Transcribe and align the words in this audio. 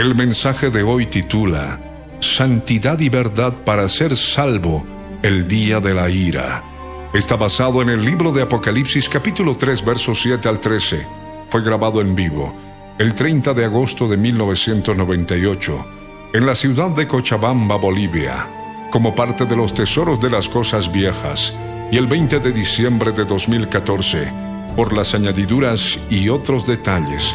El 0.00 0.14
mensaje 0.14 0.70
de 0.70 0.82
hoy 0.82 1.04
titula 1.04 1.78
Santidad 2.20 2.98
y 3.00 3.10
verdad 3.10 3.52
para 3.66 3.86
ser 3.86 4.16
salvo 4.16 4.82
el 5.22 5.46
día 5.46 5.78
de 5.78 5.92
la 5.92 6.08
ira. 6.08 6.64
Está 7.12 7.36
basado 7.36 7.82
en 7.82 7.90
el 7.90 8.02
libro 8.02 8.32
de 8.32 8.40
Apocalipsis 8.40 9.10
capítulo 9.10 9.58
3 9.58 9.84
versos 9.84 10.22
7 10.22 10.48
al 10.48 10.58
13. 10.58 11.06
Fue 11.50 11.62
grabado 11.62 12.00
en 12.00 12.14
vivo 12.14 12.56
el 12.98 13.14
30 13.14 13.52
de 13.52 13.66
agosto 13.66 14.08
de 14.08 14.16
1998 14.16 15.86
en 16.32 16.46
la 16.46 16.54
ciudad 16.54 16.88
de 16.92 17.06
Cochabamba, 17.06 17.76
Bolivia, 17.76 18.48
como 18.90 19.14
parte 19.14 19.44
de 19.44 19.54
los 19.54 19.74
tesoros 19.74 20.18
de 20.18 20.30
las 20.30 20.48
cosas 20.48 20.90
viejas, 20.90 21.52
y 21.92 21.98
el 21.98 22.06
20 22.06 22.40
de 22.40 22.52
diciembre 22.52 23.12
de 23.12 23.26
2014 23.26 24.32
por 24.74 24.94
las 24.94 25.12
añadiduras 25.12 25.98
y 26.08 26.30
otros 26.30 26.66
detalles 26.66 27.34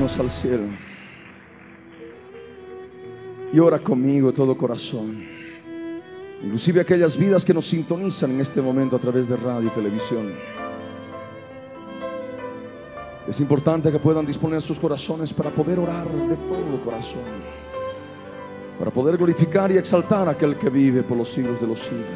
Manos 0.00 0.18
al 0.18 0.30
cielo 0.30 0.64
y 3.52 3.58
ora 3.58 3.78
conmigo 3.80 4.32
todo 4.32 4.56
corazón. 4.56 5.22
Inclusive 6.42 6.80
aquellas 6.80 7.18
vidas 7.18 7.44
que 7.44 7.52
nos 7.52 7.66
sintonizan 7.66 8.30
en 8.30 8.40
este 8.40 8.62
momento 8.62 8.96
a 8.96 8.98
través 8.98 9.28
de 9.28 9.36
radio 9.36 9.68
y 9.68 9.70
televisión. 9.70 10.32
Es 13.28 13.40
importante 13.40 13.92
que 13.92 13.98
puedan 13.98 14.24
disponer 14.24 14.62
sus 14.62 14.80
corazones 14.80 15.34
para 15.34 15.50
poder 15.50 15.78
orar 15.78 16.08
de 16.08 16.36
todo 16.36 16.80
corazón. 16.82 17.20
Para 18.78 18.90
poder 18.90 19.18
glorificar 19.18 19.70
y 19.70 19.76
exaltar 19.76 20.28
a 20.28 20.30
aquel 20.30 20.56
que 20.56 20.70
vive 20.70 21.02
por 21.02 21.18
los 21.18 21.28
siglos 21.28 21.60
de 21.60 21.66
los 21.66 21.78
siglos. 21.78 22.06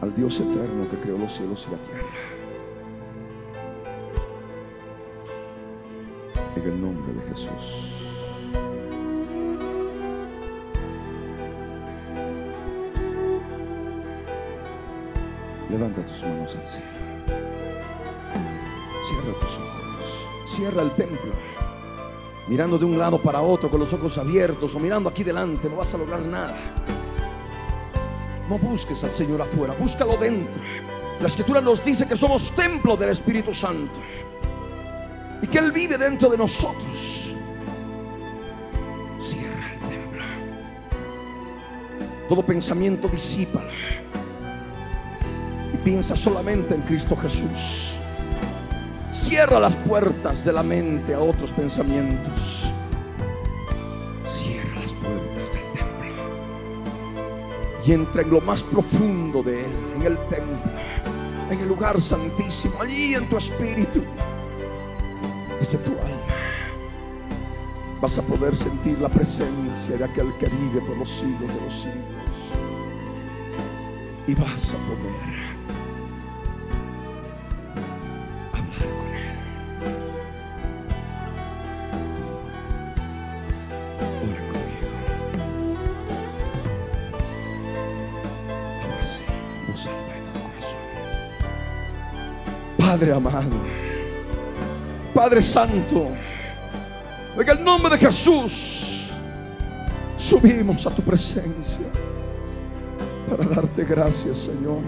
Al 0.00 0.14
Dios 0.14 0.40
eterno 0.40 0.86
que 0.90 0.96
creó 0.96 1.18
los 1.18 1.34
cielos 1.34 1.66
y 1.68 1.72
la 1.72 1.78
tierra. 1.78 2.29
En 6.56 6.62
el 6.64 6.80
nombre 6.80 7.12
de 7.12 7.28
Jesús. 7.28 7.48
Levanta 15.70 16.02
tus 16.04 16.22
manos 16.22 16.56
al 16.56 16.68
cielo. 16.68 16.86
Cierra 19.08 19.38
tus 19.38 19.54
ojos. 19.54 20.56
Cierra 20.56 20.82
el 20.82 20.90
templo. 20.92 21.32
Mirando 22.48 22.78
de 22.78 22.84
un 22.84 22.98
lado 22.98 23.18
para 23.22 23.40
otro 23.40 23.70
con 23.70 23.78
los 23.78 23.92
ojos 23.92 24.18
abiertos 24.18 24.74
o 24.74 24.80
mirando 24.80 25.08
aquí 25.08 25.22
delante, 25.22 25.68
no 25.68 25.76
vas 25.76 25.94
a 25.94 25.98
lograr 25.98 26.20
nada. 26.20 26.56
No 28.48 28.58
busques 28.58 29.04
al 29.04 29.10
Señor 29.10 29.42
afuera, 29.42 29.72
búscalo 29.78 30.16
dentro. 30.16 30.60
La 31.20 31.28
escritura 31.28 31.60
nos 31.60 31.84
dice 31.84 32.08
que 32.08 32.16
somos 32.16 32.50
templo 32.52 32.96
del 32.96 33.10
Espíritu 33.10 33.54
Santo 33.54 33.92
y 35.42 35.46
que 35.46 35.58
Él 35.58 35.72
vive 35.72 35.96
dentro 35.96 36.28
de 36.28 36.38
nosotros. 36.38 37.28
Cierra 39.22 39.72
el 39.72 39.80
templo. 39.80 40.24
Todo 42.28 42.44
pensamiento 42.44 43.08
disípalo. 43.08 43.70
Y 45.72 45.76
piensa 45.78 46.16
solamente 46.16 46.74
en 46.74 46.82
Cristo 46.82 47.16
Jesús. 47.16 47.94
Cierra 49.10 49.58
las 49.60 49.76
puertas 49.76 50.44
de 50.44 50.52
la 50.52 50.62
mente 50.62 51.14
a 51.14 51.20
otros 51.20 51.52
pensamientos. 51.52 52.64
Cierra 54.30 54.80
las 54.80 54.92
puertas 54.92 55.54
del 55.54 55.64
templo. 55.72 56.10
Y 57.86 57.92
entra 57.92 58.22
en 58.22 58.30
lo 58.30 58.40
más 58.40 58.62
profundo 58.62 59.42
de 59.42 59.64
Él, 59.64 59.72
en 59.96 60.06
el 60.06 60.18
templo, 60.28 60.58
en 61.50 61.60
el 61.60 61.68
lugar 61.68 62.00
santísimo, 62.00 62.80
allí 62.80 63.14
en 63.14 63.28
tu 63.28 63.36
espíritu 63.36 64.02
tu 65.78 65.90
alma 65.90 66.40
vas 68.00 68.16
a 68.16 68.22
poder 68.22 68.56
sentir 68.56 68.98
la 68.98 69.08
presencia 69.08 69.96
de 69.96 70.04
aquel 70.04 70.32
que 70.38 70.46
vive 70.46 70.80
por 70.86 70.96
los 70.96 71.10
siglos 71.10 71.54
de 71.54 71.60
los 71.60 71.80
siglos. 71.80 72.04
Y 74.26 74.34
vas 74.34 74.72
a 74.72 74.78
poder 74.88 75.12
hablar 78.54 78.94
con 78.94 79.12
Él. 79.14 79.36
Padre 92.78 93.12
amado. 93.12 93.79
Padre 95.20 95.42
Santo, 95.42 96.06
en 97.36 97.46
el 97.46 97.62
nombre 97.62 97.90
de 97.90 97.98
Jesús, 97.98 99.06
subimos 100.16 100.86
a 100.86 100.90
tu 100.90 101.02
presencia 101.02 101.84
para 103.28 103.44
darte 103.44 103.84
gracias, 103.84 104.38
Señor, 104.38 104.78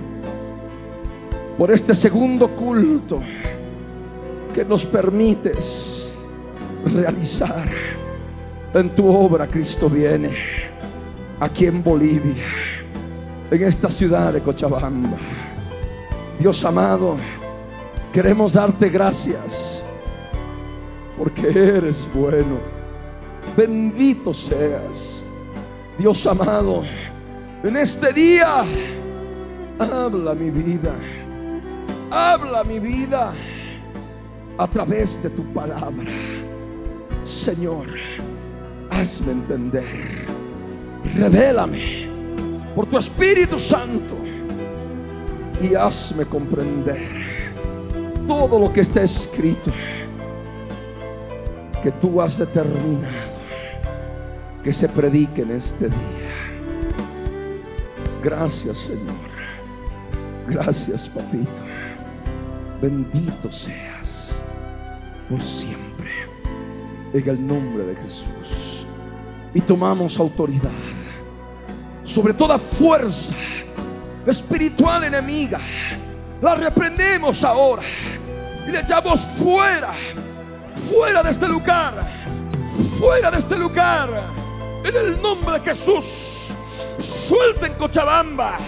por 1.59 1.71
este 1.71 1.95
segundo 1.95 2.49
culto 2.49 3.21
que 4.55 4.65
nos 4.65 4.87
permites 4.87 6.19
realizar 6.87 7.67
en 8.73 8.89
tu 8.95 9.15
obra, 9.15 9.47
Cristo 9.47 9.91
viene, 9.91 10.31
aquí 11.41 11.67
en 11.67 11.85
Bolivia, 11.85 12.47
en 13.51 13.65
esta 13.65 13.91
ciudad 13.91 14.33
de 14.33 14.41
Cochabamba. 14.41 15.19
Dios 16.39 16.65
amado, 16.65 17.19
queremos 18.15 18.55
darte 18.55 18.89
gracias 18.89 19.62
porque 21.19 21.49
eres 21.49 22.07
bueno. 22.15 22.59
Bendito 23.57 24.33
seas, 24.33 25.23
Dios 25.99 26.27
amado. 26.27 26.83
En 27.63 27.77
este 27.77 28.13
día, 28.13 28.65
habla 29.79 30.35
mi 30.35 30.51
vida, 30.51 30.93
habla 32.11 32.65
mi 32.65 32.79
vida 32.79 33.33
a 34.59 34.67
través 34.67 35.23
de 35.23 35.31
tu 35.31 35.45
palabra. 35.53 36.11
Señor, 37.25 37.87
hazme 38.91 39.33
entender, 39.33 40.27
revélame 41.17 42.09
por 42.75 42.87
tu 42.87 42.99
Espíritu 42.99 43.59
Santo 43.59 44.17
y 45.63 45.75
hazme 45.75 46.25
comprender 46.25 47.53
todo 48.27 48.59
lo 48.59 48.73
que 48.73 48.81
está 48.81 49.03
escrito 49.03 49.71
que 51.83 51.91
tú 51.93 52.21
has 52.23 52.39
determinado 52.39 53.33
que 54.63 54.73
se 54.73 54.89
predique 54.89 55.43
en 55.43 55.53
este 55.53 55.89
día. 55.89 56.31
Gracias 58.23 58.79
Señor. 58.79 59.33
Gracias 60.47 61.09
Papito. 61.09 61.51
Bendito 62.81 63.51
seas 63.51 64.37
por 65.29 65.41
siempre. 65.43 66.11
En 67.13 67.29
el 67.29 67.47
nombre 67.47 67.85
de 67.85 67.97
Jesús. 67.97 68.87
y 69.55 69.61
tomamos 69.61 70.19
autoridad 70.19 70.71
sobre 72.05 72.33
toda 72.33 72.59
fuerza 72.59 73.35
espiritual 74.27 75.05
enemiga. 75.05 75.61
La 76.41 76.55
reprendemos 76.55 77.45
ahora 77.45 77.83
y 78.67 78.71
le 78.71 78.81
echamos 78.81 79.21
fuera, 79.39 79.93
fuera 80.93 81.23
de 81.23 81.31
este 81.31 81.49
lugar, 81.49 81.95
fuera 82.99 83.31
de 83.31 83.39
este 83.39 83.57
lugar, 83.57 84.11
en 84.85 84.97
el 84.97 85.23
nombre 85.23 85.59
de 85.59 85.61
Jesús. 85.61 86.51
Suelta 86.99 87.67
en 87.67 87.75
Cochabamba, 87.75 88.59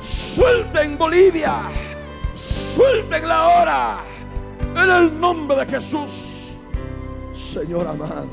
suelta 0.00 0.82
en 0.82 0.96
Bolivia, 0.96 1.54
suelten 2.34 3.28
la 3.28 3.48
hora, 3.48 3.98
en 4.74 4.90
el 4.90 5.20
nombre 5.20 5.58
de 5.58 5.66
Jesús. 5.66 6.54
Señor 7.36 7.86
amado, 7.86 8.26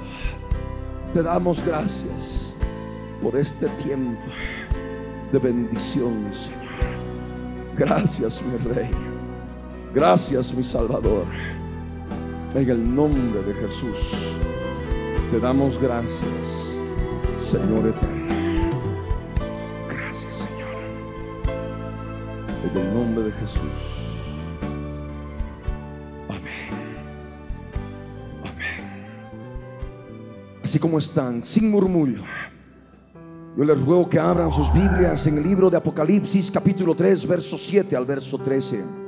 te 1.14 1.22
damos 1.22 1.64
gracias 1.66 2.54
por 3.22 3.36
este 3.36 3.68
tiempo 3.84 4.22
de 5.32 5.40
bendición, 5.40 6.32
Señor. 6.34 6.66
Gracias, 7.78 8.42
mi 8.42 8.58
Rey. 8.74 8.90
Gracias, 9.94 10.54
mi 10.54 10.64
Salvador. 10.64 11.26
En 12.56 12.70
el 12.70 12.96
nombre 12.96 13.44
de 13.44 13.54
Jesús, 13.54 14.14
te 15.30 15.42
damos 15.42 15.78
gracias, 15.78 16.74
Señor 17.38 17.86
eterno. 17.90 18.34
Gracias, 19.90 20.34
Señor. 20.38 20.78
En 22.72 22.78
el 22.78 22.94
nombre 22.94 23.26
de 23.26 23.32
Jesús. 23.34 23.60
Amén. 26.30 26.70
Amén. 28.46 28.80
Así 30.64 30.80
como 30.80 30.98
están, 30.98 31.44
sin 31.44 31.70
murmullo. 31.70 32.24
Yo 33.58 33.66
les 33.66 33.86
ruego 33.86 34.10
que 34.10 34.18
abran 34.18 34.54
sus 34.54 34.72
Biblias 34.72 35.28
en 35.28 35.40
el 35.40 35.44
libro 35.44 35.70
de 35.70 35.76
Apocalipsis 35.76 36.50
capítulo 36.50 36.96
3, 36.96 37.28
verso 37.28 37.58
7 37.58 37.98
al 37.98 38.06
verso 38.06 38.38
13. 38.38 39.05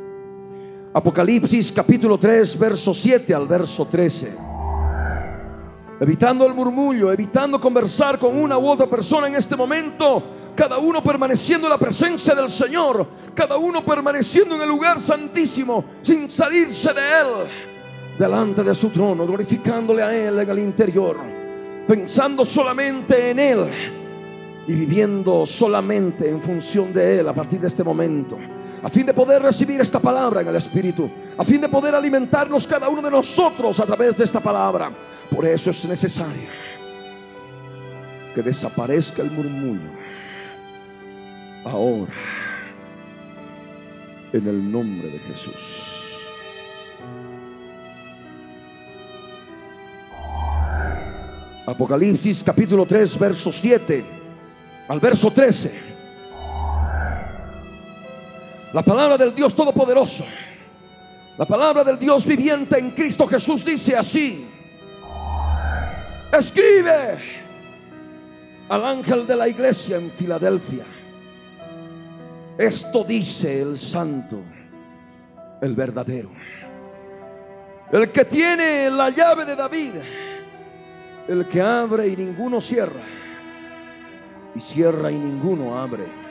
Apocalipsis 0.98 1.72
capítulo 1.72 2.18
3, 2.18 2.58
verso 2.58 2.92
7 2.92 3.32
al 3.32 3.48
verso 3.48 3.86
13. 3.86 4.34
Evitando 6.00 6.44
el 6.48 6.56
murmullo, 6.56 7.14
evitando 7.14 7.62
conversar 7.62 8.18
con 8.18 8.36
una 8.36 8.58
u 8.58 8.68
otra 8.68 8.88
persona 8.88 9.28
en 9.28 9.36
este 9.36 9.56
momento, 9.56 10.24
cada 10.56 10.80
uno 10.80 11.04
permaneciendo 11.04 11.68
en 11.68 11.74
la 11.74 11.78
presencia 11.78 12.34
del 12.34 12.50
Señor, 12.50 13.06
cada 13.36 13.58
uno 13.58 13.86
permaneciendo 13.86 14.56
en 14.56 14.62
el 14.64 14.70
lugar 14.70 15.00
santísimo, 15.00 15.86
sin 16.02 16.32
salirse 16.32 16.92
de 16.92 17.02
Él, 17.02 17.28
delante 18.18 18.64
de 18.64 18.74
su 18.74 18.90
trono, 18.90 19.28
glorificándole 19.28 20.02
a 20.02 20.16
Él 20.16 20.40
en 20.40 20.50
el 20.50 20.58
interior, 20.58 21.18
pensando 21.88 22.44
solamente 22.44 23.30
en 23.30 23.38
Él 23.38 23.68
y 24.68 24.74
viviendo 24.74 25.46
solamente 25.46 26.28
en 26.28 26.42
función 26.42 26.92
de 26.92 27.20
Él 27.20 27.30
a 27.30 27.34
partir 27.34 27.60
de 27.60 27.68
este 27.68 27.84
momento, 27.84 28.40
a 28.84 28.90
fin 28.90 29.06
de 29.06 29.14
poder 29.14 29.42
recibir 29.42 29.82
esta 29.82 30.00
palabra 30.00 30.42
en 30.42 30.48
el 30.48 30.56
Espíritu, 30.56 31.10
a 31.38 31.44
fin 31.44 31.62
de 31.62 31.70
poder 31.70 31.96
alimentarnos 31.96 32.68
cada 32.68 32.90
uno 32.90 33.02
de 33.02 33.12
nosotros 33.12 33.80
a 33.80 33.86
través 33.86 34.18
de 34.18 34.24
esta 34.24 34.40
palabra. 34.40 34.92
Por 35.30 35.46
eso 35.46 35.70
es 35.70 35.86
necesario 35.86 36.50
que 38.34 38.42
desaparezca 38.42 39.22
el 39.22 39.32
murmullo 39.32 39.90
ahora, 41.66 42.14
en 44.32 44.48
el 44.48 44.72
nombre 44.72 45.10
de 45.10 45.20
Jesús. 45.20 45.94
Apocalipsis 51.66 52.44
capítulo 52.46 52.86
3, 52.86 53.20
verso 53.20 53.52
7 53.52 54.06
al 54.88 55.00
verso 55.02 55.32
13. 55.32 55.87
La 58.78 58.84
palabra 58.84 59.18
del 59.18 59.34
Dios 59.34 59.56
Todopoderoso, 59.56 60.24
la 61.36 61.48
palabra 61.48 61.84
del 61.84 61.98
Dios 61.98 62.24
viviente 62.28 62.78
en 62.78 62.92
Cristo 62.92 63.26
Jesús 63.26 63.66
dice 63.66 63.96
así, 63.96 64.48
escribe 66.32 67.18
al 68.70 68.86
ángel 68.86 69.26
de 69.26 69.36
la 69.36 69.48
iglesia 69.48 69.98
en 69.98 70.12
Filadelfia, 70.12 70.84
esto 72.60 73.04
dice 73.04 73.64
el 73.64 73.80
santo, 73.80 74.42
el 75.60 75.74
verdadero, 75.74 76.30
el 77.92 78.12
que 78.12 78.26
tiene 78.26 78.92
la 78.92 79.10
llave 79.10 79.46
de 79.46 79.56
David, 79.56 79.94
el 81.28 81.48
que 81.48 81.64
abre 81.64 82.10
y 82.10 82.16
ninguno 82.16 82.62
cierra 82.62 83.02
y 84.54 84.60
cierra 84.60 85.10
y 85.10 85.16
ninguno 85.16 85.76
abre. 85.80 86.27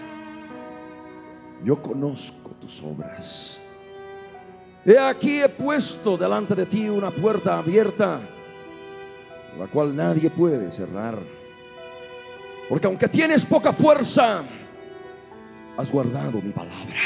Yo 1.64 1.80
conozco 1.80 2.50
tus 2.60 2.82
obras. 2.82 3.60
He 4.84 4.98
aquí 4.98 5.40
he 5.40 5.48
puesto 5.48 6.16
delante 6.16 6.54
de 6.54 6.66
ti 6.66 6.88
una 6.88 7.10
puerta 7.10 7.58
abierta, 7.58 8.20
la 9.58 9.66
cual 9.66 9.96
nadie 9.96 10.30
puede 10.30 10.70
cerrar. 10.70 11.18
Porque 12.68 12.86
aunque 12.86 13.08
tienes 13.08 13.44
poca 13.44 13.72
fuerza, 13.72 14.42
has 15.76 15.90
guardado 15.90 16.40
mi 16.40 16.52
palabra 16.52 16.96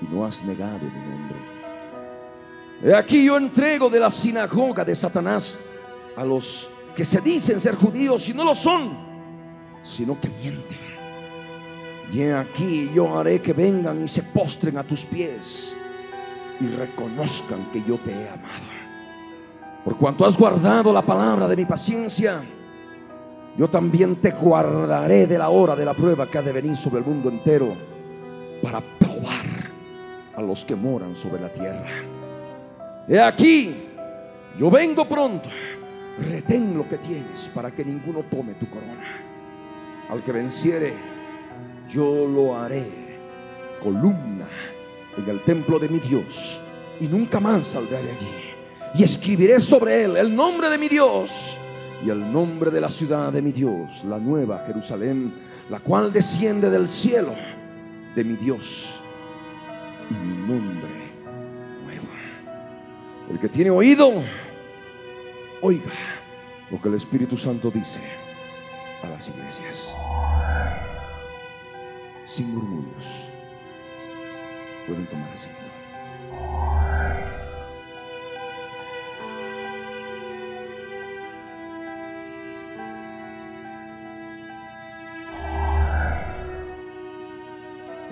y 0.00 0.12
no 0.12 0.24
has 0.24 0.42
negado 0.44 0.80
mi 0.80 1.10
nombre. 1.10 1.36
He 2.82 2.94
aquí 2.94 3.24
yo 3.26 3.36
entrego 3.36 3.88
de 3.90 4.00
la 4.00 4.10
sinagoga 4.10 4.84
de 4.84 4.94
Satanás 4.94 5.58
a 6.16 6.24
los 6.24 6.68
que 6.96 7.04
se 7.04 7.20
dicen 7.20 7.60
ser 7.60 7.76
judíos 7.76 8.28
y 8.28 8.34
no 8.34 8.44
lo 8.44 8.54
son 8.54 9.10
sino 9.82 10.18
que 10.20 10.28
mienten. 10.28 10.79
Y 12.12 12.24
aquí 12.24 12.90
yo 12.92 13.18
haré 13.18 13.40
que 13.40 13.52
vengan 13.52 14.02
y 14.02 14.08
se 14.08 14.22
postren 14.22 14.78
a 14.78 14.82
tus 14.82 15.04
pies 15.04 15.76
y 16.60 16.66
reconozcan 16.68 17.70
que 17.72 17.82
yo 17.84 17.98
te 17.98 18.10
he 18.10 18.28
amado. 18.28 18.70
Por 19.84 19.96
cuanto 19.96 20.26
has 20.26 20.36
guardado 20.36 20.92
la 20.92 21.02
palabra 21.02 21.46
de 21.46 21.56
mi 21.56 21.64
paciencia, 21.64 22.42
yo 23.56 23.68
también 23.68 24.16
te 24.16 24.30
guardaré 24.30 25.26
de 25.26 25.38
la 25.38 25.48
hora 25.48 25.76
de 25.76 25.84
la 25.84 25.94
prueba 25.94 26.28
que 26.28 26.38
ha 26.38 26.42
de 26.42 26.52
venir 26.52 26.76
sobre 26.76 27.00
el 27.00 27.06
mundo 27.06 27.28
entero 27.28 27.74
para 28.62 28.80
probar 28.98 29.46
a 30.36 30.42
los 30.42 30.64
que 30.64 30.74
moran 30.74 31.16
sobre 31.16 31.40
la 31.40 31.48
tierra. 31.48 31.86
He 33.08 33.18
aquí, 33.18 33.74
yo 34.58 34.70
vengo 34.70 35.08
pronto, 35.08 35.48
retén 36.18 36.76
lo 36.76 36.88
que 36.88 36.98
tienes 36.98 37.48
para 37.54 37.70
que 37.70 37.84
ninguno 37.84 38.20
tome 38.30 38.54
tu 38.54 38.68
corona. 38.68 39.24
Al 40.10 40.22
que 40.22 40.32
venciere, 40.32 40.92
yo 41.92 42.26
lo 42.26 42.56
haré 42.56 42.86
columna 43.82 44.48
en 45.16 45.28
el 45.28 45.40
templo 45.40 45.78
de 45.78 45.88
mi 45.88 45.98
Dios 45.98 46.60
y 47.00 47.06
nunca 47.08 47.40
más 47.40 47.68
saldré 47.68 48.02
de 48.02 48.10
allí. 48.12 48.28
Y 48.94 49.04
escribiré 49.04 49.58
sobre 49.58 50.04
él 50.04 50.16
el 50.16 50.34
nombre 50.34 50.68
de 50.68 50.78
mi 50.78 50.88
Dios 50.88 51.56
y 52.04 52.10
el 52.10 52.32
nombre 52.32 52.70
de 52.70 52.80
la 52.80 52.88
ciudad 52.88 53.32
de 53.32 53.42
mi 53.42 53.52
Dios, 53.52 54.04
la 54.04 54.18
nueva 54.18 54.64
Jerusalén, 54.66 55.32
la 55.68 55.78
cual 55.80 56.12
desciende 56.12 56.70
del 56.70 56.88
cielo 56.88 57.34
de 58.14 58.24
mi 58.24 58.36
Dios 58.36 58.94
y 60.10 60.14
mi 60.14 60.36
nombre 60.46 60.90
nuevo. 61.84 62.08
El 63.30 63.38
que 63.38 63.48
tiene 63.48 63.70
oído, 63.70 64.22
oiga 65.62 65.92
lo 66.70 66.80
que 66.80 66.88
el 66.88 66.94
Espíritu 66.94 67.36
Santo 67.36 67.70
dice 67.70 68.00
a 69.02 69.08
las 69.08 69.28
iglesias. 69.28 69.94
Sin 72.30 72.54
murmullos. 72.54 73.06
Pueden 74.86 75.04
tomar 75.06 75.28
asiento. 75.34 75.58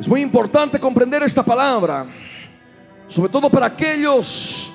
Es 0.01 0.09
muy 0.09 0.21
importante 0.21 0.81
comprender 0.81 1.23
esta 1.23 1.45
palabra, 1.45 2.07
sobre 3.07 3.31
todo 3.31 3.49
para 3.49 3.67
aquellos 3.67 4.73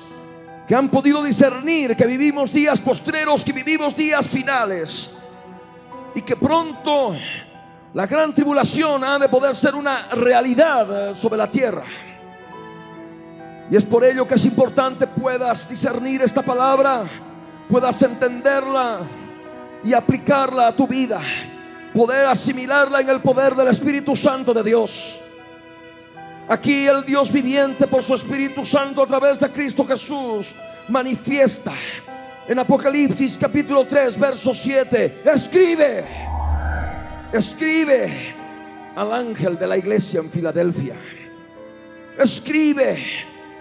que 0.66 0.74
han 0.74 0.88
podido 0.88 1.22
discernir 1.22 1.94
que 1.94 2.06
vivimos 2.06 2.50
días 2.50 2.80
postreros, 2.80 3.44
que 3.44 3.52
vivimos 3.52 3.94
días 3.94 4.26
finales 4.26 5.10
y 6.14 6.22
que 6.22 6.34
pronto 6.34 7.12
la 7.94 8.06
gran 8.08 8.34
tribulación 8.34 9.04
ha 9.04 9.20
de 9.20 9.28
poder 9.28 9.54
ser 9.54 9.76
una 9.76 10.08
realidad 10.08 11.10
eh, 11.10 11.14
sobre 11.14 11.38
la 11.38 11.48
tierra. 11.48 11.84
Y 13.70 13.76
es 13.76 13.84
por 13.84 14.04
ello 14.04 14.26
que 14.26 14.34
es 14.34 14.44
importante 14.44 15.06
puedas 15.06 15.68
discernir 15.68 16.20
esta 16.20 16.42
palabra, 16.42 17.04
puedas 17.70 18.02
entenderla 18.02 18.98
y 19.84 19.94
aplicarla 19.94 20.66
a 20.66 20.72
tu 20.72 20.88
vida, 20.88 21.20
poder 21.94 22.26
asimilarla 22.26 23.00
en 23.00 23.08
el 23.08 23.20
poder 23.22 23.54
del 23.54 23.68
Espíritu 23.68 24.16
Santo 24.16 24.52
de 24.52 24.64
Dios. 24.64 25.20
Aquí 26.48 26.86
el 26.86 27.06
Dios 27.06 27.32
viviente 27.32 27.86
por 27.86 28.02
su 28.02 28.14
Espíritu 28.14 28.66
Santo 28.66 29.02
a 29.02 29.06
través 29.06 29.38
de 29.38 29.50
Cristo 29.50 29.86
Jesús 29.86 30.54
manifiesta 30.88 31.72
En 32.46 32.58
Apocalipsis 32.58 33.38
capítulo 33.38 33.86
3, 33.86 34.18
verso 34.18 34.52
7, 34.52 35.22
escribe, 35.24 36.23
escribe 37.34 38.32
al 38.94 39.12
ángel 39.12 39.58
de 39.58 39.66
la 39.66 39.76
iglesia 39.76 40.20
en 40.20 40.30
Filadelfia. 40.30 40.94
Escribe 42.16 43.04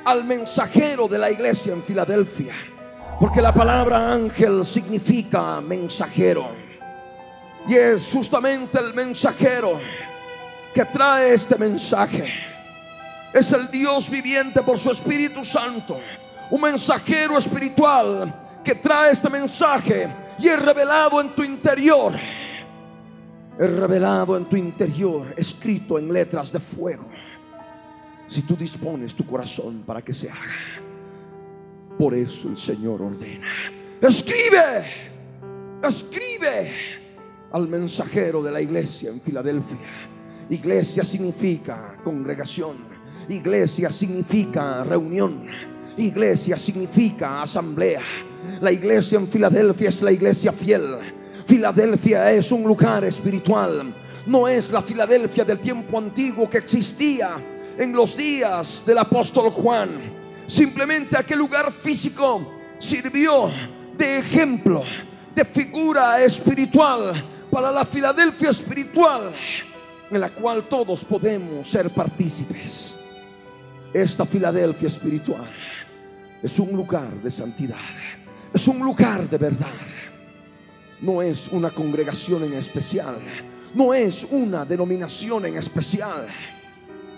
al 0.05 0.23
mensajero 0.23 1.07
de 1.07 1.17
la 1.17 1.31
iglesia 1.31 1.73
en 1.73 1.83
Filadelfia. 1.83 2.53
Porque 3.19 3.41
la 3.41 3.51
palabra 3.51 4.13
ángel 4.13 4.63
significa 4.63 5.59
mensajero. 5.59 6.49
Y 7.67 7.75
es 7.75 8.09
justamente 8.11 8.77
el 8.77 8.93
mensajero 8.93 9.79
que 10.73 10.85
trae 10.85 11.33
este 11.33 11.57
mensaje. 11.57 12.31
Es 13.33 13.51
el 13.53 13.71
Dios 13.71 14.07
viviente 14.07 14.61
por 14.61 14.77
su 14.77 14.91
Espíritu 14.91 15.43
Santo. 15.43 15.99
Un 16.51 16.61
mensajero 16.61 17.39
espiritual 17.39 18.61
que 18.63 18.75
trae 18.75 19.13
este 19.13 19.29
mensaje 19.31 20.07
y 20.37 20.47
es 20.47 20.61
revelado 20.61 21.19
en 21.19 21.29
tu 21.29 21.43
interior. 21.43 22.13
Revelado 23.57 24.35
en 24.35 24.45
tu 24.45 24.55
interior, 24.55 25.27
escrito 25.37 25.99
en 25.99 26.11
letras 26.11 26.51
de 26.51 26.59
fuego. 26.59 27.05
Si 28.27 28.41
tú 28.41 28.55
dispones 28.55 29.13
tu 29.13 29.25
corazón 29.25 29.83
para 29.85 30.01
que 30.01 30.13
se 30.13 30.29
haga. 30.29 30.83
Por 31.97 32.15
eso 32.15 32.49
el 32.49 32.57
Señor 32.57 33.01
ordena. 33.01 33.47
Escribe, 34.01 34.85
escribe 35.83 36.71
al 37.51 37.67
mensajero 37.67 38.41
de 38.41 38.51
la 38.51 38.61
iglesia 38.61 39.11
en 39.11 39.21
Filadelfia. 39.21 39.77
Iglesia 40.49 41.05
significa 41.05 41.95
congregación. 42.03 42.77
Iglesia 43.29 43.91
significa 43.91 44.83
reunión. 44.83 45.45
Iglesia 45.97 46.57
significa 46.57 47.43
asamblea. 47.43 48.01
La 48.59 48.71
iglesia 48.71 49.19
en 49.19 49.27
Filadelfia 49.27 49.89
es 49.89 50.01
la 50.01 50.11
iglesia 50.11 50.51
fiel. 50.51 50.97
Filadelfia 51.45 52.31
es 52.31 52.51
un 52.51 52.63
lugar 52.63 53.03
espiritual. 53.03 53.93
No 54.25 54.47
es 54.47 54.71
la 54.71 54.81
Filadelfia 54.81 55.43
del 55.43 55.59
tiempo 55.59 55.97
antiguo 55.97 56.49
que 56.49 56.59
existía 56.59 57.35
en 57.77 57.93
los 57.93 58.15
días 58.15 58.83
del 58.85 58.97
apóstol 58.97 59.49
Juan. 59.51 59.89
Simplemente 60.47 61.17
aquel 61.17 61.39
lugar 61.39 61.71
físico 61.71 62.47
sirvió 62.79 63.49
de 63.97 64.19
ejemplo, 64.19 64.83
de 65.35 65.45
figura 65.45 66.21
espiritual 66.23 67.23
para 67.51 67.71
la 67.71 67.85
Filadelfia 67.85 68.49
espiritual 68.49 69.33
en 70.09 70.21
la 70.21 70.29
cual 70.29 70.63
todos 70.63 71.03
podemos 71.03 71.67
ser 71.67 71.89
partícipes. 71.89 72.95
Esta 73.93 74.25
Filadelfia 74.25 74.87
espiritual 74.87 75.49
es 76.41 76.59
un 76.59 76.71
lugar 76.71 77.09
de 77.21 77.31
santidad, 77.31 77.77
es 78.53 78.67
un 78.67 78.79
lugar 78.79 79.29
de 79.29 79.37
verdad. 79.37 79.67
No 81.03 81.21
es 81.21 81.49
una 81.49 81.69
congregación 81.69 82.45
en 82.45 82.53
especial, 82.53 83.19
no 83.75 83.93
es 83.93 84.25
una 84.31 84.63
denominación 84.63 85.45
en 85.45 85.57
especial. 85.57 86.27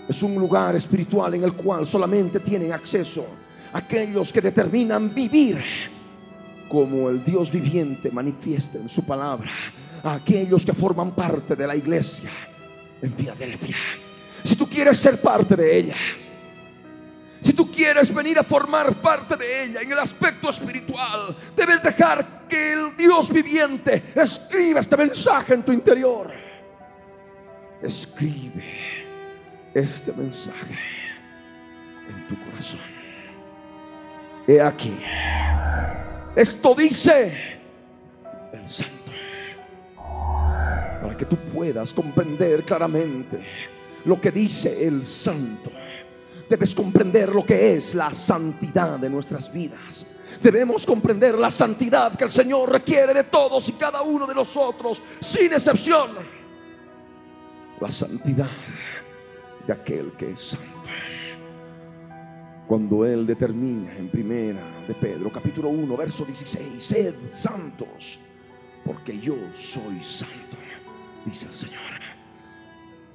Es 0.10 0.24
un 0.24 0.34
lugar 0.34 0.76
espiritual 0.76 1.36
en 1.36 1.44
el 1.44 1.54
cual 1.54 1.86
solamente 1.86 2.40
tienen 2.40 2.74
acceso 2.74 3.28
aquellos 3.74 4.34
que 4.34 4.42
determinan 4.42 5.14
vivir 5.14 5.64
como 6.68 7.12
el 7.12 7.24
Dios 7.24 7.52
viviente 7.52 8.10
manifiesta 8.10 8.80
en 8.80 8.90
su 8.90 9.06
palabra, 9.06 9.52
a 10.02 10.16
aquellos 10.16 10.66
que 10.66 10.74
forman 10.74 11.12
parte 11.12 11.56
de 11.56 11.68
la 11.68 11.76
iglesia 11.76 12.32
en 13.04 13.14
Filadelfia. 13.14 13.76
Si 14.44 14.56
tú 14.56 14.68
quieres 14.68 14.98
ser 14.98 15.22
parte 15.22 15.56
de 15.56 15.78
ella, 15.78 15.96
si 17.46 17.54
tú 17.54 17.70
quieres 17.70 18.12
venir 18.12 18.40
a 18.40 18.44
formar 18.44 18.92
parte 18.96 19.38
de 19.38 19.66
ella 19.66 19.82
en 19.82 19.92
el 19.92 20.00
aspecto 20.00 20.50
espiritual, 20.50 21.38
debes 21.56 21.84
dejar 21.84 22.48
que 22.50 22.74
el 22.74 22.98
Dios 22.98 23.32
viviente 23.32 24.04
escriba 24.16 24.80
este 24.80 24.98
mensaje 24.98 25.54
en 25.54 25.62
tu 25.62 25.72
interior. 25.72 26.32
Escribe 27.84 28.64
este 29.76 30.12
mensaje 30.14 30.76
en 32.10 32.28
tu 32.28 32.46
corazón. 32.50 32.80
He 34.48 34.60
aquí. 34.60 34.98
Esto 36.36 36.74
dice 36.74 37.32
el 38.54 38.68
Santo. 38.72 39.12
Para 41.00 41.16
que 41.16 41.26
tú 41.26 41.38
puedas 41.54 41.94
comprender 41.94 42.64
claramente 42.64 43.40
lo 44.04 44.20
que 44.20 44.32
dice 44.32 44.88
el 44.88 45.06
Santo. 45.06 45.70
Debes 46.50 46.76
comprender 46.76 47.34
lo 47.34 47.44
que 47.44 47.76
es 47.76 47.96
la 47.96 48.14
santidad 48.14 49.00
de 49.00 49.10
nuestras 49.10 49.52
vidas. 49.52 50.06
Debemos 50.42 50.86
comprender 50.86 51.38
la 51.38 51.50
santidad 51.50 52.16
que 52.16 52.26
el 52.26 52.30
Señor 52.30 52.72
requiere 52.72 53.14
de 53.14 53.24
todos 53.24 53.68
y 53.70 53.74
cada 53.74 54.02
uno 54.02 54.28
de 54.28 54.36
nosotros, 54.36 55.02
sin 55.22 55.54
excepción. 55.54 56.12
La 57.80 57.90
santidad 57.90 58.50
de 59.66 59.74
aquel 59.74 60.12
que 60.14 60.32
es 60.32 60.42
santo. 60.42 60.66
Cuando 62.68 63.06
Él 63.06 63.28
determina 63.28 63.96
en 63.96 64.10
primera 64.10 64.62
de 64.88 64.94
Pedro, 64.96 65.32
capítulo 65.32 65.70
1, 65.70 65.98
verso 65.98 66.26
16, 66.26 66.84
sed 66.84 67.16
santos, 67.32 68.20
porque 68.84 69.20
yo 69.20 69.36
soy 69.54 70.04
santo, 70.04 70.58
dice 71.26 71.46
el 71.46 71.54
Señor. 71.54 72.05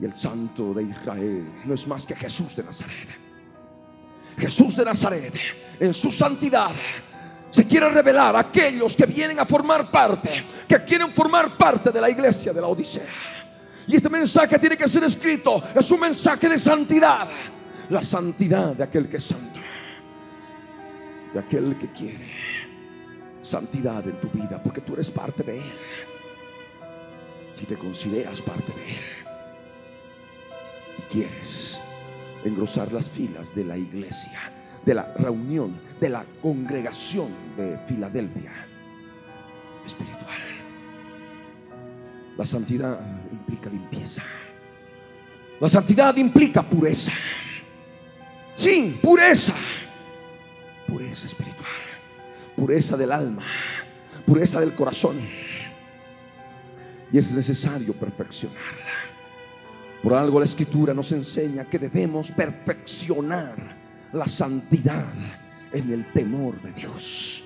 Y 0.00 0.04
el 0.04 0.14
santo 0.14 0.72
de 0.72 0.84
Israel 0.84 1.46
no 1.64 1.74
es 1.74 1.86
más 1.86 2.06
que 2.06 2.16
Jesús 2.16 2.56
de 2.56 2.64
Nazaret. 2.64 3.08
Jesús 4.38 4.74
de 4.74 4.84
Nazaret, 4.84 5.34
en 5.78 5.92
su 5.92 6.10
santidad, 6.10 6.70
se 7.50 7.66
quiere 7.66 7.90
revelar 7.90 8.34
a 8.34 8.40
aquellos 8.40 8.96
que 8.96 9.04
vienen 9.04 9.38
a 9.38 9.44
formar 9.44 9.90
parte, 9.90 10.44
que 10.66 10.82
quieren 10.84 11.10
formar 11.10 11.56
parte 11.58 11.90
de 11.90 12.00
la 12.00 12.08
iglesia 12.08 12.52
de 12.52 12.60
la 12.60 12.68
Odisea. 12.68 13.02
Y 13.86 13.96
este 13.96 14.08
mensaje 14.08 14.58
tiene 14.58 14.76
que 14.76 14.88
ser 14.88 15.04
escrito. 15.04 15.62
Es 15.74 15.90
un 15.90 16.00
mensaje 16.00 16.48
de 16.48 16.58
santidad. 16.58 17.28
La 17.90 18.02
santidad 18.02 18.74
de 18.74 18.84
aquel 18.84 19.08
que 19.08 19.16
es 19.16 19.24
santo. 19.24 19.58
De 21.34 21.40
aquel 21.40 21.76
que 21.76 21.90
quiere 21.92 22.30
santidad 23.42 24.06
en 24.06 24.20
tu 24.20 24.28
vida. 24.28 24.62
Porque 24.62 24.80
tú 24.80 24.94
eres 24.94 25.10
parte 25.10 25.42
de 25.42 25.58
Él. 25.58 25.72
Si 27.52 27.66
te 27.66 27.76
consideras 27.76 28.40
parte 28.40 28.72
de 28.72 28.88
Él. 28.88 29.19
Quieres 31.10 31.80
engrosar 32.44 32.92
las 32.92 33.08
filas 33.08 33.52
de 33.54 33.64
la 33.64 33.76
iglesia. 33.76 34.52
De 34.84 34.94
la 34.94 35.12
reunión. 35.14 35.78
De 36.00 36.08
la 36.08 36.24
congregación 36.40 37.28
de 37.56 37.78
Filadelfia. 37.88 38.52
Espiritual. 39.84 40.38
La 42.36 42.46
santidad 42.46 43.00
implica 43.32 43.68
limpieza. 43.68 44.22
La 45.60 45.68
santidad 45.68 46.16
implica 46.16 46.62
pureza. 46.62 47.12
Sí, 48.54 48.98
pureza. 49.02 49.54
Pureza 50.86 51.26
espiritual. 51.26 51.66
Pureza 52.56 52.96
del 52.96 53.12
alma. 53.12 53.42
Pureza 54.24 54.60
del 54.60 54.74
corazón. 54.74 55.16
Y 57.12 57.18
es 57.18 57.30
necesario 57.32 57.92
perfeccionarla. 57.92 58.89
Por 60.02 60.14
algo 60.14 60.38
la 60.38 60.46
escritura 60.46 60.94
nos 60.94 61.12
enseña 61.12 61.66
que 61.66 61.78
debemos 61.78 62.30
perfeccionar 62.30 63.56
la 64.14 64.26
santidad 64.26 65.12
en 65.72 65.92
el 65.92 66.10
temor 66.12 66.60
de 66.62 66.72
Dios. 66.72 67.44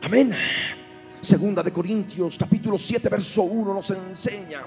Amén. 0.00 0.32
Segunda 1.20 1.62
de 1.62 1.70
Corintios 1.70 2.38
capítulo 2.38 2.78
7 2.78 3.06
verso 3.10 3.42
1 3.42 3.74
nos 3.74 3.90
enseña 3.90 4.62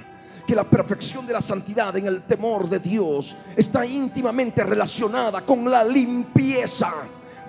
que 0.45 0.53
la 0.53 0.63
perfección 0.69 1.25
de 1.25 1.33
la 1.33 1.41
santidad 1.41 1.97
en 1.97 2.05
el 2.05 2.21
temor 2.21 2.69
de 2.69 2.77
Dios 2.77 3.35
está 3.57 3.83
íntimamente 3.83 4.63
relacionada 4.63 5.41
con 5.41 5.69
la 5.69 5.83
limpieza 5.83 6.93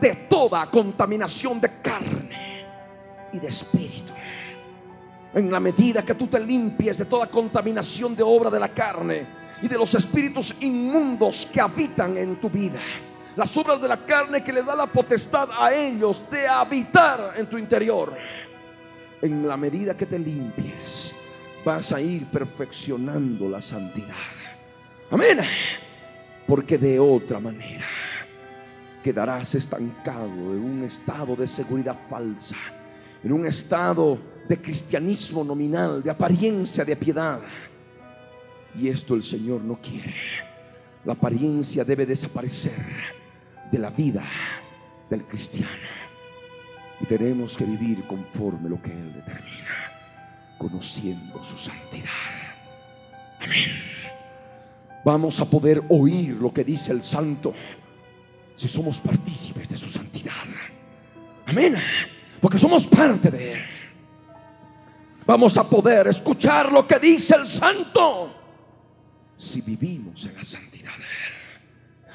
de 0.01 0.15
toda 0.31 0.65
contaminación 0.71 1.61
de 1.61 1.71
carne 1.83 2.67
y 3.35 3.39
de 3.39 3.49
espíritu. 3.49 4.15
En 5.35 5.51
la 5.51 5.61
medida 5.61 6.03
que 6.03 6.15
tú 6.15 6.27
te 6.27 6.41
limpies 6.41 6.97
de 6.97 7.05
toda 7.05 7.27
contaminación 7.27 8.17
de 8.17 8.23
obra 8.23 8.49
de 8.49 8.61
la 8.61 8.69
carne 8.71 9.44
y 9.65 9.69
de 9.69 9.79
los 9.79 9.95
espíritus 9.95 10.55
inmundos 10.61 11.49
que 11.51 11.59
habitan 11.59 12.19
en 12.19 12.37
tu 12.37 12.51
vida, 12.51 12.81
las 13.35 13.57
obras 13.57 13.81
de 13.81 13.89
la 13.89 13.97
carne 14.05 14.45
que 14.45 14.53
le 14.53 14.63
da 14.63 14.75
la 14.77 14.85
potestad 14.85 15.49
a 15.59 15.73
ellos 15.73 16.23
de 16.31 16.47
habitar 16.47 17.33
en 17.35 17.47
tu 17.47 17.57
interior 17.57 18.13
en 19.23 19.49
la 19.49 19.57
medida 19.57 19.97
que 19.97 20.05
te 20.05 20.19
limpies, 20.19 21.13
vas 21.65 21.93
a 21.93 22.01
ir 22.03 22.27
perfeccionando 22.27 23.49
la 23.49 23.63
santidad. 23.63 24.35
Amén. 25.11 25.39
Porque 26.47 26.77
de 26.77 27.01
otra 27.01 27.41
manera 27.41 27.87
quedarás 29.03 29.55
estancado 29.55 30.27
en 30.27 30.63
un 30.63 30.85
estado 30.85 31.37
de 31.37 31.47
seguridad 31.47 31.97
falsa, 32.11 32.57
en 33.23 33.33
un 33.33 33.47
estado 33.47 34.19
de 34.47 34.61
cristianismo 34.61 35.43
nominal, 35.43 36.03
de 36.03 36.11
apariencia 36.11 36.85
de 36.85 36.97
piedad. 36.97 37.41
Y 38.79 38.89
esto 38.89 39.15
el 39.15 39.23
Señor 39.23 39.63
no 39.63 39.77
quiere. 39.81 40.15
La 41.05 41.13
apariencia 41.13 41.85
debe 41.85 42.07
desaparecer 42.07 42.73
de 43.71 43.79
la 43.79 43.91
vida 43.91 44.25
del 45.11 45.25
cristiano. 45.25 45.69
Y 47.01 47.07
tenemos 47.07 47.57
que 47.57 47.65
vivir 47.65 48.05
conforme 48.07 48.69
lo 48.69 48.81
que 48.81 48.91
Él 48.91 49.13
determina, 49.13 49.93
conociendo 50.59 51.43
su 51.45 51.59
santidad. 51.59 52.09
Amén. 53.41 53.71
Vamos 55.05 55.39
a 55.41 55.45
poder 55.45 55.83
oír 55.91 56.35
lo 56.37 56.53
que 56.53 56.65
dice 56.65 56.93
el 56.93 57.03
Santo 57.03 57.53
si 58.57 58.69
somos 58.69 58.99
partícipes 59.01 59.69
de 59.69 59.77
su 59.77 59.89
santidad. 59.89 60.33
Amén. 61.47 61.77
Porque 62.41 62.59
somos 62.59 62.87
parte 62.87 63.31
de 63.31 63.53
Él. 63.53 63.61
Vamos 65.27 65.57
a 65.57 65.69
poder 65.69 66.07
escuchar 66.07 66.73
lo 66.73 66.87
que 66.87 66.99
dice 66.99 67.35
el 67.37 67.47
Santo 67.47 68.44
si 69.37 69.61
vivimos 69.61 70.25
en 70.25 70.35
la 70.35 70.45
santidad 70.45 70.93
de 70.97 71.05
Él. 71.05 71.45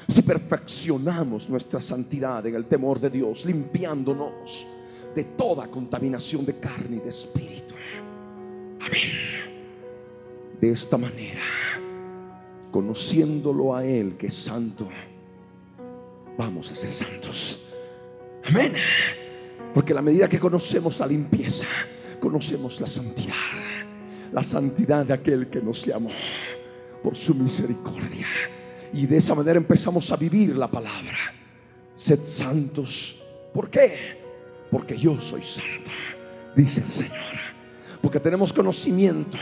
Si 0.08 0.22
perfeccionamos 0.22 1.48
nuestra 1.48 1.80
santidad 1.80 2.44
en 2.46 2.54
el 2.54 2.66
temor 2.66 2.98
de 2.98 3.10
Dios, 3.10 3.44
limpiándonos 3.44 4.66
de 5.14 5.24
toda 5.24 5.68
contaminación 5.68 6.44
de 6.44 6.58
carne 6.58 6.96
y 6.96 7.00
de 7.00 7.08
espíritu. 7.08 7.74
Amén. 8.80 9.10
De 10.60 10.72
esta 10.72 10.96
manera, 10.96 11.42
conociéndolo 12.70 13.74
a 13.74 13.84
Él 13.84 14.16
que 14.16 14.28
es 14.28 14.34
santo, 14.34 14.88
vamos 16.36 16.70
a 16.70 16.74
ser 16.74 16.90
santos. 16.90 17.60
Amén. 18.44 18.72
Porque 19.74 19.94
la 19.94 20.02
medida 20.02 20.28
que 20.28 20.38
conocemos 20.38 20.98
la 20.98 21.06
limpieza, 21.06 21.66
conocemos 22.18 22.80
la 22.80 22.88
santidad. 22.88 23.34
La 24.32 24.42
santidad 24.42 25.04
de 25.06 25.14
aquel 25.14 25.48
que 25.48 25.60
nos 25.60 25.84
llamó 25.84 26.10
por 27.02 27.16
su 27.16 27.34
misericordia. 27.34 28.26
Y 28.92 29.06
de 29.06 29.18
esa 29.18 29.34
manera 29.34 29.56
empezamos 29.56 30.10
a 30.10 30.16
vivir 30.16 30.56
la 30.56 30.68
palabra. 30.68 31.16
Sed 31.92 32.20
santos. 32.24 33.20
¿Por 33.52 33.70
qué? 33.70 34.18
Porque 34.70 34.96
yo 34.96 35.20
soy 35.20 35.42
santo, 35.42 35.90
dice 36.54 36.82
el 36.82 36.88
Señor. 36.88 37.40
Porque 38.00 38.20
tenemos 38.20 38.52
conocimiento 38.52 39.36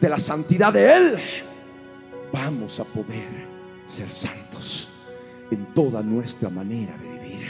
de 0.00 0.08
la 0.08 0.18
santidad 0.18 0.72
de 0.72 0.92
Él. 0.92 1.18
Vamos 2.32 2.80
a 2.80 2.84
poder 2.84 3.28
ser 3.86 4.10
santos 4.10 4.88
en 5.50 5.66
toda 5.74 6.02
nuestra 6.02 6.48
manera 6.48 6.96
de 6.98 7.08
vivir. 7.08 7.48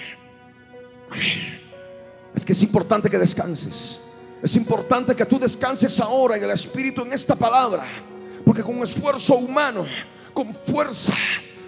Es 2.35 2.45
que 2.45 2.53
es 2.53 2.63
importante 2.63 3.09
que 3.09 3.19
descanses. 3.19 4.01
Es 4.43 4.57
importante 4.57 5.15
que 5.15 5.25
tú 5.25 5.39
descanses 5.39 6.01
ahora 6.01 6.37
en 6.37 6.45
el 6.45 6.51
Espíritu, 6.51 7.03
en 7.03 7.13
esta 7.13 7.35
palabra. 7.35 7.87
Porque 8.45 8.63
con 8.63 8.79
esfuerzo 8.79 9.37
humano, 9.37 9.85
con 10.35 10.55
fuerza, 10.55 11.15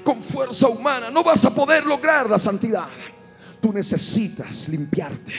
con 0.02 0.20
fuerza 0.20 0.68
humana, 0.68 1.10
no 1.10 1.22
vas 1.22 1.44
a 1.44 1.54
poder 1.54 1.86
lograr 1.86 2.28
la 2.28 2.38
santidad. 2.38 2.88
Tú 3.60 3.72
necesitas 3.72 4.68
limpiarte. 4.68 5.32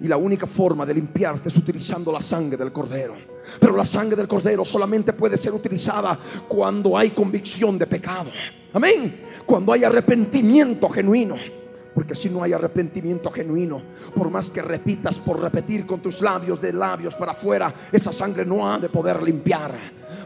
Y 0.00 0.08
la 0.08 0.16
única 0.16 0.46
forma 0.46 0.84
de 0.84 0.94
limpiarte 0.94 1.48
es 1.48 1.56
utilizando 1.56 2.10
la 2.10 2.20
sangre 2.20 2.56
del 2.56 2.72
cordero. 2.72 3.14
Pero 3.60 3.76
la 3.76 3.84
sangre 3.84 4.16
del 4.16 4.26
cordero 4.26 4.64
solamente 4.64 5.12
puede 5.12 5.36
ser 5.36 5.52
utilizada 5.52 6.18
cuando 6.48 6.96
hay 6.96 7.10
convicción 7.10 7.78
de 7.78 7.86
pecado. 7.86 8.30
Amén. 8.72 9.26
Cuando 9.46 9.72
hay 9.72 9.84
arrepentimiento 9.84 10.88
genuino. 10.88 11.36
Porque 11.94 12.14
si 12.14 12.30
no 12.30 12.42
hay 12.42 12.52
arrepentimiento 12.52 13.30
genuino, 13.30 13.82
por 14.14 14.30
más 14.30 14.50
que 14.50 14.62
repitas 14.62 15.18
por 15.18 15.40
repetir 15.40 15.86
con 15.86 16.00
tus 16.00 16.22
labios 16.22 16.60
de 16.60 16.72
labios 16.72 17.14
para 17.14 17.32
afuera, 17.32 17.74
esa 17.92 18.12
sangre 18.12 18.46
no 18.46 18.68
ha 18.68 18.78
de 18.78 18.88
poder 18.88 19.22
limpiar. 19.22 19.78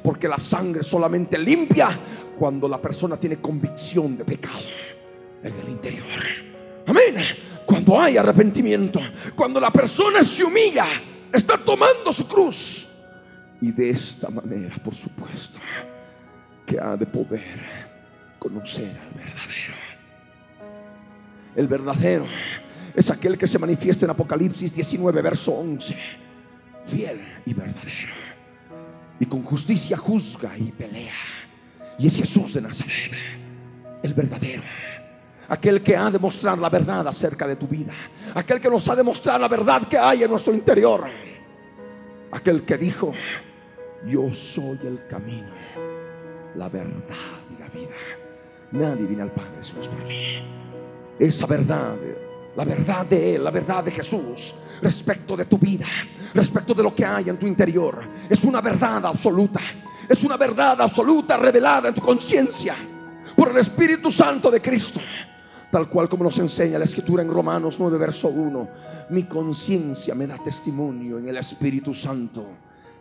Porque 0.07 0.29
la 0.29 0.38
sangre 0.38 0.85
solamente 0.85 1.37
limpia 1.37 1.88
cuando 2.38 2.69
la 2.69 2.81
persona 2.81 3.16
tiene 3.16 3.38
convicción 3.38 4.16
de 4.16 4.25
pecado 4.25 4.61
en 5.42 5.53
el 5.53 5.69
interior. 5.69 6.07
Amén. 6.87 7.16
Cuando 7.66 8.01
hay 8.01 8.16
arrepentimiento, 8.16 9.01
cuando 9.35 9.59
la 9.59 9.73
persona 9.73 10.23
se 10.23 10.45
humilla, 10.45 10.87
está 11.33 11.59
tomando 11.59 12.12
su 12.12 12.29
cruz. 12.29 12.87
Y 13.61 13.73
de 13.73 13.90
esta 13.90 14.31
manera, 14.31 14.77
por 14.77 14.95
supuesto, 14.95 15.59
que 16.64 16.79
ha 16.79 16.97
de 16.97 17.07
poder 17.07 17.42
conocer 18.38 18.88
al 18.88 19.11
verdadero. 19.11 19.75
El 21.57 21.66
verdadero 21.66 22.27
es 22.95 23.11
aquel 23.11 23.37
que 23.37 23.49
se 23.49 23.59
manifiesta 23.59 24.05
en 24.05 24.12
Apocalipsis 24.12 24.73
19, 24.73 25.21
verso 25.21 25.51
11. 25.51 25.97
Fiel 26.87 27.21
y 27.45 27.53
verdadero. 27.53 28.15
Y 29.18 29.26
con 29.26 29.42
justicia 29.42 29.96
juzga 29.96 30.57
y 30.57 30.72
pelea. 30.72 31.14
Y 31.98 32.07
es 32.07 32.16
Jesús 32.16 32.55
de 32.55 32.61
Nazaret, 32.61 33.12
el 34.02 34.14
verdadero. 34.14 34.62
Aquel 35.48 35.83
que 35.83 35.96
ha 35.96 36.11
de 36.11 36.18
mostrar 36.18 36.59
la 36.59 36.68
verdad 36.68 37.07
acerca 37.09 37.46
de 37.46 37.57
tu 37.57 37.66
vida. 37.66 37.92
Aquel 38.35 38.61
que 38.61 38.68
nos 38.68 38.87
ha 38.88 38.96
de 38.96 39.02
mostrar 39.02 39.40
la 39.40 39.48
verdad 39.48 39.88
que 39.88 39.96
hay 39.96 40.24
en 40.24 40.31
nuestro 40.31 40.52
interior. 40.52 41.05
Aquel 42.33 42.64
que 42.64 42.76
dijo, 42.76 43.12
yo 44.07 44.33
soy 44.35 44.79
el 44.85 45.07
camino, 45.09 45.48
la 46.57 46.68
verdad 46.68 46.92
y 47.50 47.61
la 47.61 47.68
vida. 47.68 47.96
Nadie 48.72 49.07
viene 49.07 49.22
al 49.22 49.31
Padre 49.31 49.57
si 49.62 49.72
no 49.72 49.81
es 49.81 49.88
por 49.88 50.05
mí. 50.05 50.42
Esa 51.18 51.46
verdad, 51.46 51.96
la 52.57 52.64
verdad 52.64 53.07
de 53.07 53.35
Él, 53.35 53.45
la 53.45 53.51
verdad 53.51 53.85
de 53.85 53.90
Jesús, 53.90 54.55
respecto 54.81 55.37
de 55.37 55.45
tu 55.45 55.59
vida, 55.59 55.87
respecto 56.35 56.75
de 56.75 56.83
lo 56.83 56.95
que 56.95 57.05
hay 57.05 57.29
en 57.29 57.38
tu 57.38 57.47
interior, 57.47 58.03
es 58.29 58.42
una 58.45 58.61
verdad 58.61 59.05
absoluta. 59.07 59.61
Es 60.09 60.23
una 60.23 60.37
verdad 60.37 60.81
absoluta 60.81 61.37
revelada 61.37 61.88
en 61.88 61.95
tu 61.95 62.01
conciencia 62.01 62.77
por 63.35 63.51
el 63.51 63.59
Espíritu 63.59 64.11
Santo 64.11 64.51
de 64.51 64.62
Cristo. 64.62 65.01
Tal 65.71 65.88
cual 65.88 66.09
como 66.09 66.25
nos 66.25 66.38
enseña 66.38 66.79
la 66.79 66.85
escritura 66.85 67.23
en 67.23 67.31
Romanos 67.31 67.77
9, 67.79 67.99
verso 67.99 68.29
1. 68.29 68.69
Mi 69.11 69.25
conciencia 69.25 70.14
me 70.14 70.27
da 70.27 70.38
testimonio 70.38 71.19
en 71.19 71.29
el 71.29 71.37
Espíritu 71.38 71.92
Santo 71.92 72.47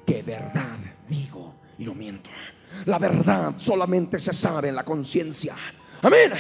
que 0.06 0.24
verdad 0.24 0.78
digo 1.08 1.54
y 1.78 1.86
no 1.86 1.94
miento. 1.94 2.30
La 2.86 2.98
verdad 2.98 3.54
solamente 3.58 4.20
se 4.20 4.34
sabe 4.34 4.70
en 4.70 4.76
la 4.76 4.84
conciencia. 4.84 5.56
Amén. 6.02 6.32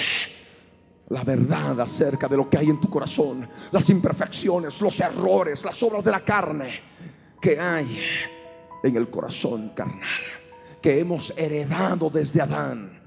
La 1.09 1.23
verdad 1.23 1.79
acerca 1.81 2.27
de 2.27 2.37
lo 2.37 2.49
que 2.49 2.57
hay 2.57 2.69
en 2.69 2.79
tu 2.79 2.89
corazón, 2.89 3.47
las 3.71 3.89
imperfecciones, 3.89 4.81
los 4.81 4.99
errores, 4.99 5.63
las 5.63 5.81
obras 5.83 6.03
de 6.03 6.11
la 6.11 6.21
carne 6.21 6.79
que 7.39 7.59
hay 7.59 7.99
en 8.83 8.95
el 8.95 9.09
corazón 9.09 9.69
carnal, 9.75 10.01
que 10.81 10.99
hemos 10.99 11.31
heredado 11.37 12.09
desde 12.09 12.41
Adán, 12.41 12.99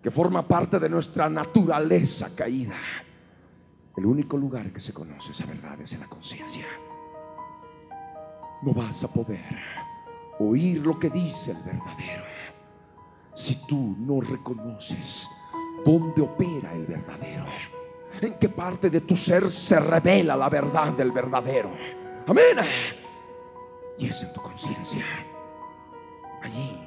que 0.00 0.10
forma 0.10 0.46
parte 0.46 0.78
de 0.78 0.88
nuestra 0.88 1.28
naturaleza 1.28 2.34
caída. 2.34 2.76
El 3.96 4.06
único 4.06 4.36
lugar 4.36 4.72
que 4.72 4.80
se 4.80 4.92
conoce 4.92 5.32
esa 5.32 5.44
verdad 5.46 5.80
es 5.80 5.92
en 5.92 6.00
la 6.00 6.08
conciencia. 6.08 6.66
No 8.62 8.72
vas 8.72 9.02
a 9.02 9.12
poder 9.12 9.58
oír 10.38 10.78
lo 10.86 10.98
que 10.98 11.10
dice 11.10 11.50
el 11.50 11.62
verdadero 11.62 12.24
si 13.34 13.56
tú 13.66 13.96
no 13.98 14.20
reconoces 14.20 15.28
dónde 15.84 16.22
opera 16.22 16.72
el 16.74 16.86
verdadero. 16.86 17.44
En 18.20 18.34
qué 18.34 18.48
parte 18.48 18.90
de 18.90 19.00
tu 19.00 19.16
ser 19.16 19.50
se 19.50 19.80
revela 19.80 20.36
la 20.36 20.48
verdad 20.48 20.92
del 20.92 21.10
verdadero. 21.10 21.70
Amén. 22.26 22.58
Y 23.98 24.06
es 24.06 24.22
en 24.22 24.32
tu 24.32 24.40
conciencia. 24.40 25.02
Allí, 26.42 26.78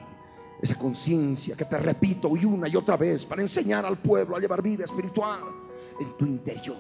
esa 0.62 0.75
conciencia 0.75 1.55
que 1.55 1.65
te 1.65 1.77
repito 1.77 2.36
y 2.36 2.45
una 2.45 2.67
y 2.67 2.75
otra 2.75 2.97
vez 2.97 3.25
para 3.25 3.41
enseñar 3.41 3.86
al 3.86 3.97
pueblo 3.97 4.36
a 4.36 4.39
llevar 4.39 4.62
vida 4.62 4.84
espiritual 4.84 5.41
en 5.99 6.17
tu 6.17 6.25
interior, 6.25 6.77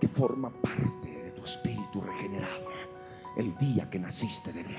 que 0.00 0.08
forma 0.08 0.50
parte 0.50 1.08
de 1.08 1.30
tu 1.32 1.44
espíritu 1.44 2.00
regenerado 2.00 2.68
el 3.36 3.56
día 3.58 3.88
que 3.90 3.98
naciste 3.98 4.52
de 4.52 4.62
nuevo. 4.62 4.78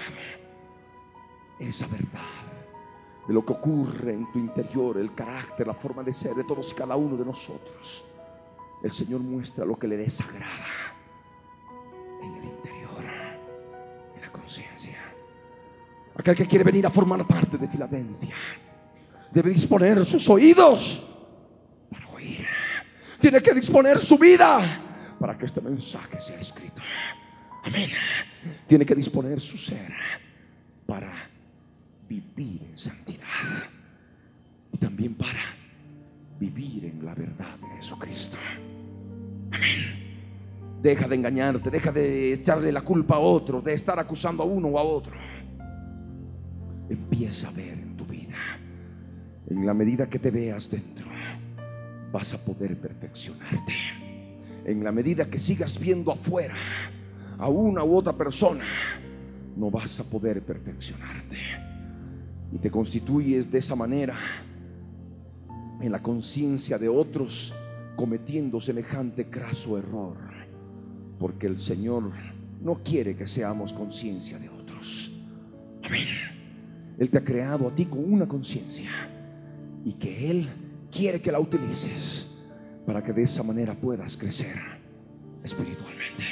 Esa 1.60 1.88
verdad 1.88 2.55
de 3.28 3.34
lo 3.34 3.46
que 3.46 3.54
ocurre 3.54 4.14
en 4.14 4.32
tu 4.32 4.40
interior, 4.40 4.98
el 4.98 5.14
carácter, 5.14 5.66
la 5.66 5.74
forma 5.74 6.04
de 6.04 6.14
ser 6.14 6.36
de 6.36 6.44
todos 6.44 6.72
y 6.72 6.76
cada 6.76 6.96
uno 6.96 7.18
de 7.18 7.26
nosotros. 7.26 8.04
El 8.84 8.92
Señor 8.92 9.22
muestra 9.22 9.66
lo 9.66 9.78
que 9.78 9.88
le 9.88 9.98
desagrada 9.98 10.94
en 12.22 12.36
el 12.36 12.44
interior, 12.46 13.04
en 14.16 14.22
la 14.22 14.32
conciencia. 14.32 14.98
Aquel 16.16 16.36
que 16.36 16.46
quiere 16.46 16.64
venir 16.64 16.86
a 16.86 16.90
formar 16.90 17.26
parte 17.26 17.58
de 17.58 17.68
Filadelfia 17.68 18.36
debe 19.32 19.50
disponer 19.50 20.06
sus 20.06 20.30
oídos 20.30 21.04
para 21.90 22.08
oír. 22.10 22.46
Tiene 23.20 23.42
que 23.42 23.54
disponer 23.54 23.98
su 24.00 24.18
vida 24.18 25.16
para 25.20 25.38
que 25.38 25.46
este 25.46 25.62
mensaje 25.62 26.22
sea 26.22 26.40
escrito. 26.40 26.82
Amén. 27.64 27.90
Tiene 28.68 28.86
que 28.86 28.94
disponer 28.94 29.42
su 29.42 29.58
ser 29.58 29.92
para 30.86 31.25
vivir 32.08 32.62
en 32.70 32.78
santidad 32.78 33.70
y 34.72 34.78
también 34.78 35.16
para 35.16 35.40
vivir 36.40 36.86
en 36.86 37.06
la 37.06 37.14
verdad 37.16 37.58
de 37.60 37.68
Jesucristo. 37.78 38.38
Amén. 39.52 40.06
Deja 40.82 41.08
de 41.08 41.16
engañarte, 41.16 41.70
deja 41.70 41.92
de 41.92 42.34
echarle 42.34 42.72
la 42.72 42.82
culpa 42.82 43.16
a 43.16 43.20
otro, 43.20 43.62
de 43.62 43.74
estar 43.74 44.00
acusando 44.00 44.44
a 44.44 44.46
uno 44.46 44.68
o 44.68 44.80
a 44.80 44.84
otro. 44.84 45.16
Empieza 46.90 47.48
a 47.48 47.52
ver 47.52 47.80
en 47.80 47.98
tu 47.98 48.06
vida. 48.06 48.36
En 49.50 49.66
la 49.66 49.74
medida 49.74 50.08
que 50.08 50.20
te 50.20 50.30
veas 50.30 50.70
dentro, 50.70 51.06
vas 52.12 52.34
a 52.34 52.38
poder 52.38 52.78
perfeccionarte. 52.80 53.74
En 54.66 54.84
la 54.84 54.92
medida 54.92 55.26
que 55.26 55.40
sigas 55.40 55.80
viendo 55.80 56.12
afuera, 56.12 56.56
a 57.38 57.50
una 57.50 57.84
u 57.84 57.96
otra 57.96 58.14
persona, 58.14 58.66
no 59.56 59.72
vas 59.72 60.00
a 60.00 60.04
poder 60.04 60.42
perfeccionarte. 60.44 61.38
Y 62.52 62.58
te 62.58 62.72
constituyes 62.72 63.52
de 63.52 63.60
esa 63.60 63.76
manera 63.76 64.18
en 65.82 65.92
la 65.92 66.02
conciencia 66.02 66.78
de 66.78 66.90
otros 66.90 67.54
cometiendo 67.96 68.62
semejante 68.62 69.30
craso 69.30 69.78
error. 69.78 70.18
Porque 71.20 71.48
el 71.48 71.58
Señor 71.58 72.12
no 72.62 72.76
quiere 72.84 73.16
que 73.16 73.28
seamos 73.28 73.74
conciencia 73.74 74.38
de 74.40 74.50
otros. 74.50 75.12
Amén. 75.84 76.08
Él 76.98 77.10
te 77.10 77.18
ha 77.18 77.24
creado 77.24 77.68
a 77.68 77.76
ti 77.76 77.86
con 77.86 78.12
una 78.12 78.28
conciencia 78.28 78.90
y 79.84 79.94
que 79.94 80.32
Él 80.32 80.50
quiere 80.92 81.22
que 81.22 81.32
la 81.32 81.40
utilices 81.40 82.28
para 82.86 83.04
que 83.04 83.14
de 83.14 83.24
esa 83.24 83.44
manera 83.44 83.74
puedas 83.74 84.16
crecer 84.16 84.56
espiritualmente. 85.44 86.24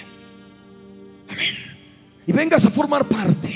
Amén. 1.28 1.56
Y 2.26 2.32
vengas 2.32 2.66
a 2.66 2.70
formar 2.70 3.08
parte 3.08 3.54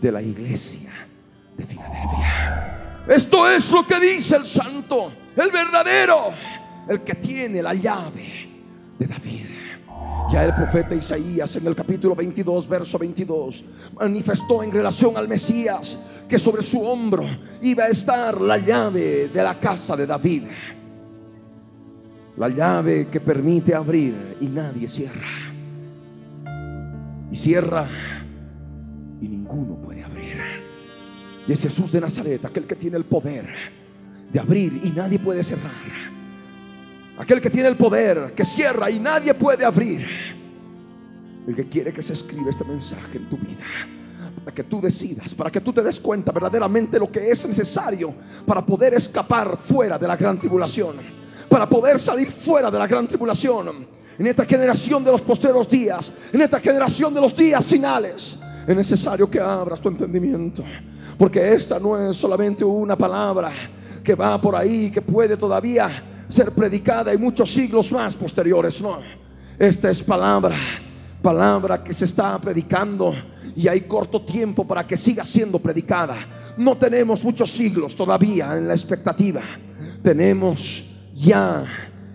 de 0.00 0.12
la 0.12 0.20
iglesia 0.20 0.91
de. 1.56 1.66
Esto 3.14 3.50
es 3.50 3.70
lo 3.70 3.86
que 3.86 3.98
dice 3.98 4.36
el 4.36 4.44
santo, 4.44 5.12
el 5.36 5.50
verdadero, 5.50 6.30
el 6.88 7.02
que 7.02 7.14
tiene 7.16 7.62
la 7.62 7.74
llave 7.74 8.48
de 8.98 9.06
David. 9.06 9.46
Ya 10.32 10.44
el 10.46 10.54
profeta 10.54 10.94
Isaías 10.94 11.56
en 11.56 11.66
el 11.66 11.74
capítulo 11.74 12.14
22, 12.14 12.66
verso 12.66 12.98
22, 12.98 13.64
manifestó 14.00 14.62
en 14.62 14.70
relación 14.70 15.16
al 15.16 15.28
Mesías 15.28 15.98
que 16.26 16.38
sobre 16.38 16.62
su 16.62 16.80
hombro 16.80 17.24
iba 17.60 17.84
a 17.84 17.88
estar 17.88 18.40
la 18.40 18.56
llave 18.56 19.28
de 19.28 19.42
la 19.42 19.58
casa 19.58 19.94
de 19.94 20.06
David. 20.06 20.44
La 22.38 22.48
llave 22.48 23.08
que 23.08 23.20
permite 23.20 23.74
abrir 23.74 24.38
y 24.40 24.46
nadie 24.46 24.88
cierra. 24.88 25.28
Y 27.30 27.36
cierra 27.36 27.86
y 29.20 29.28
ninguno 29.28 29.74
puede. 29.76 29.91
Y 31.46 31.52
es 31.52 31.60
Jesús 31.60 31.90
de 31.92 32.00
Nazaret, 32.00 32.44
aquel 32.44 32.66
que 32.66 32.76
tiene 32.76 32.96
el 32.96 33.04
poder 33.04 33.48
de 34.32 34.40
abrir 34.40 34.80
y 34.82 34.90
nadie 34.90 35.18
puede 35.18 35.42
cerrar. 35.42 35.72
Aquel 37.18 37.40
que 37.40 37.50
tiene 37.50 37.68
el 37.68 37.76
poder, 37.76 38.32
que 38.34 38.44
cierra 38.44 38.90
y 38.90 38.98
nadie 38.98 39.34
puede 39.34 39.64
abrir. 39.64 40.06
El 41.46 41.54
que 41.54 41.68
quiere 41.68 41.92
que 41.92 42.02
se 42.02 42.14
escriba 42.14 42.50
este 42.50 42.64
mensaje 42.64 43.18
en 43.18 43.28
tu 43.28 43.36
vida. 43.36 43.64
Para 44.44 44.54
que 44.54 44.64
tú 44.64 44.80
decidas, 44.80 45.34
para 45.34 45.50
que 45.50 45.60
tú 45.60 45.72
te 45.72 45.82
des 45.82 46.00
cuenta 46.00 46.32
verdaderamente 46.32 46.98
lo 46.98 47.10
que 47.12 47.30
es 47.30 47.46
necesario 47.46 48.14
para 48.46 48.64
poder 48.64 48.94
escapar 48.94 49.58
fuera 49.58 49.98
de 49.98 50.08
la 50.08 50.16
gran 50.16 50.38
tribulación. 50.38 50.96
Para 51.48 51.68
poder 51.68 51.98
salir 51.98 52.30
fuera 52.30 52.70
de 52.70 52.78
la 52.78 52.86
gran 52.86 53.06
tribulación. 53.06 53.86
En 54.18 54.26
esta 54.26 54.46
generación 54.46 55.04
de 55.04 55.12
los 55.12 55.20
postreros 55.20 55.68
días. 55.68 56.12
En 56.32 56.40
esta 56.40 56.60
generación 56.60 57.12
de 57.12 57.20
los 57.20 57.36
días 57.36 57.64
finales. 57.66 58.38
Es 58.66 58.76
necesario 58.76 59.28
que 59.28 59.40
abras 59.40 59.80
tu 59.80 59.88
entendimiento. 59.88 60.64
Porque 61.22 61.54
esta 61.54 61.78
no 61.78 62.10
es 62.10 62.16
solamente 62.16 62.64
una 62.64 62.96
palabra 62.96 63.52
que 64.02 64.12
va 64.16 64.40
por 64.40 64.56
ahí, 64.56 64.90
que 64.90 65.00
puede 65.00 65.36
todavía 65.36 66.24
ser 66.28 66.50
predicada 66.50 67.12
en 67.12 67.20
muchos 67.20 67.48
siglos 67.48 67.92
más 67.92 68.16
posteriores. 68.16 68.82
No, 68.82 68.98
esta 69.56 69.88
es 69.88 70.02
palabra, 70.02 70.56
palabra 71.22 71.84
que 71.84 71.94
se 71.94 72.06
está 72.06 72.40
predicando 72.40 73.14
y 73.54 73.68
hay 73.68 73.82
corto 73.82 74.22
tiempo 74.22 74.66
para 74.66 74.84
que 74.84 74.96
siga 74.96 75.24
siendo 75.24 75.60
predicada. 75.60 76.16
No 76.56 76.76
tenemos 76.76 77.22
muchos 77.22 77.52
siglos 77.52 77.94
todavía 77.94 78.58
en 78.58 78.66
la 78.66 78.74
expectativa. 78.74 79.42
Tenemos 80.02 80.84
ya 81.14 81.64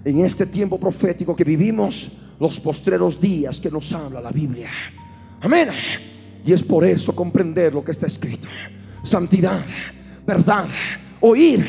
en 0.04 0.20
este 0.20 0.48
tiempo 0.48 0.78
profético 0.78 1.34
que 1.34 1.46
vivimos 1.46 2.12
los 2.42 2.60
postreros 2.60 3.22
días 3.22 3.62
que 3.62 3.72
nos 3.72 3.90
habla 3.94 4.20
la 4.20 4.32
Biblia. 4.32 4.70
Amén. 5.40 5.70
Y 6.46 6.52
es 6.52 6.62
por 6.62 6.84
eso 6.84 7.16
comprender 7.16 7.74
lo 7.74 7.86
que 7.86 7.92
está 7.92 8.08
escrito. 8.08 8.50
Santidad, 9.08 9.66
verdad, 10.26 10.68
oír 11.22 11.66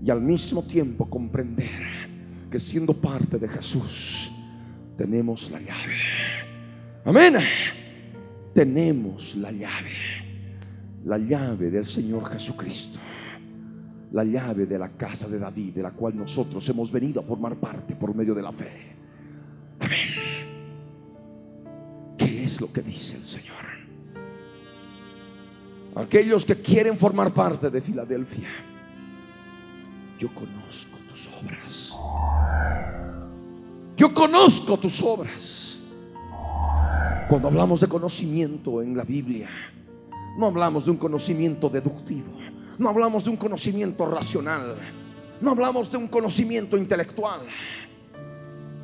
y 0.00 0.10
al 0.10 0.20
mismo 0.20 0.62
tiempo 0.62 1.10
comprender 1.10 1.82
que 2.48 2.60
siendo 2.60 2.94
parte 2.94 3.36
de 3.36 3.48
Jesús 3.48 4.30
tenemos 4.96 5.50
la 5.50 5.58
llave. 5.58 5.96
Amén. 7.04 7.34
Tenemos 8.54 9.34
la 9.34 9.50
llave. 9.50 9.90
La 11.04 11.18
llave 11.18 11.68
del 11.70 11.86
Señor 11.86 12.30
Jesucristo. 12.30 13.00
La 14.12 14.22
llave 14.22 14.66
de 14.66 14.78
la 14.78 14.90
casa 14.90 15.26
de 15.26 15.38
David, 15.38 15.74
de 15.74 15.82
la 15.82 15.90
cual 15.90 16.16
nosotros 16.16 16.68
hemos 16.68 16.92
venido 16.92 17.20
a 17.20 17.24
formar 17.24 17.56
parte 17.56 17.96
por 17.96 18.14
medio 18.14 18.34
de 18.34 18.42
la 18.42 18.52
fe. 18.52 18.70
Amén. 19.80 19.98
¿Qué 22.16 22.44
es 22.44 22.60
lo 22.60 22.72
que 22.72 22.82
dice 22.82 23.16
el 23.16 23.24
Señor? 23.24 23.79
Aquellos 25.94 26.44
que 26.44 26.56
quieren 26.56 26.96
formar 26.96 27.32
parte 27.32 27.70
de 27.70 27.80
Filadelfia 27.80 28.48
yo 30.20 30.28
conozco 30.34 30.98
tus 31.08 31.28
obras. 31.42 31.96
Yo 33.96 34.12
conozco 34.12 34.76
tus 34.76 35.02
obras. 35.02 35.80
Cuando 37.28 37.48
hablamos 37.48 37.80
de 37.80 37.88
conocimiento 37.88 38.82
en 38.82 38.96
la 38.96 39.04
Biblia, 39.04 39.48
no 40.38 40.46
hablamos 40.46 40.84
de 40.84 40.90
un 40.90 40.98
conocimiento 40.98 41.70
deductivo, 41.70 42.32
no 42.78 42.88
hablamos 42.90 43.24
de 43.24 43.30
un 43.30 43.36
conocimiento 43.36 44.04
racional, 44.04 44.76
no 45.40 45.52
hablamos 45.52 45.90
de 45.90 45.96
un 45.96 46.08
conocimiento 46.08 46.76
intelectual. 46.76 47.40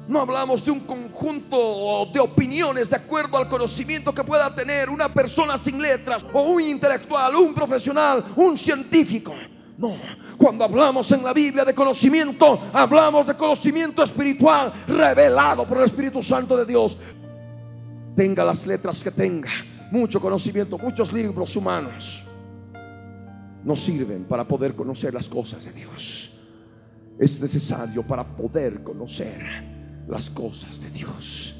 No 0.08 0.20
hablamos 0.20 0.64
de 0.64 0.70
un 0.70 0.80
conjunto 0.80 2.06
de 2.12 2.20
opiniones 2.20 2.88
de 2.88 2.96
acuerdo 2.96 3.36
al 3.38 3.48
conocimiento 3.48 4.14
que 4.14 4.22
pueda 4.22 4.54
tener 4.54 4.88
una 4.88 5.12
persona 5.12 5.58
sin 5.58 5.82
letras 5.82 6.24
o 6.32 6.42
un 6.42 6.62
intelectual, 6.62 7.34
un 7.34 7.52
profesional, 7.52 8.24
un 8.36 8.56
científico. 8.56 9.34
No, 9.76 9.96
cuando 10.38 10.64
hablamos 10.64 11.10
en 11.10 11.24
la 11.24 11.32
Biblia 11.32 11.64
de 11.64 11.74
conocimiento, 11.74 12.60
hablamos 12.72 13.26
de 13.26 13.34
conocimiento 13.34 14.02
espiritual 14.02 14.72
revelado 14.86 15.66
por 15.66 15.78
el 15.78 15.84
Espíritu 15.84 16.22
Santo 16.22 16.56
de 16.56 16.64
Dios. 16.64 16.96
Tenga 18.14 18.44
las 18.44 18.64
letras 18.64 19.02
que 19.02 19.10
tenga, 19.10 19.50
mucho 19.90 20.20
conocimiento, 20.20 20.78
muchos 20.78 21.12
libros 21.12 21.54
humanos, 21.56 22.22
no 23.64 23.74
sirven 23.74 24.24
para 24.24 24.44
poder 24.44 24.74
conocer 24.76 25.12
las 25.12 25.28
cosas 25.28 25.64
de 25.64 25.72
Dios. 25.72 26.30
Es 27.18 27.40
necesario 27.40 28.06
para 28.06 28.24
poder 28.24 28.82
conocer 28.82 29.75
las 30.08 30.30
cosas 30.30 30.80
de 30.80 30.90
Dios, 30.90 31.54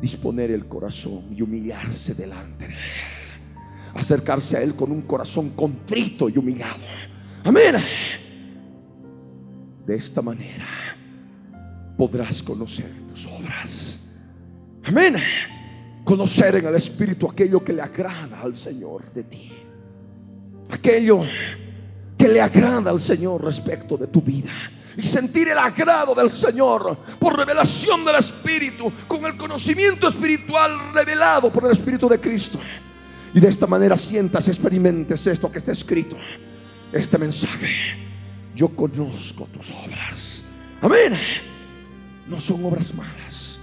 disponer 0.00 0.50
el 0.50 0.66
corazón 0.66 1.22
y 1.36 1.42
humillarse 1.42 2.14
delante 2.14 2.68
de 2.68 2.74
Él. 2.74 2.80
Acercarse 3.94 4.56
a 4.56 4.62
Él 4.62 4.74
con 4.74 4.92
un 4.92 5.02
corazón 5.02 5.50
contrito 5.50 6.28
y 6.28 6.36
humillado 6.36 6.80
Amén. 7.46 7.76
De 9.86 9.94
esta 9.94 10.20
manera 10.20 10.66
podrás 11.96 12.42
conocer 12.42 12.90
tus 13.08 13.24
obras. 13.26 14.00
Amén. 14.82 15.14
Conocer 16.04 16.56
en 16.56 16.66
el 16.66 16.74
Espíritu 16.74 17.30
aquello 17.30 17.62
que 17.62 17.72
le 17.72 17.82
agrada 17.82 18.40
al 18.40 18.52
Señor 18.52 19.12
de 19.12 19.22
ti. 19.22 19.52
Aquello 20.70 21.20
que 22.18 22.26
le 22.26 22.40
agrada 22.40 22.90
al 22.90 22.98
Señor 22.98 23.44
respecto 23.44 23.96
de 23.96 24.08
tu 24.08 24.20
vida. 24.20 24.50
Y 24.96 25.02
sentir 25.02 25.46
el 25.48 25.58
agrado 25.58 26.16
del 26.16 26.30
Señor 26.30 26.98
por 27.26 27.36
revelación 27.36 28.04
del 28.04 28.14
Espíritu, 28.14 28.92
con 29.08 29.26
el 29.26 29.36
conocimiento 29.36 30.06
espiritual 30.06 30.92
revelado 30.94 31.50
por 31.50 31.64
el 31.64 31.72
Espíritu 31.72 32.08
de 32.08 32.20
Cristo. 32.20 32.56
Y 33.34 33.40
de 33.40 33.48
esta 33.48 33.66
manera 33.66 33.96
sientas, 33.96 34.46
experimentes 34.46 35.26
esto 35.26 35.50
que 35.50 35.58
está 35.58 35.72
escrito 35.72 36.16
este 36.92 37.18
mensaje. 37.18 37.66
Yo 38.54 38.68
conozco 38.68 39.48
tus 39.52 39.72
obras. 39.72 40.44
Amén. 40.80 41.14
No 42.28 42.38
son 42.38 42.64
obras 42.64 42.94
malas. 42.94 43.58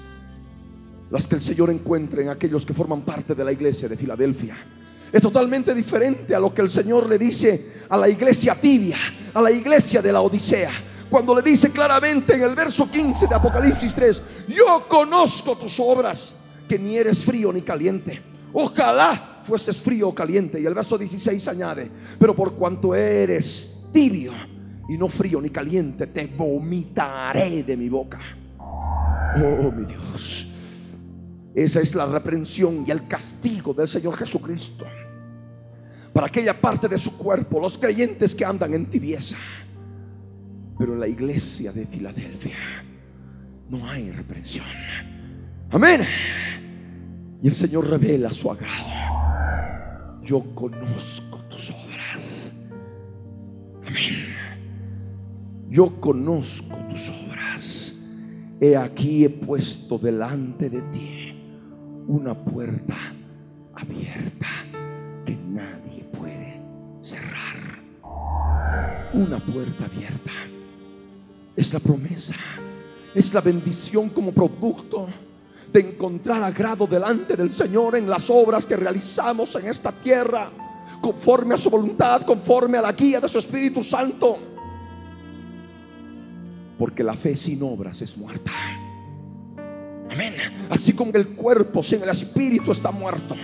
Las 1.09 1.25
que 1.25 1.35
el 1.35 1.41
Señor 1.41 1.69
encuentra 1.69 2.21
en 2.21 2.27
aquellos 2.27 2.65
que 2.65 2.73
forman 2.73 3.03
parte 3.03 3.33
de 3.33 3.45
la 3.45 3.53
iglesia 3.53 3.87
de 3.87 3.95
Filadelfia. 3.95 4.57
Es 5.09 5.21
totalmente 5.21 5.73
diferente 5.73 6.35
a 6.35 6.39
lo 6.41 6.53
que 6.53 6.63
el 6.63 6.69
Señor 6.69 7.07
le 7.07 7.17
dice 7.17 7.71
a 7.87 7.95
la 7.95 8.09
iglesia 8.09 8.59
tibia, 8.59 8.97
a 9.33 9.41
la 9.41 9.51
iglesia 9.51 10.01
de 10.01 10.11
la 10.11 10.19
Odisea. 10.19 10.92
Cuando 11.13 11.35
le 11.35 11.43
dice 11.43 11.69
claramente 11.69 12.33
en 12.33 12.41
el 12.41 12.55
verso 12.55 12.89
15 12.89 13.27
de 13.27 13.35
Apocalipsis 13.35 13.93
3, 13.93 14.23
yo 14.47 14.87
conozco 14.87 15.55
tus 15.55 15.79
obras, 15.79 16.33
que 16.67 16.79
ni 16.79 16.97
eres 16.97 17.23
frío 17.23 17.53
ni 17.53 17.61
caliente. 17.61 18.19
Ojalá 18.51 19.41
fueses 19.43 19.79
frío 19.79 20.09
o 20.09 20.15
caliente. 20.15 20.59
Y 20.59 20.65
el 20.65 20.73
verso 20.73 20.97
16 20.97 21.47
añade, 21.49 21.91
pero 22.17 22.33
por 22.33 22.55
cuanto 22.55 22.95
eres 22.95 23.85
tibio 23.93 24.31
y 24.89 24.97
no 24.97 25.07
frío 25.07 25.39
ni 25.39 25.51
caliente, 25.51 26.07
te 26.07 26.25
vomitaré 26.25 27.61
de 27.61 27.77
mi 27.77 27.89
boca. 27.89 28.19
Oh, 28.57 29.71
mi 29.71 29.85
Dios. 29.85 30.47
Esa 31.53 31.79
es 31.79 31.93
la 31.93 32.07
reprensión 32.07 32.85
y 32.87 32.89
el 32.89 33.07
castigo 33.07 33.71
del 33.75 33.87
Señor 33.87 34.17
Jesucristo 34.17 34.83
para 36.13 36.27
aquella 36.27 36.59
parte 36.59 36.87
de 36.87 36.97
su 36.97 37.17
cuerpo, 37.17 37.59
los 37.59 37.77
creyentes 37.77 38.35
que 38.35 38.45
andan 38.45 38.73
en 38.75 38.85
tibieza. 38.85 39.35
Pero 40.77 40.93
en 40.93 40.99
la 40.99 41.07
iglesia 41.07 41.71
de 41.71 41.85
Filadelfia 41.85 42.55
no 43.69 43.87
hay 43.87 44.11
reprensión. 44.11 44.65
Amén. 45.71 46.01
Y 47.41 47.47
el 47.47 47.53
Señor 47.53 47.89
revela 47.89 48.31
su 48.31 48.49
agrado. 48.49 50.21
Yo 50.23 50.43
conozco 50.55 51.37
tus 51.49 51.69
obras. 51.71 52.55
Amén. 53.85 54.33
Yo 55.69 55.99
conozco 55.99 56.77
tus 56.89 57.09
obras. 57.09 57.93
He 58.61 58.77
aquí 58.77 59.25
he 59.25 59.29
puesto 59.29 59.97
delante 59.97 60.69
de 60.69 60.81
ti 60.93 61.35
una 62.07 62.33
puerta 62.33 62.95
abierta 63.73 64.47
que 65.25 65.35
nadie 65.35 66.05
puede 66.17 66.61
cerrar. 67.01 67.81
Una 69.13 69.39
puerta 69.39 69.85
abierta. 69.85 70.31
Es 71.55 71.73
la 71.73 71.79
promesa. 71.79 72.33
Es 73.13 73.33
la 73.33 73.41
bendición 73.41 74.09
como 74.09 74.31
producto 74.31 75.07
de 75.71 75.79
encontrar 75.79 76.43
agrado 76.43 76.85
delante 76.85 77.35
del 77.35 77.49
Señor 77.49 77.95
en 77.95 78.07
las 78.07 78.29
obras 78.29 78.65
que 78.65 78.75
realizamos 78.75 79.55
en 79.55 79.67
esta 79.67 79.91
tierra, 79.91 80.51
conforme 81.01 81.55
a 81.55 81.57
su 81.57 81.69
voluntad, 81.69 82.21
conforme 82.21 82.77
a 82.77 82.81
la 82.81 82.91
guía 82.91 83.19
de 83.19 83.27
su 83.27 83.39
Espíritu 83.39 83.83
Santo. 83.83 84.37
Porque 86.77 87.03
la 87.03 87.15
fe 87.15 87.35
sin 87.35 87.61
obras 87.63 88.01
es 88.01 88.15
muerta. 88.15 88.51
Amén. 90.11 90.35
Así 90.69 90.93
como 90.93 91.11
el 91.13 91.29
cuerpo 91.29 91.81
sin 91.81 92.03
el 92.03 92.09
Espíritu 92.09 92.71
está 92.71 92.91
muerto. 92.91 93.35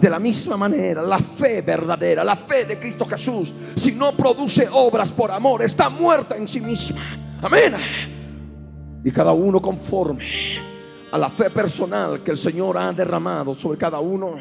De 0.00 0.10
la 0.10 0.18
misma 0.18 0.56
manera, 0.56 1.02
la 1.02 1.18
fe 1.18 1.62
verdadera, 1.62 2.22
la 2.22 2.36
fe 2.36 2.64
de 2.66 2.78
Cristo 2.78 3.06
Jesús, 3.06 3.52
si 3.76 3.92
no 3.92 4.14
produce 4.14 4.68
obras 4.70 5.10
por 5.10 5.30
amor, 5.30 5.62
está 5.62 5.88
muerta 5.88 6.36
en 6.36 6.48
sí 6.48 6.60
misma. 6.60 7.25
Amén. 7.46 7.76
Y 9.04 9.10
cada 9.12 9.30
uno 9.30 9.62
conforme 9.62 10.24
a 11.12 11.16
la 11.16 11.30
fe 11.30 11.48
personal 11.48 12.20
que 12.24 12.32
el 12.32 12.36
Señor 12.36 12.76
ha 12.76 12.92
derramado 12.92 13.54
sobre 13.54 13.78
cada 13.78 14.00
uno 14.00 14.34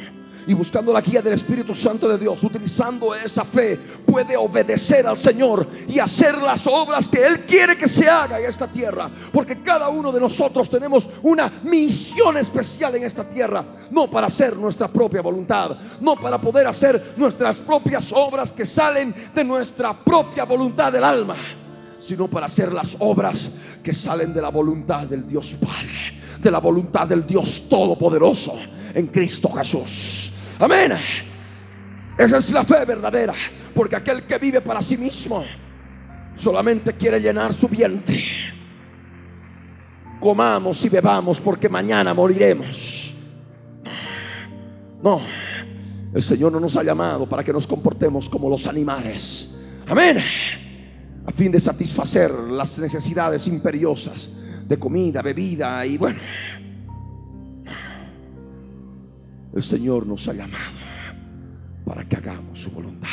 y 0.47 0.55
buscando 0.55 0.91
la 0.91 1.01
guía 1.01 1.21
del 1.21 1.33
Espíritu 1.33 1.75
Santo 1.75 2.09
de 2.09 2.17
Dios, 2.17 2.43
utilizando 2.43 3.13
esa 3.13 3.45
fe, 3.45 3.77
puede 4.07 4.35
obedecer 4.35 5.05
al 5.05 5.17
Señor 5.17 5.67
y 5.87 5.99
hacer 5.99 6.39
las 6.39 6.65
obras 6.65 7.07
que 7.07 7.23
Él 7.23 7.41
quiere 7.41 7.77
que 7.77 7.87
se 7.87 8.09
haga 8.09 8.39
en 8.39 8.47
esta 8.47 8.65
tierra. 8.65 9.11
Porque 9.31 9.61
cada 9.61 9.87
uno 9.89 10.11
de 10.11 10.19
nosotros 10.19 10.67
tenemos 10.67 11.07
una 11.21 11.51
misión 11.63 12.37
especial 12.37 12.95
en 12.95 13.03
esta 13.03 13.29
tierra, 13.29 13.63
no 13.91 14.09
para 14.09 14.27
hacer 14.27 14.57
nuestra 14.57 14.87
propia 14.87 15.21
voluntad, 15.21 15.77
no 16.01 16.15
para 16.15 16.41
poder 16.41 16.65
hacer 16.65 17.13
nuestras 17.17 17.59
propias 17.59 18.11
obras 18.11 18.51
que 18.51 18.65
salen 18.65 19.13
de 19.35 19.43
nuestra 19.43 19.93
propia 19.93 20.43
voluntad 20.43 20.91
del 20.91 21.03
alma, 21.03 21.35
sino 22.05 22.29
para 22.29 22.45
hacer 22.45 22.71
las 22.71 22.95
obras 22.99 23.51
que 23.83 23.93
salen 23.93 24.33
de 24.33 24.41
la 24.41 24.49
voluntad 24.49 25.07
del 25.07 25.27
Dios 25.27 25.55
Padre 25.55 26.25
de 26.45 26.51
la 26.51 26.59
voluntad 26.59 27.07
del 27.07 27.25
Dios 27.25 27.67
Todopoderoso 27.67 28.57
en 28.93 29.07
Cristo 29.07 29.49
Jesús. 29.51 30.31
Amén. 30.59 30.93
Esa 32.17 32.37
es 32.37 32.51
la 32.51 32.63
fe 32.63 32.85
verdadera, 32.85 33.33
porque 33.73 33.95
aquel 33.95 34.23
que 34.23 34.37
vive 34.37 34.61
para 34.61 34.81
sí 34.81 34.95
mismo 34.95 35.43
solamente 36.37 36.93
quiere 36.93 37.19
llenar 37.19 37.53
su 37.53 37.67
vientre. 37.67 38.23
Comamos 40.19 40.83
y 40.85 40.89
bebamos 40.89 41.41
porque 41.41 41.67
mañana 41.67 42.13
moriremos. 42.13 43.13
No, 45.01 45.19
el 46.13 46.23
Señor 46.23 46.51
no 46.51 46.59
nos 46.59 46.77
ha 46.77 46.83
llamado 46.83 47.27
para 47.27 47.43
que 47.43 47.51
nos 47.51 47.67
comportemos 47.67 48.29
como 48.29 48.49
los 48.49 48.65
animales. 48.65 49.53
Amén. 49.87 50.17
A 51.25 51.31
fin 51.31 51.51
de 51.51 51.59
satisfacer 51.59 52.31
las 52.31 52.77
necesidades 52.79 53.47
imperiosas 53.47 54.29
de 54.67 54.79
comida, 54.79 55.21
bebida 55.21 55.85
y 55.85 55.97
bueno. 55.97 56.19
El 59.55 59.63
Señor 59.63 60.05
nos 60.05 60.27
ha 60.27 60.33
llamado 60.33 60.77
para 61.85 62.03
que 62.03 62.17
hagamos 62.17 62.59
su 62.59 62.71
voluntad, 62.71 63.07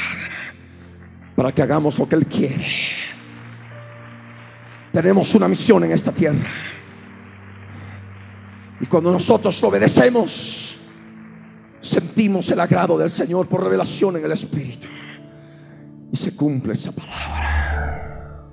para 1.36 1.52
que 1.52 1.62
hagamos 1.62 1.98
lo 1.98 2.08
que 2.08 2.16
Él 2.16 2.26
quiere. 2.26 2.66
Tenemos 4.92 5.34
una 5.34 5.48
misión 5.48 5.84
en 5.84 5.92
esta 5.92 6.12
tierra. 6.12 6.50
Y 8.80 8.86
cuando 8.86 9.12
nosotros 9.12 9.60
lo 9.62 9.68
obedecemos, 9.68 10.76
sentimos 11.80 12.50
el 12.50 12.60
agrado 12.60 12.98
del 12.98 13.10
Señor 13.10 13.46
por 13.46 13.62
revelación 13.62 14.16
en 14.16 14.24
el 14.24 14.32
Espíritu. 14.32 14.88
Y 16.12 16.16
se 16.16 16.34
cumple 16.34 16.72
esa 16.72 16.92
palabra. 16.92 17.51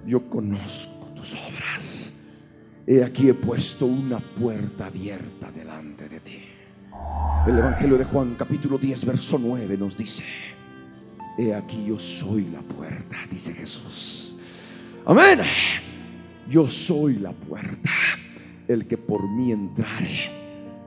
Yo 0.09 0.27
conozco 0.27 1.05
tus 1.15 1.33
obras. 1.33 2.11
He 2.87 3.03
aquí 3.03 3.29
he 3.29 3.33
puesto 3.35 3.85
una 3.85 4.19
puerta 4.19 4.87
abierta 4.87 5.51
delante 5.51 6.09
de 6.09 6.19
ti. 6.21 6.41
El 7.45 7.59
Evangelio 7.59 7.95
de 7.95 8.05
Juan 8.05 8.33
capítulo 8.33 8.79
10 8.79 9.05
verso 9.05 9.37
9 9.37 9.77
nos 9.77 9.95
dice, 9.95 10.23
he 11.37 11.53
aquí 11.53 11.85
yo 11.85 11.99
soy 11.99 12.45
la 12.45 12.61
puerta, 12.61 13.17
dice 13.29 13.53
Jesús. 13.53 14.35
Amén. 15.05 15.41
Yo 16.49 16.67
soy 16.67 17.17
la 17.17 17.31
puerta. 17.31 17.91
El 18.67 18.87
que 18.87 18.97
por 18.97 19.29
mí 19.29 19.51
entrare 19.51 20.31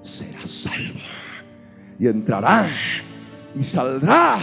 será 0.02 0.44
salvo. 0.44 0.98
Y 2.00 2.08
entrará 2.08 2.66
y 3.56 3.62
saldrá 3.62 4.40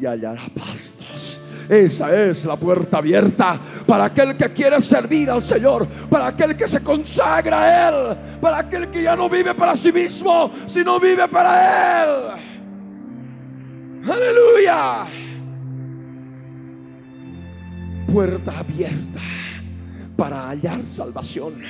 y 0.00 0.06
hallará 0.06 0.42
pastos. 0.56 1.40
Esa 1.68 2.28
es 2.28 2.44
la 2.44 2.56
puerta 2.56 2.98
abierta 2.98 3.60
para 3.86 4.04
aquel 4.06 4.36
que 4.36 4.52
quiere 4.52 4.80
servir 4.80 5.30
al 5.30 5.42
Señor, 5.42 5.86
para 6.08 6.28
aquel 6.28 6.56
que 6.56 6.68
se 6.68 6.82
consagra 6.82 7.62
a 7.62 7.88
Él, 7.88 8.16
para 8.40 8.58
aquel 8.58 8.90
que 8.90 9.02
ya 9.02 9.16
no 9.16 9.28
vive 9.28 9.54
para 9.54 9.76
sí 9.76 9.92
mismo, 9.92 10.50
sino 10.66 10.98
vive 10.98 11.28
para 11.28 12.04
Él. 12.04 12.52
Aleluya. 14.10 15.06
Puerta 18.12 18.58
abierta 18.58 19.20
para 20.16 20.48
hallar 20.48 20.88
salvación. 20.88 21.62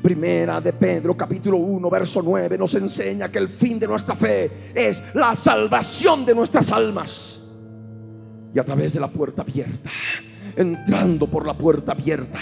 Primera 0.00 0.60
de 0.60 0.72
Pedro 0.72 1.16
capítulo 1.16 1.56
1 1.56 1.90
verso 1.90 2.22
9 2.22 2.56
nos 2.56 2.74
enseña 2.74 3.30
que 3.30 3.38
el 3.38 3.48
fin 3.48 3.78
de 3.78 3.88
nuestra 3.88 4.14
fe 4.14 4.72
es 4.74 5.02
la 5.14 5.34
salvación 5.34 6.24
de 6.24 6.34
nuestras 6.34 6.70
almas. 6.70 7.40
Y 8.54 8.58
a 8.58 8.64
través 8.64 8.92
de 8.92 9.00
la 9.00 9.08
puerta 9.08 9.42
abierta, 9.42 9.90
entrando 10.56 11.26
por 11.26 11.46
la 11.46 11.54
puerta 11.54 11.92
abierta, 11.92 12.38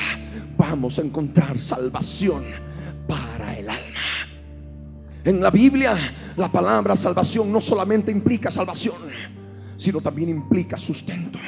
vamos 0.56 0.98
a 0.98 1.02
encontrar 1.02 1.60
salvación 1.60 2.44
para 3.06 3.58
el 3.58 3.68
alma. 3.68 4.00
En 5.24 5.40
la 5.40 5.50
Biblia, 5.50 5.96
la 6.36 6.50
palabra 6.50 6.96
salvación 6.96 7.52
no 7.52 7.60
solamente 7.60 8.10
implica 8.10 8.50
salvación, 8.50 8.96
sino 9.76 10.00
también 10.00 10.30
implica 10.30 10.78
sustento, 10.78 11.38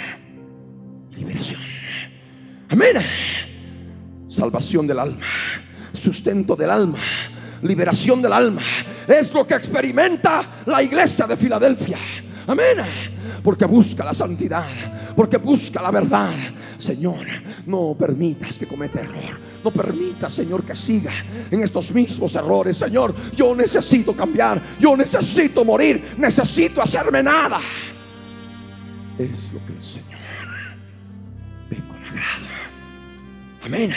liberación. 1.16 1.60
Amén. 2.68 2.96
Salvación 4.28 4.86
del 4.86 4.98
alma, 4.98 5.26
sustento 5.92 6.56
del 6.56 6.70
alma, 6.70 6.98
liberación 7.62 8.22
del 8.22 8.32
alma. 8.32 8.62
Es 9.06 9.32
lo 9.32 9.46
que 9.46 9.54
experimenta 9.54 10.62
la 10.66 10.82
iglesia 10.82 11.26
de 11.26 11.36
Filadelfia. 11.36 11.98
Amén. 12.46 12.78
Porque 13.42 13.64
busca 13.64 14.04
la 14.04 14.14
santidad, 14.14 14.66
porque 15.14 15.36
busca 15.36 15.80
la 15.80 15.90
verdad. 15.90 16.32
Señor, 16.78 17.26
no 17.66 17.94
permitas 17.98 18.58
que 18.58 18.66
cometa 18.66 19.00
error. 19.00 19.38
No 19.62 19.70
permitas, 19.70 20.34
Señor, 20.34 20.64
que 20.64 20.74
siga 20.74 21.12
en 21.50 21.60
estos 21.60 21.92
mismos 21.92 22.34
errores. 22.34 22.76
Señor, 22.76 23.14
yo 23.34 23.54
necesito 23.54 24.14
cambiar. 24.14 24.60
Yo 24.80 24.96
necesito 24.96 25.64
morir. 25.64 26.14
Necesito 26.18 26.82
hacerme 26.82 27.22
nada. 27.22 27.60
Es 29.18 29.52
lo 29.52 29.64
que 29.66 29.72
el 29.72 29.80
Señor 29.80 30.20
ve 31.70 31.76
con 31.76 32.04
agrado. 32.04 32.46
Amén. 33.62 33.92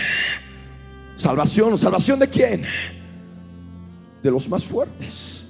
Salvación, 1.18 1.78
salvación 1.78 2.20
de 2.20 2.30
quién? 2.30 2.66
De 4.22 4.30
los 4.30 4.48
más 4.48 4.66
fuertes 4.66 5.46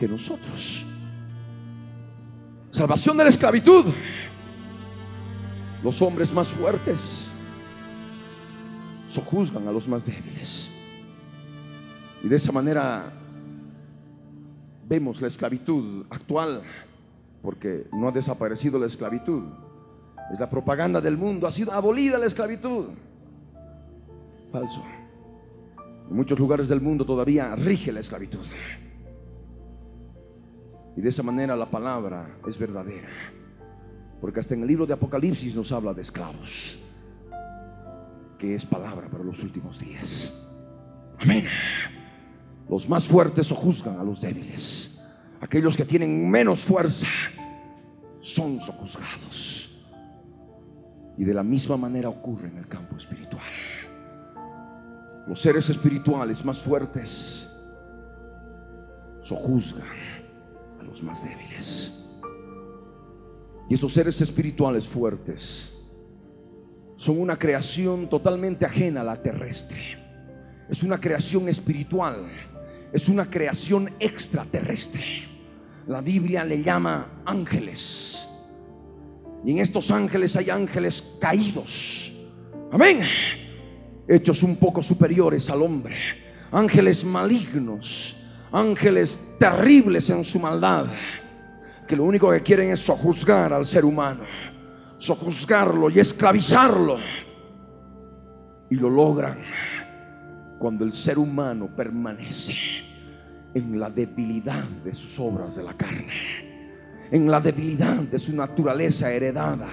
que 0.00 0.08
nosotros. 0.08 0.84
Salvación 2.74 3.16
de 3.16 3.22
la 3.22 3.30
esclavitud. 3.30 3.84
Los 5.84 6.02
hombres 6.02 6.32
más 6.32 6.48
fuertes 6.48 7.30
sojuzgan 9.06 9.68
a 9.68 9.70
los 9.70 9.86
más 9.86 10.04
débiles. 10.04 10.68
Y 12.24 12.26
de 12.26 12.34
esa 12.34 12.50
manera 12.50 13.12
vemos 14.88 15.22
la 15.22 15.28
esclavitud 15.28 16.04
actual, 16.10 16.62
porque 17.42 17.86
no 17.92 18.08
ha 18.08 18.10
desaparecido 18.10 18.76
la 18.80 18.86
esclavitud. 18.86 19.44
Es 20.32 20.40
la 20.40 20.50
propaganda 20.50 21.00
del 21.00 21.16
mundo, 21.16 21.46
ha 21.46 21.52
sido 21.52 21.70
abolida 21.70 22.18
la 22.18 22.26
esclavitud. 22.26 22.86
Falso. 24.50 24.82
En 26.10 26.16
muchos 26.16 26.36
lugares 26.40 26.68
del 26.68 26.80
mundo 26.80 27.06
todavía 27.06 27.54
rige 27.54 27.92
la 27.92 28.00
esclavitud. 28.00 28.44
Y 30.96 31.00
de 31.00 31.08
esa 31.08 31.22
manera 31.22 31.56
la 31.56 31.70
palabra 31.70 32.36
es 32.46 32.58
verdadera. 32.58 33.08
Porque 34.20 34.40
hasta 34.40 34.54
en 34.54 34.62
el 34.62 34.68
libro 34.68 34.86
de 34.86 34.94
Apocalipsis 34.94 35.54
nos 35.54 35.72
habla 35.72 35.92
de 35.92 36.02
esclavos. 36.02 36.78
Que 38.38 38.54
es 38.54 38.64
palabra 38.64 39.08
para 39.08 39.24
los 39.24 39.42
últimos 39.42 39.80
días. 39.80 40.32
Amén. 41.18 41.46
Los 42.68 42.88
más 42.88 43.06
fuertes 43.06 43.50
o 43.52 43.54
juzgan 43.54 43.98
a 43.98 44.04
los 44.04 44.20
débiles. 44.20 44.90
aquellos 45.40 45.76
que 45.76 45.84
tienen 45.84 46.30
menos 46.30 46.64
fuerza, 46.64 47.06
son 48.22 48.60
sojuzgados. 48.62 49.70
Y 51.18 51.24
de 51.24 51.34
la 51.34 51.42
misma 51.42 51.76
manera 51.76 52.08
ocurre 52.08 52.48
en 52.48 52.56
el 52.56 52.66
campo 52.66 52.96
espiritual. 52.96 53.42
Los 55.26 55.42
seres 55.42 55.68
espirituales 55.68 56.42
más 56.44 56.62
fuertes 56.62 57.46
sojuzgan 59.22 60.03
más 61.02 61.22
débiles. 61.22 61.92
Y 63.68 63.74
esos 63.74 63.92
seres 63.92 64.20
espirituales 64.20 64.86
fuertes 64.86 65.72
son 66.96 67.20
una 67.20 67.38
creación 67.38 68.08
totalmente 68.08 68.64
ajena 68.66 69.00
a 69.00 69.04
la 69.04 69.22
terrestre. 69.22 69.98
Es 70.68 70.82
una 70.82 70.98
creación 70.98 71.48
espiritual, 71.48 72.30
es 72.92 73.08
una 73.08 73.28
creación 73.28 73.90
extraterrestre. 73.98 75.28
La 75.86 76.00
Biblia 76.00 76.44
le 76.44 76.62
llama 76.62 77.22
ángeles. 77.26 78.26
Y 79.44 79.52
en 79.52 79.58
estos 79.58 79.90
ángeles 79.90 80.36
hay 80.36 80.48
ángeles 80.48 81.16
caídos. 81.20 82.12
Amén. 82.72 83.00
Hechos 84.08 84.42
un 84.42 84.56
poco 84.56 84.82
superiores 84.82 85.50
al 85.50 85.62
hombre. 85.62 85.96
Ángeles 86.50 87.04
malignos. 87.04 88.16
Ángeles 88.54 89.18
terribles 89.38 90.08
en 90.10 90.24
su 90.24 90.38
maldad. 90.38 90.86
Que 91.88 91.96
lo 91.96 92.04
único 92.04 92.30
que 92.30 92.40
quieren 92.40 92.70
es 92.70 92.80
sojuzgar 92.80 93.52
al 93.52 93.66
ser 93.66 93.84
humano. 93.84 94.24
Sojuzgarlo 94.98 95.90
y 95.90 95.98
esclavizarlo. 95.98 96.98
Y 98.70 98.76
lo 98.76 98.88
logran 98.88 99.38
cuando 100.58 100.84
el 100.84 100.92
ser 100.92 101.18
humano 101.18 101.68
permanece 101.76 102.54
en 103.54 103.78
la 103.78 103.90
debilidad 103.90 104.64
de 104.84 104.94
sus 104.94 105.18
obras 105.18 105.56
de 105.56 105.62
la 105.62 105.74
carne, 105.74 106.08
en 107.10 107.30
la 107.30 107.40
debilidad 107.40 107.96
de 107.96 108.18
su 108.18 108.34
naturaleza 108.34 109.12
heredada 109.12 109.68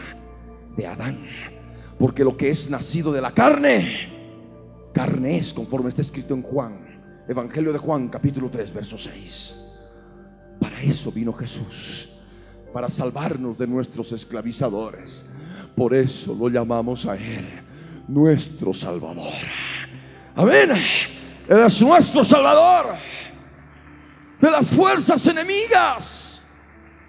de 0.75 0.87
Adán. 0.87 1.17
Porque 1.97 2.23
lo 2.23 2.35
que 2.35 2.49
es 2.49 2.69
nacido 2.69 3.13
de 3.13 3.21
la 3.21 3.31
carne, 3.31 4.09
carne 4.93 5.37
es, 5.37 5.53
conforme 5.53 5.89
está 5.89 6.01
escrito 6.01 6.33
en 6.33 6.41
Juan, 6.41 6.90
Evangelio 7.27 7.71
de 7.71 7.79
Juan, 7.79 8.09
capítulo 8.09 8.49
3, 8.49 8.73
verso 8.73 8.97
6. 8.97 9.55
Para 10.59 10.81
eso 10.81 11.11
vino 11.11 11.33
Jesús, 11.33 12.09
para 12.73 12.89
salvarnos 12.89 13.57
de 13.57 13.67
nuestros 13.67 14.11
esclavizadores. 14.11 15.25
Por 15.75 15.95
eso 15.95 16.35
lo 16.35 16.49
llamamos 16.49 17.05
a 17.05 17.15
Él 17.15 17.47
nuestro 18.07 18.73
Salvador. 18.73 19.33
Amén. 20.35 20.71
Él 21.47 21.59
es 21.59 21.81
nuestro 21.81 22.23
Salvador 22.23 22.95
de 24.39 24.51
las 24.51 24.69
fuerzas 24.69 25.25
enemigas 25.27 26.41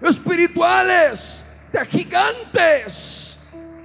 espirituales, 0.01 1.43
de 1.71 1.85
gigantes 1.85 3.37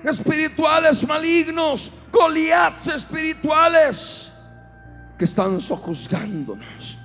espirituales 0.04 1.06
malignos, 1.06 1.92
Goliaths 2.12 2.88
espirituales 2.88 4.30
que 5.18 5.24
están 5.24 5.60
sojuzgándonos 5.60 6.98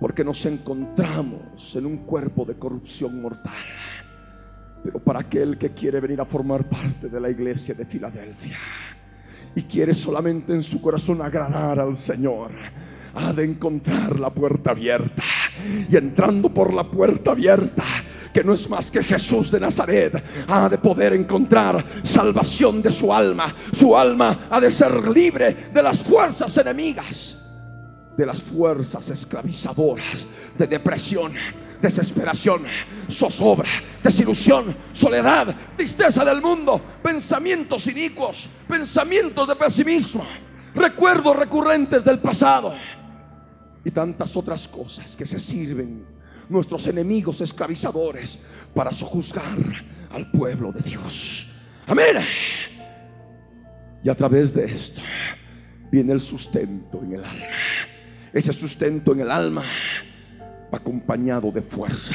porque 0.00 0.24
nos 0.24 0.44
encontramos 0.46 1.76
en 1.76 1.84
un 1.84 1.98
cuerpo 1.98 2.44
de 2.46 2.54
corrupción 2.54 3.20
mortal. 3.20 3.52
Pero 4.82 4.98
para 4.98 5.20
aquel 5.20 5.58
que 5.58 5.72
quiere 5.72 6.00
venir 6.00 6.20
a 6.22 6.24
formar 6.24 6.64
parte 6.64 7.10
de 7.10 7.20
la 7.20 7.28
iglesia 7.28 7.74
de 7.74 7.84
Filadelfia, 7.84 8.56
y 9.54 9.62
quiere 9.64 9.92
solamente 9.92 10.54
en 10.54 10.62
su 10.62 10.80
corazón 10.80 11.20
agradar 11.20 11.80
al 11.80 11.96
Señor, 11.96 12.52
ha 13.14 13.32
de 13.32 13.44
encontrar 13.44 14.18
la 14.18 14.30
puerta 14.30 14.70
abierta. 14.70 15.22
Y 15.90 15.96
entrando 15.96 16.48
por 16.48 16.72
la 16.72 16.84
puerta 16.84 17.32
abierta, 17.32 17.84
que 18.32 18.44
no 18.44 18.54
es 18.54 18.70
más 18.70 18.90
que 18.90 19.02
Jesús 19.02 19.50
de 19.50 19.60
Nazaret, 19.60 20.22
ha 20.46 20.68
de 20.68 20.78
poder 20.78 21.12
encontrar 21.12 21.84
salvación 22.04 22.80
de 22.80 22.90
su 22.90 23.12
alma. 23.12 23.54
Su 23.72 23.94
alma 23.94 24.46
ha 24.48 24.60
de 24.60 24.70
ser 24.70 25.08
libre 25.08 25.54
de 25.74 25.82
las 25.82 26.02
fuerzas 26.02 26.56
enemigas, 26.56 27.36
de 28.20 28.26
las 28.26 28.42
fuerzas 28.42 29.08
esclavizadoras, 29.08 30.26
de 30.58 30.66
depresión, 30.66 31.32
desesperación, 31.80 32.64
zozobra, 33.10 33.70
desilusión, 34.04 34.76
soledad, 34.92 35.56
tristeza 35.74 36.22
del 36.22 36.42
mundo, 36.42 36.78
pensamientos 37.02 37.86
inicuos, 37.86 38.46
pensamientos 38.68 39.48
de 39.48 39.56
pesimismo, 39.56 40.26
recuerdos 40.74 41.34
recurrentes 41.34 42.04
del 42.04 42.18
pasado 42.18 42.74
y 43.86 43.90
tantas 43.90 44.36
otras 44.36 44.68
cosas 44.68 45.16
que 45.16 45.24
se 45.24 45.38
sirven 45.38 46.04
nuestros 46.50 46.86
enemigos 46.88 47.40
esclavizadores 47.40 48.38
para 48.74 48.92
sojuzgar 48.92 49.56
al 50.10 50.30
pueblo 50.30 50.72
de 50.72 50.82
Dios. 50.82 51.50
Amén. 51.86 52.18
Y 54.04 54.10
a 54.10 54.14
través 54.14 54.52
de 54.52 54.66
esto 54.66 55.00
viene 55.90 56.12
el 56.12 56.20
sustento 56.20 57.00
en 57.02 57.14
el 57.14 57.24
alma. 57.24 57.46
Ese 58.32 58.52
sustento 58.52 59.12
en 59.12 59.20
el 59.20 59.30
alma 59.30 59.64
acompañado 60.72 61.50
de 61.50 61.62
fuerza. 61.62 62.14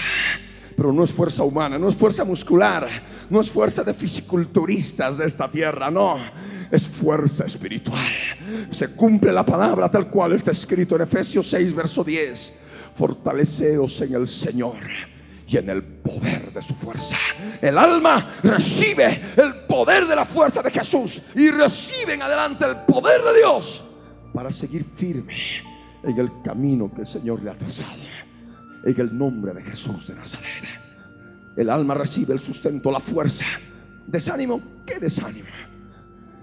Pero 0.75 0.91
no 0.91 1.03
es 1.03 1.13
fuerza 1.13 1.43
humana, 1.43 1.77
no 1.77 1.87
es 1.87 1.95
fuerza 1.95 2.25
muscular, 2.25 2.87
no 3.29 3.39
es 3.39 3.49
fuerza 3.49 3.83
de 3.83 3.93
fisiculturistas 3.93 5.17
de 5.17 5.25
esta 5.25 5.49
tierra, 5.49 5.89
no, 5.89 6.17
es 6.69 6.87
fuerza 6.87 7.45
espiritual. 7.45 8.11
Se 8.71 8.89
cumple 8.89 9.31
la 9.31 9.45
palabra 9.45 9.89
tal 9.89 10.09
cual 10.09 10.33
está 10.33 10.51
escrito 10.51 10.95
en 10.95 11.03
Efesios 11.03 11.49
6, 11.49 11.73
verso 11.73 12.03
10. 12.03 12.53
Fortaleceos 12.95 14.01
en 14.01 14.15
el 14.15 14.27
Señor 14.27 14.75
y 15.47 15.57
en 15.57 15.69
el 15.69 15.83
poder 15.83 16.51
de 16.53 16.61
su 16.61 16.73
fuerza. 16.75 17.15
El 17.61 17.77
alma 17.77 18.37
recibe 18.43 19.21
el 19.37 19.55
poder 19.67 20.07
de 20.07 20.15
la 20.15 20.25
fuerza 20.25 20.61
de 20.61 20.71
Jesús 20.71 21.21
y 21.35 21.49
recibe 21.51 22.15
en 22.15 22.21
adelante 22.21 22.65
el 22.65 22.77
poder 22.85 23.21
de 23.21 23.37
Dios 23.37 23.83
para 24.33 24.51
seguir 24.51 24.85
firme 24.95 25.35
en 26.05 26.19
el 26.19 26.29
camino 26.43 26.91
que 26.93 27.01
el 27.01 27.07
Señor 27.07 27.41
le 27.41 27.51
ha 27.51 27.57
trazado 27.57 27.89
en 28.83 29.01
el 29.01 29.17
nombre 29.17 29.53
de 29.53 29.63
Jesús 29.63 30.07
de 30.07 30.15
Nazaret. 30.15 30.63
El 31.55 31.69
alma 31.69 31.95
recibe 31.95 32.33
el 32.33 32.39
sustento, 32.39 32.91
la 32.91 32.99
fuerza. 32.99 33.45
Desánimo, 34.05 34.61
¿qué 34.85 34.99
desánimo? 34.99 35.47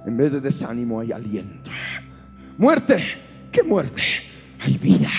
En 0.04 0.16
vez 0.16 0.32
de 0.32 0.40
desánimo 0.40 1.00
hay 1.00 1.12
aliento. 1.12 1.70
Muerte, 2.58 2.98
¿qué 3.52 3.62
muerte? 3.62 4.02
Hay 4.60 4.78
vida. 4.78 5.10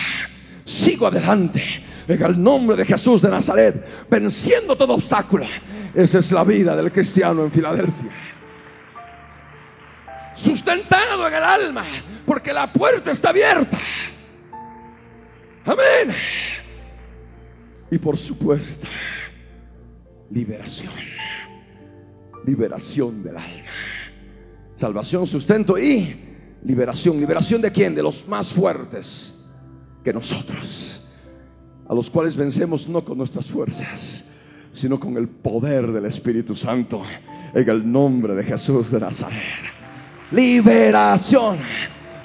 Sigo 0.66 1.08
adelante 1.08 1.64
en 2.08 2.22
el 2.22 2.42
nombre 2.42 2.76
de 2.76 2.86
Jesús 2.86 3.22
de 3.22 3.30
Nazaret, 3.30 4.08
venciendo 4.10 4.76
todo 4.76 4.96
obstáculo. 4.96 5.46
Esa 5.94 6.20
es 6.20 6.32
la 6.32 6.44
vida 6.44 6.76
del 6.76 6.92
cristiano 6.92 7.44
en 7.46 7.52
Filadelfia. 7.52 8.12
Sustentado 10.36 11.28
en 11.28 11.34
el 11.34 11.44
alma, 11.44 11.86
porque 12.26 12.52
la 12.52 12.72
puerta 12.72 13.12
está 13.12 13.30
abierta. 13.30 13.78
Amén. 15.66 16.16
Y 17.90 17.98
por 17.98 18.18
supuesto, 18.18 18.88
liberación. 20.30 20.92
Liberación 22.46 23.24
del 23.24 23.38
alma. 23.38 23.72
Salvación, 24.76 25.26
sustento 25.26 25.78
y 25.78 26.20
liberación. 26.64 27.20
¿Liberación 27.20 27.62
de 27.62 27.72
quién? 27.72 27.96
De 27.96 28.04
los 28.04 28.28
más 28.28 28.52
fuertes 28.52 29.34
que 30.04 30.12
nosotros. 30.12 31.02
A 31.88 31.94
los 31.94 32.10
cuales 32.10 32.36
vencemos 32.36 32.88
no 32.88 33.06
con 33.06 33.18
nuestras 33.18 33.48
fuerzas, 33.48 34.30
sino 34.72 35.00
con 35.00 35.16
el 35.18 35.28
poder 35.30 35.92
del 35.92 36.06
Espíritu 36.06 36.56
Santo. 36.56 37.04
En 37.54 37.70
el 37.70 37.90
nombre 37.90 38.36
de 38.36 38.44
Jesús 38.44 38.92
de 38.92 39.00
Nazaret. 39.00 39.40
Liberación 40.32 41.60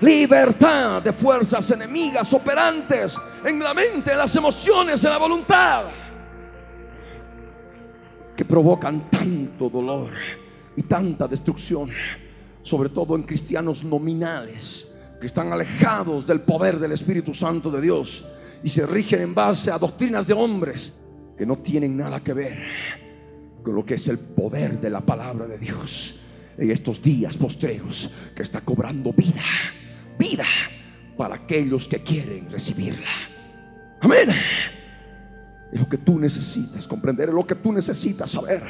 libertad 0.01 1.03
de 1.03 1.13
fuerzas 1.13 1.71
enemigas 1.71 2.33
operantes 2.33 3.17
en 3.45 3.59
la 3.59 3.75
mente, 3.75 4.13
en 4.13 4.19
las 4.19 4.35
emociones, 4.37 5.03
en 5.03 5.11
la 5.11 5.19
voluntad, 5.19 5.87
que 8.37 8.45
provocan 8.45 9.11
tanto 9.11 9.69
dolor 9.69 10.11
y 10.77 10.83
tanta 10.83 11.27
destrucción, 11.27 11.91
sobre 12.63 12.91
todo 12.91 13.17
en 13.17 13.25
cristianos 13.25 13.83
nominales, 13.83 14.95
que 15.21 15.27
están 15.27 15.53
alejados 15.53 16.27
del 16.27 16.43
poder 16.43 16.79
del 16.79 16.93
Espíritu 16.93 17.35
Santo 17.35 17.71
de 17.71 17.81
Dios 17.81 18.25
y 18.63 18.69
se 18.69 18.87
rigen 18.87 19.21
en 19.21 19.35
base 19.35 19.71
a 19.71 19.79
doctrinas 19.79 20.29
de 20.29 20.35
hombres 20.35 20.93
que 21.37 21.45
no 21.45 21.59
tienen 21.59 21.97
nada 21.97 22.21
que 22.21 22.33
ver 22.33 22.59
con 23.65 23.75
lo 23.75 23.85
que 23.85 23.95
es 23.95 24.07
el 24.07 24.19
poder 24.19 24.81
de 24.81 24.91
la 24.91 25.01
palabra 25.01 25.47
de 25.47 25.59
Dios 25.59 26.21
en 26.57 26.71
estos 26.71 27.03
días 27.03 27.37
postreros 27.37 28.09
que 28.35 28.43
está 28.45 28.61
cobrando 28.61 29.13
vida 29.13 29.43
vida 30.19 30.45
para 31.17 31.37
aquellos 31.37 31.89
que 31.89 32.03
quieren 32.03 32.51
recibirla. 32.51 33.09
Amén. 34.01 34.31
Es 35.73 35.81
lo 35.81 35.89
que 35.89 35.99
tú 35.99 36.19
necesitas 36.19 36.87
comprender, 36.89 37.29
es 37.29 37.35
lo 37.35 37.47
que 37.47 37.55
tú 37.55 37.73
necesitas 37.73 38.31
saber. 38.31 38.63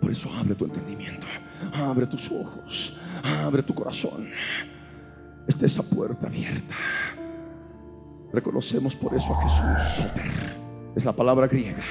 Por 0.00 0.10
eso 0.10 0.32
abre 0.32 0.54
tu 0.54 0.64
entendimiento, 0.64 1.26
abre 1.72 2.06
tus 2.06 2.30
ojos, 2.30 2.98
abre 3.22 3.62
tu 3.62 3.74
corazón. 3.74 4.28
Está 5.46 5.66
esa 5.66 5.82
puerta 5.82 6.26
abierta. 6.26 6.74
Reconocemos 8.32 8.96
por 8.96 9.14
eso 9.14 9.34
a 9.34 9.42
Jesús, 9.42 9.96
Soter, 9.96 10.30
Es 10.96 11.04
la 11.04 11.12
palabra 11.12 11.46
griega. 11.46 11.84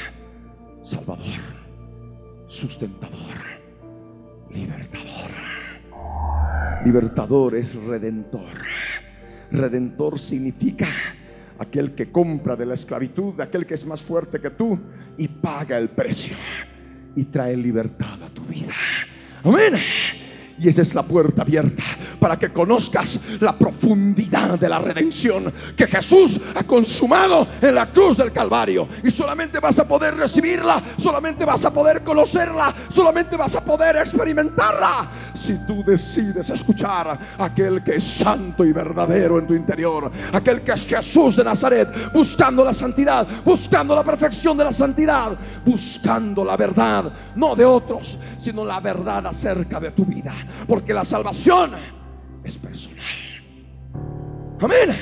Salvador, 0.81 1.39
sustentador, 2.47 3.37
libertador. 4.49 5.42
Libertador 6.85 7.55
es 7.55 7.75
redentor. 7.75 8.51
Redentor 9.51 10.19
significa 10.19 10.87
aquel 11.57 11.95
que 11.95 12.11
compra 12.11 12.55
de 12.55 12.65
la 12.65 12.73
esclavitud, 12.73 13.39
aquel 13.39 13.65
que 13.65 13.75
es 13.75 13.85
más 13.85 14.01
fuerte 14.01 14.41
que 14.41 14.49
tú 14.49 14.77
y 15.17 15.27
paga 15.27 15.77
el 15.77 15.89
precio 15.89 16.35
y 17.15 17.25
trae 17.25 17.55
libertad 17.55 18.21
a 18.21 18.29
tu 18.29 18.43
vida. 18.43 18.73
Amén. 19.43 19.75
Y 20.59 20.67
esa 20.67 20.81
es 20.81 20.93
la 20.93 21.03
puerta 21.03 21.41
abierta 21.43 21.83
para 22.23 22.39
que 22.39 22.53
conozcas 22.53 23.19
la 23.41 23.51
profundidad 23.51 24.57
de 24.57 24.69
la 24.69 24.79
redención 24.79 25.53
que 25.75 25.85
Jesús 25.87 26.39
ha 26.55 26.63
consumado 26.63 27.45
en 27.61 27.75
la 27.75 27.91
cruz 27.91 28.15
del 28.15 28.31
Calvario. 28.31 28.87
Y 29.03 29.11
solamente 29.11 29.59
vas 29.59 29.77
a 29.79 29.85
poder 29.85 30.15
recibirla, 30.15 30.81
solamente 30.99 31.43
vas 31.43 31.65
a 31.65 31.73
poder 31.73 32.01
conocerla, 32.01 32.73
solamente 32.87 33.35
vas 33.35 33.53
a 33.55 33.65
poder 33.65 33.97
experimentarla 33.97 35.11
si 35.33 35.57
tú 35.67 35.83
decides 35.85 36.49
escuchar 36.49 37.19
a 37.37 37.43
aquel 37.43 37.83
que 37.83 37.95
es 37.95 38.05
santo 38.05 38.63
y 38.63 38.71
verdadero 38.71 39.37
en 39.37 39.45
tu 39.45 39.53
interior, 39.53 40.09
aquel 40.31 40.61
que 40.61 40.71
es 40.71 40.85
Jesús 40.85 41.35
de 41.35 41.43
Nazaret, 41.43 41.89
buscando 42.13 42.63
la 42.63 42.73
santidad, 42.73 43.27
buscando 43.43 43.93
la 43.93 44.03
perfección 44.05 44.55
de 44.55 44.63
la 44.63 44.71
santidad, 44.71 45.37
buscando 45.65 46.45
la 46.45 46.55
verdad, 46.55 47.11
no 47.35 47.53
de 47.53 47.65
otros, 47.65 48.17
sino 48.37 48.63
la 48.63 48.79
verdad 48.79 49.27
acerca 49.27 49.81
de 49.81 49.91
tu 49.91 50.05
vida. 50.05 50.33
Porque 50.65 50.93
la 50.93 51.03
salvación 51.03 51.71
es 52.43 52.57
personal. 52.57 53.03
Amén. 54.59 54.95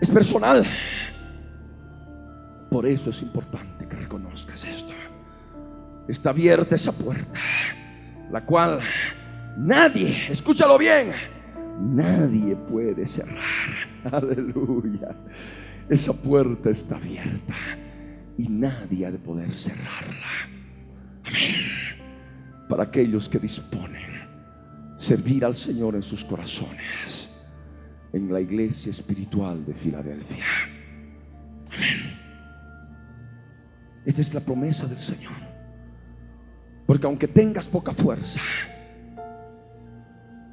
Es 0.00 0.10
personal. 0.10 0.64
Por 2.70 2.86
eso 2.86 3.10
es 3.10 3.22
importante 3.22 3.86
que 3.86 3.96
reconozcas 3.96 4.64
esto. 4.64 4.92
Está 6.08 6.30
abierta 6.30 6.74
esa 6.74 6.92
puerta, 6.92 7.38
la 8.30 8.44
cual 8.44 8.80
nadie, 9.56 10.30
escúchalo 10.30 10.78
bien, 10.78 11.12
nadie 11.80 12.54
puede 12.54 13.06
cerrar. 13.06 13.42
Aleluya. 14.12 15.14
Esa 15.88 16.12
puerta 16.12 16.70
está 16.70 16.96
abierta 16.96 17.54
y 18.38 18.48
nadie 18.48 19.06
ha 19.06 19.10
de 19.10 19.18
poder 19.18 19.54
cerrarla. 19.54 20.48
Amén. 21.24 21.54
Para 22.68 22.84
aquellos 22.84 23.28
que 23.28 23.38
disponen 23.38 24.05
servir 24.96 25.44
al 25.44 25.54
Señor 25.54 25.94
en 25.94 26.02
sus 26.02 26.24
corazones, 26.24 27.28
en 28.12 28.32
la 28.32 28.40
iglesia 28.40 28.90
espiritual 28.90 29.64
de 29.64 29.74
Filadelfia. 29.74 30.44
Amén. 31.74 32.16
Esta 34.06 34.20
es 34.20 34.32
la 34.32 34.40
promesa 34.40 34.86
del 34.86 34.98
Señor. 34.98 35.32
Porque 36.86 37.06
aunque 37.06 37.26
tengas 37.26 37.66
poca 37.66 37.92
fuerza, 37.92 38.40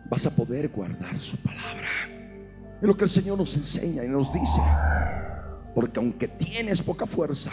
vas 0.10 0.26
a 0.26 0.36
poder 0.36 0.70
guardar 0.70 1.20
su 1.20 1.38
palabra. 1.38 1.88
Es 2.82 2.88
lo 2.88 2.98
que 2.98 3.04
el 3.04 3.10
Señor 3.10 3.38
nos 3.38 3.56
enseña 3.56 4.04
y 4.04 4.08
nos 4.08 4.34
dice. 4.34 4.60
Porque 5.76 6.00
aunque 6.00 6.28
tienes 6.28 6.82
poca 6.82 7.06
fuerza, 7.06 7.52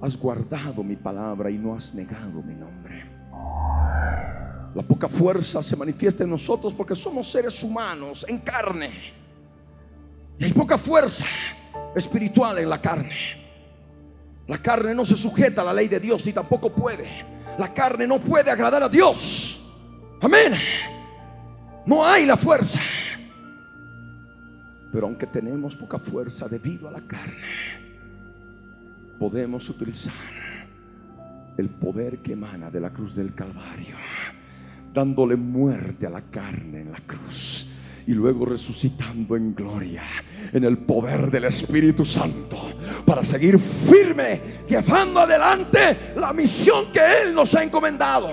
has 0.00 0.16
guardado 0.16 0.82
mi 0.82 0.96
palabra 0.96 1.50
y 1.50 1.58
no 1.58 1.76
has 1.76 1.94
negado 1.94 2.42
mi 2.42 2.54
nombre. 2.54 3.04
La 4.74 4.82
poca 4.82 5.08
fuerza 5.08 5.62
se 5.62 5.76
manifiesta 5.76 6.22
en 6.22 6.30
nosotros 6.30 6.74
porque 6.74 6.94
somos 6.94 7.30
seres 7.30 7.62
humanos 7.62 8.24
en 8.28 8.38
carne. 8.38 9.12
Y 10.38 10.44
hay 10.44 10.52
poca 10.52 10.78
fuerza 10.78 11.24
espiritual 11.94 12.58
en 12.58 12.68
la 12.70 12.80
carne. 12.80 13.16
La 14.46 14.58
carne 14.58 14.94
no 14.94 15.04
se 15.04 15.16
sujeta 15.16 15.62
a 15.62 15.64
la 15.64 15.74
ley 15.74 15.88
de 15.88 15.98
Dios 15.98 16.24
ni 16.24 16.32
tampoco 16.32 16.72
puede. 16.72 17.08
La 17.58 17.74
carne 17.74 18.06
no 18.06 18.20
puede 18.20 18.50
agradar 18.50 18.82
a 18.84 18.88
Dios. 18.88 19.60
Amén. 20.20 20.52
No 21.84 22.04
hay 22.04 22.24
la 22.24 22.36
fuerza. 22.36 22.78
Pero 24.92 25.06
aunque 25.06 25.26
tenemos 25.26 25.74
poca 25.74 25.98
fuerza 25.98 26.48
debido 26.48 26.88
a 26.88 26.92
la 26.92 27.00
carne, 27.00 27.44
podemos 29.18 29.68
utilizar 29.68 30.12
el 31.56 31.68
poder 31.68 32.18
que 32.18 32.32
emana 32.32 32.70
de 32.70 32.80
la 32.80 32.90
cruz 32.90 33.14
del 33.16 33.34
Calvario 33.34 33.96
dándole 34.92 35.36
muerte 35.36 36.06
a 36.06 36.10
la 36.10 36.22
carne 36.22 36.80
en 36.80 36.92
la 36.92 37.00
cruz 37.00 37.66
y 38.06 38.12
luego 38.12 38.44
resucitando 38.44 39.36
en 39.36 39.54
gloria 39.54 40.02
en 40.52 40.64
el 40.64 40.78
poder 40.78 41.30
del 41.30 41.44
Espíritu 41.44 42.04
Santo 42.04 42.56
para 43.04 43.24
seguir 43.24 43.58
firme, 43.58 44.40
llevando 44.68 45.20
adelante 45.20 45.96
la 46.16 46.32
misión 46.32 46.90
que 46.92 47.00
Él 47.22 47.34
nos 47.34 47.54
ha 47.54 47.62
encomendado, 47.62 48.30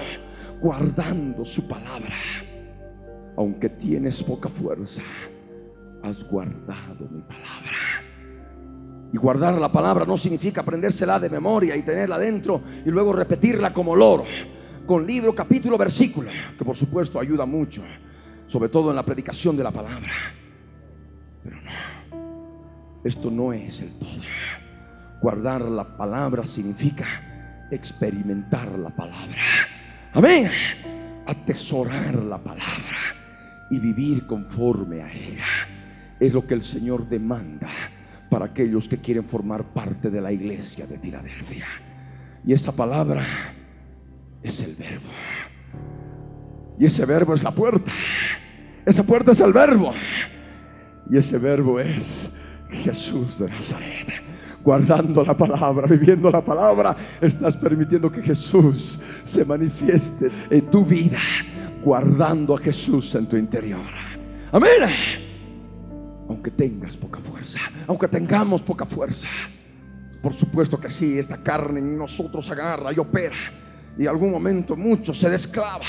guardando 0.60 1.46
su 1.46 1.68
palabra. 1.68 2.16
Aunque 3.38 3.70
tienes 3.70 4.24
poca 4.24 4.50
fuerza, 4.50 5.04
has 6.02 6.28
guardado 6.28 7.08
mi 7.12 7.22
palabra. 7.22 8.04
Y 9.14 9.18
guardar 9.18 9.60
la 9.60 9.72
palabra 9.72 10.06
no 10.06 10.18
significa 10.18 10.62
aprendérsela 10.62 11.20
de 11.20 11.30
memoria 11.30 11.76
y 11.76 11.84
tenerla 11.84 12.18
dentro 12.18 12.64
y 12.84 12.90
luego 12.90 13.14
repetirla 13.14 13.72
como 13.72 13.96
loro 13.96 14.26
con 14.88 15.06
libro, 15.06 15.36
capítulo, 15.36 15.78
versículo, 15.78 16.32
que 16.58 16.66
por 16.66 16.76
supuesto 16.76 17.20
ayuda 17.20 17.46
mucho, 17.46 17.84
sobre 18.48 18.70
todo 18.70 18.90
en 18.90 18.96
la 18.96 19.04
predicación 19.04 19.56
de 19.56 19.64
la 19.64 19.72
palabra. 19.72 20.12
Pero 21.44 21.58
no, 21.62 23.02
esto 23.04 23.30
no 23.30 23.54
es 23.54 23.82
el 23.82 23.92
todo. 24.00 24.10
Guardar 25.22 25.62
la 25.62 25.98
palabra 25.98 26.46
significa 26.46 27.68
experimentar 27.70 28.80
la 28.80 28.90
palabra. 28.90 29.38
Amén. 30.14 30.50
Atesorar 31.26 32.16
la 32.16 32.38
palabra 32.38 33.18
y 33.70 33.80
vivir 33.80 34.26
conforme 34.26 35.02
a 35.02 35.12
ella. 35.12 35.46
Es 36.20 36.34
lo 36.34 36.48
que 36.48 36.54
el 36.54 36.62
Señor 36.62 37.08
demanda 37.08 37.70
para 38.30 38.46
aquellos 38.46 38.88
que 38.88 39.00
quieren 39.00 39.26
formar 39.26 39.64
parte 39.66 40.10
de 40.10 40.22
la 40.22 40.32
iglesia 40.32 40.88
de 40.88 40.98
Filadelfia. 40.98 41.68
Y 42.46 42.54
esa 42.54 42.72
palabra 42.72 43.26
es 44.44 44.62
el 44.62 44.76
verbo. 44.76 45.10
Y 46.80 46.86
ese 46.86 47.06
verbo 47.06 47.34
es 47.34 47.44
la 47.44 47.52
puerta. 47.52 47.92
Esa 48.86 49.04
puerta 49.04 49.32
es 49.32 49.40
el 49.40 49.52
verbo. 49.52 49.94
Y 51.10 51.18
ese 51.18 51.38
verbo 51.38 51.80
es 51.80 52.32
Jesús 52.70 53.40
de 53.40 53.50
Nazaret. 53.50 54.08
Guardando 54.64 55.24
la 55.24 55.36
palabra, 55.36 55.88
viviendo 55.88 56.30
la 56.30 56.44
palabra, 56.44 56.96
estás 57.22 57.56
permitiendo 57.56 58.12
que 58.12 58.22
Jesús 58.22 59.00
se 59.24 59.46
manifieste 59.46 60.30
en 60.50 60.70
tu 60.70 60.84
vida, 60.84 61.20
guardando 61.84 62.56
a 62.56 62.60
Jesús 62.60 63.16
en 63.16 63.28
tu 63.28 63.38
interior. 63.38 63.86
Amén. 64.52 64.72
Aunque 66.28 66.52
tengas 66.52 66.98
poca 66.98 67.20
fuerza, 67.22 67.60
aunque 67.88 68.10
tengamos 68.10 68.62
poca 68.62 68.86
fuerza, 68.86 69.30
por 70.22 70.34
supuesto 70.34 70.78
que 70.80 70.90
sí, 70.90 71.18
esta 71.18 71.38
carne 71.38 71.80
en 71.80 71.98
nosotros 71.98 72.50
agarra 72.50 72.92
y 72.92 73.00
opera 73.00 73.36
y 73.98 74.06
algún 74.06 74.32
momento 74.32 74.76
mucho 74.76 75.14
se 75.14 75.30
desclava. 75.30 75.86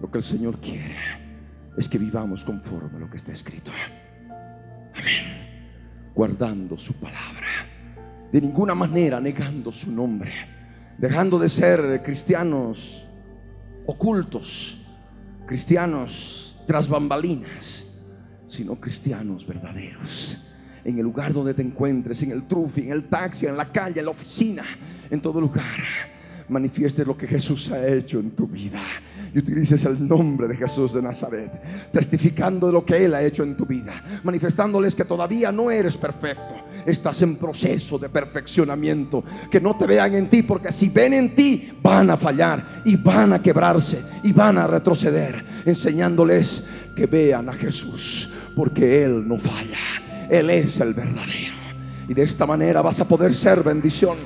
Lo 0.00 0.10
que 0.10 0.18
el 0.18 0.24
Señor 0.24 0.60
quiere 0.60 0.96
es 1.76 1.88
que 1.88 1.98
vivamos 1.98 2.44
conforme 2.44 2.96
a 2.96 3.00
lo 3.00 3.10
que 3.10 3.18
está 3.18 3.32
escrito. 3.32 3.70
Amén. 4.94 6.12
Guardando 6.14 6.76
su 6.76 6.94
palabra. 6.94 7.46
De 8.32 8.40
ninguna 8.40 8.74
manera 8.74 9.20
negando 9.20 9.72
su 9.72 9.90
nombre. 9.90 10.32
Dejando 10.98 11.38
de 11.38 11.48
ser 11.48 12.02
cristianos 12.02 13.04
ocultos, 13.86 14.78
cristianos 15.46 16.58
tras 16.66 16.88
bambalinas, 16.88 17.86
sino 18.46 18.76
cristianos 18.76 19.46
verdaderos. 19.46 20.38
En 20.84 20.98
el 20.98 21.04
lugar 21.04 21.32
donde 21.32 21.54
te 21.54 21.62
encuentres, 21.62 22.22
en 22.22 22.30
el 22.30 22.46
trufi, 22.46 22.82
en 22.82 22.92
el 22.92 23.04
taxi, 23.04 23.46
en 23.46 23.56
la 23.56 23.70
calle, 23.70 24.00
en 24.00 24.06
la 24.06 24.12
oficina, 24.12 24.64
en 25.10 25.20
todo 25.20 25.40
lugar. 25.40 25.84
Manifiestes 26.48 27.04
lo 27.04 27.16
que 27.16 27.26
Jesús 27.26 27.72
ha 27.72 27.86
hecho 27.88 28.20
en 28.20 28.30
tu 28.30 28.46
vida 28.46 28.80
y 29.34 29.38
utilices 29.38 29.84
el 29.84 30.06
nombre 30.06 30.46
de 30.46 30.56
Jesús 30.56 30.92
de 30.92 31.02
Nazaret, 31.02 31.50
testificando 31.92 32.68
de 32.68 32.72
lo 32.72 32.84
que 32.84 33.04
Él 33.04 33.14
ha 33.14 33.22
hecho 33.22 33.42
en 33.42 33.56
tu 33.56 33.66
vida, 33.66 34.20
manifestándoles 34.22 34.94
que 34.94 35.04
todavía 35.04 35.50
no 35.50 35.72
eres 35.72 35.96
perfecto, 35.96 36.54
estás 36.86 37.20
en 37.22 37.36
proceso 37.36 37.98
de 37.98 38.08
perfeccionamiento, 38.08 39.24
que 39.50 39.60
no 39.60 39.76
te 39.76 39.86
vean 39.86 40.14
en 40.14 40.30
ti, 40.30 40.42
porque 40.42 40.70
si 40.70 40.88
ven 40.88 41.14
en 41.14 41.34
ti 41.34 41.72
van 41.82 42.10
a 42.10 42.16
fallar 42.16 42.82
y 42.84 42.96
van 42.96 43.32
a 43.32 43.42
quebrarse 43.42 44.00
y 44.22 44.32
van 44.32 44.56
a 44.56 44.68
retroceder, 44.68 45.44
enseñándoles 45.64 46.64
que 46.94 47.06
vean 47.06 47.48
a 47.48 47.54
Jesús, 47.54 48.32
porque 48.54 49.02
Él 49.02 49.26
no 49.26 49.36
falla, 49.36 49.78
Él 50.30 50.48
es 50.50 50.78
el 50.80 50.94
verdadero. 50.94 51.56
Y 52.08 52.14
de 52.14 52.22
esta 52.22 52.46
manera 52.46 52.82
vas 52.82 53.00
a 53.00 53.08
poder 53.08 53.34
ser 53.34 53.64
bendición 53.64 54.16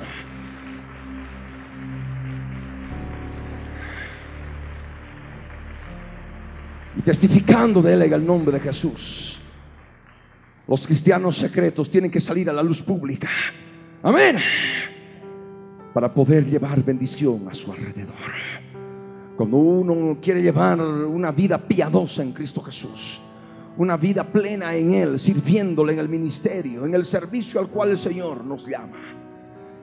testificando 7.01 7.81
de 7.81 7.93
él 7.93 8.01
en 8.03 8.13
el 8.13 8.25
nombre 8.25 8.53
de 8.53 8.59
Jesús. 8.59 9.39
Los 10.67 10.85
cristianos 10.85 11.37
secretos 11.37 11.89
tienen 11.89 12.11
que 12.11 12.21
salir 12.21 12.49
a 12.49 12.53
la 12.53 12.63
luz 12.63 12.81
pública. 12.81 13.29
Amén. 14.03 14.37
Para 15.93 16.13
poder 16.13 16.45
llevar 16.45 16.83
bendición 16.83 17.47
a 17.49 17.53
su 17.53 17.71
alrededor. 17.71 18.15
Cuando 19.35 19.57
uno 19.57 20.17
quiere 20.21 20.41
llevar 20.41 20.79
una 20.79 21.31
vida 21.31 21.57
piadosa 21.57 22.21
en 22.21 22.31
Cristo 22.31 22.61
Jesús, 22.61 23.19
una 23.77 23.97
vida 23.97 24.23
plena 24.23 24.75
en 24.75 24.93
Él, 24.93 25.19
sirviéndole 25.19 25.93
en 25.93 25.99
el 25.99 26.09
ministerio, 26.09 26.85
en 26.85 26.93
el 26.93 27.05
servicio 27.05 27.59
al 27.59 27.69
cual 27.69 27.91
el 27.91 27.97
Señor 27.97 28.43
nos 28.45 28.67
llama, 28.67 29.15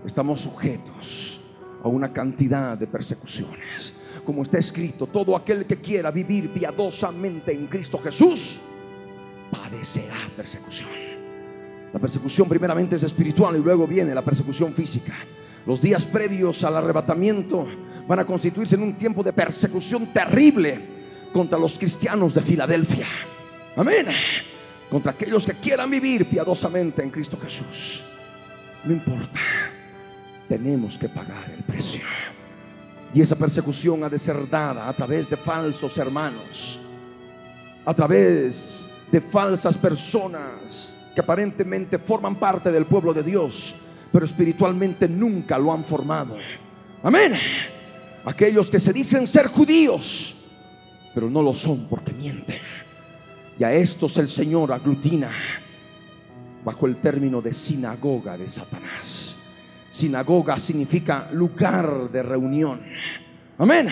estamos 0.07 0.43
sujetos 0.43 1.41
a 1.83 1.89
una 1.89 2.13
cantidad 2.13 2.77
de 2.77 2.87
persecuciones. 2.87 3.95
Como 4.29 4.43
está 4.43 4.59
escrito, 4.59 5.07
todo 5.07 5.35
aquel 5.35 5.65
que 5.65 5.77
quiera 5.79 6.11
vivir 6.11 6.51
piadosamente 6.51 7.51
en 7.51 7.67
Cristo 7.67 7.97
Jesús, 7.97 8.61
padecerá 9.51 10.17
persecución. 10.37 10.91
La 11.95 11.99
persecución 11.99 12.47
primeramente 12.47 12.97
es 12.97 13.03
espiritual 13.05 13.57
y 13.57 13.61
luego 13.61 13.87
viene 13.87 14.15
la 14.15 14.21
persecución 14.21 14.75
física. 14.75 15.15
Los 15.65 15.81
días 15.81 16.05
previos 16.05 16.63
al 16.63 16.77
arrebatamiento 16.77 17.67
van 18.07 18.19
a 18.19 18.27
constituirse 18.27 18.75
en 18.75 18.83
un 18.83 18.99
tiempo 18.99 19.23
de 19.23 19.33
persecución 19.33 20.13
terrible 20.13 20.79
contra 21.33 21.59
los 21.59 21.79
cristianos 21.79 22.35
de 22.35 22.43
Filadelfia. 22.43 23.07
Amén. 23.77 24.09
Contra 24.91 25.13
aquellos 25.13 25.47
que 25.47 25.55
quieran 25.55 25.91
vivir 25.91 26.27
piadosamente 26.29 27.03
en 27.03 27.09
Cristo 27.09 27.39
Jesús. 27.43 28.03
No 28.85 28.93
importa. 28.93 29.41
Tenemos 30.51 30.99
que 30.99 31.09
pagar 31.09 31.51
el 31.51 31.63
precio. 31.63 32.03
Y 33.15 33.23
esa 33.23 33.37
persecución 33.37 34.05
ha 34.05 34.09
de 34.09 34.19
ser 34.19 34.49
dada 34.49 34.89
a 34.89 34.93
través 34.93 35.29
de 35.29 35.37
falsos 35.37 35.97
hermanos. 35.97 36.79
A 37.85 37.95
través 37.95 38.87
de 39.11 39.21
falsas 39.21 39.77
personas 39.77 40.95
que 41.15 41.21
aparentemente 41.21 41.99
forman 41.99 42.37
parte 42.37 42.71
del 42.71 42.85
pueblo 42.85 43.15
de 43.15 43.23
Dios, 43.23 43.75
pero 44.13 44.27
espiritualmente 44.27 45.09
nunca 45.09 45.59
lo 45.59 45.73
han 45.73 45.85
formado. 45.85 46.37
Amén. 47.03 47.33
Aquellos 48.25 48.71
que 48.71 48.79
se 48.79 48.93
dicen 48.93 49.27
ser 49.27 49.47
judíos, 49.49 50.35
pero 51.15 51.31
no 51.31 51.43
lo 51.43 51.55
son 51.55 51.87
porque 51.89 52.13
mienten. 52.13 52.59
Y 53.59 53.65
a 53.65 53.73
estos 53.73 54.17
el 54.19 54.29
Señor 54.29 54.73
aglutina 54.73 55.31
bajo 56.65 56.87
el 56.87 56.97
término 56.97 57.41
de 57.41 57.55
sinagoga 57.55 58.37
de 58.37 58.49
Satanás. 58.49 59.38
Sinagoga 59.99 60.61
significa 60.61 61.29
lugar 61.33 62.09
de 62.13 62.23
reunión. 62.23 62.81
Amén. 63.59 63.89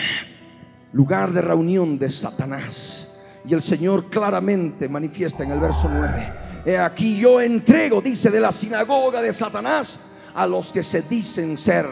Lugar 0.93 1.33
de 1.33 1.43
reunión 1.43 1.99
de 1.99 2.13
Satanás. 2.13 3.13
Y 3.45 3.53
el 3.55 3.61
Señor 3.61 4.09
claramente 4.09 4.89
manifiesta 4.89 5.43
en 5.43 5.51
el 5.51 5.59
verso 5.59 5.91
9. 5.93 6.33
He 6.65 6.79
aquí 6.79 7.19
yo 7.19 7.41
entrego, 7.41 8.01
dice, 8.01 8.31
de 8.31 8.39
la 8.39 8.53
sinagoga 8.53 9.21
de 9.21 9.33
Satanás 9.33 9.99
a 10.33 10.47
los 10.47 10.73
que 10.73 10.85
se 10.85 11.03
dicen 11.03 11.59
ser 11.59 11.89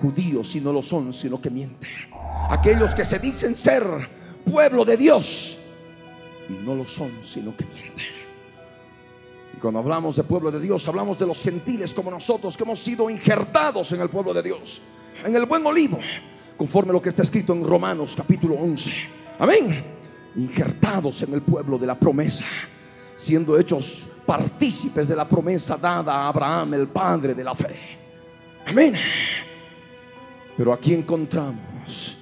judíos 0.00 0.54
y 0.54 0.60
no 0.60 0.72
lo 0.72 0.84
son, 0.84 1.12
sino 1.12 1.40
que 1.40 1.50
mienten. 1.50 1.90
Aquellos 2.50 2.94
que 2.94 3.04
se 3.04 3.18
dicen 3.18 3.56
ser 3.56 3.84
pueblo 4.44 4.84
de 4.84 4.96
Dios 4.96 5.58
y 6.48 6.52
no 6.64 6.76
lo 6.76 6.86
son, 6.86 7.10
sino 7.24 7.56
que 7.56 7.64
mienten. 7.64 8.23
Cuando 9.64 9.80
hablamos 9.80 10.16
de 10.16 10.24
pueblo 10.24 10.50
de 10.50 10.60
Dios, 10.60 10.86
hablamos 10.86 11.18
de 11.18 11.26
los 11.26 11.42
gentiles 11.42 11.94
como 11.94 12.10
nosotros 12.10 12.54
que 12.54 12.64
hemos 12.64 12.80
sido 12.80 13.08
injertados 13.08 13.90
en 13.92 14.00
el 14.02 14.10
pueblo 14.10 14.34
de 14.34 14.42
Dios, 14.42 14.82
en 15.24 15.34
el 15.34 15.46
buen 15.46 15.64
olivo, 15.64 15.98
conforme 16.58 16.92
lo 16.92 17.00
que 17.00 17.08
está 17.08 17.22
escrito 17.22 17.54
en 17.54 17.66
Romanos 17.66 18.14
capítulo 18.14 18.56
11. 18.56 18.92
Amén 19.38 19.82
injertados 20.36 21.22
en 21.22 21.32
el 21.32 21.40
pueblo 21.40 21.78
de 21.78 21.86
la 21.86 21.98
promesa, 21.98 22.44
siendo 23.16 23.58
hechos 23.58 24.06
partícipes 24.26 25.08
de 25.08 25.16
la 25.16 25.26
promesa 25.26 25.78
dada 25.78 26.12
a 26.12 26.28
Abraham, 26.28 26.74
el 26.74 26.88
padre 26.88 27.34
de 27.34 27.44
la 27.44 27.54
fe. 27.54 27.74
Amén. 28.66 28.94
Pero 30.58 30.74
aquí 30.74 30.92
encontramos 30.92 32.18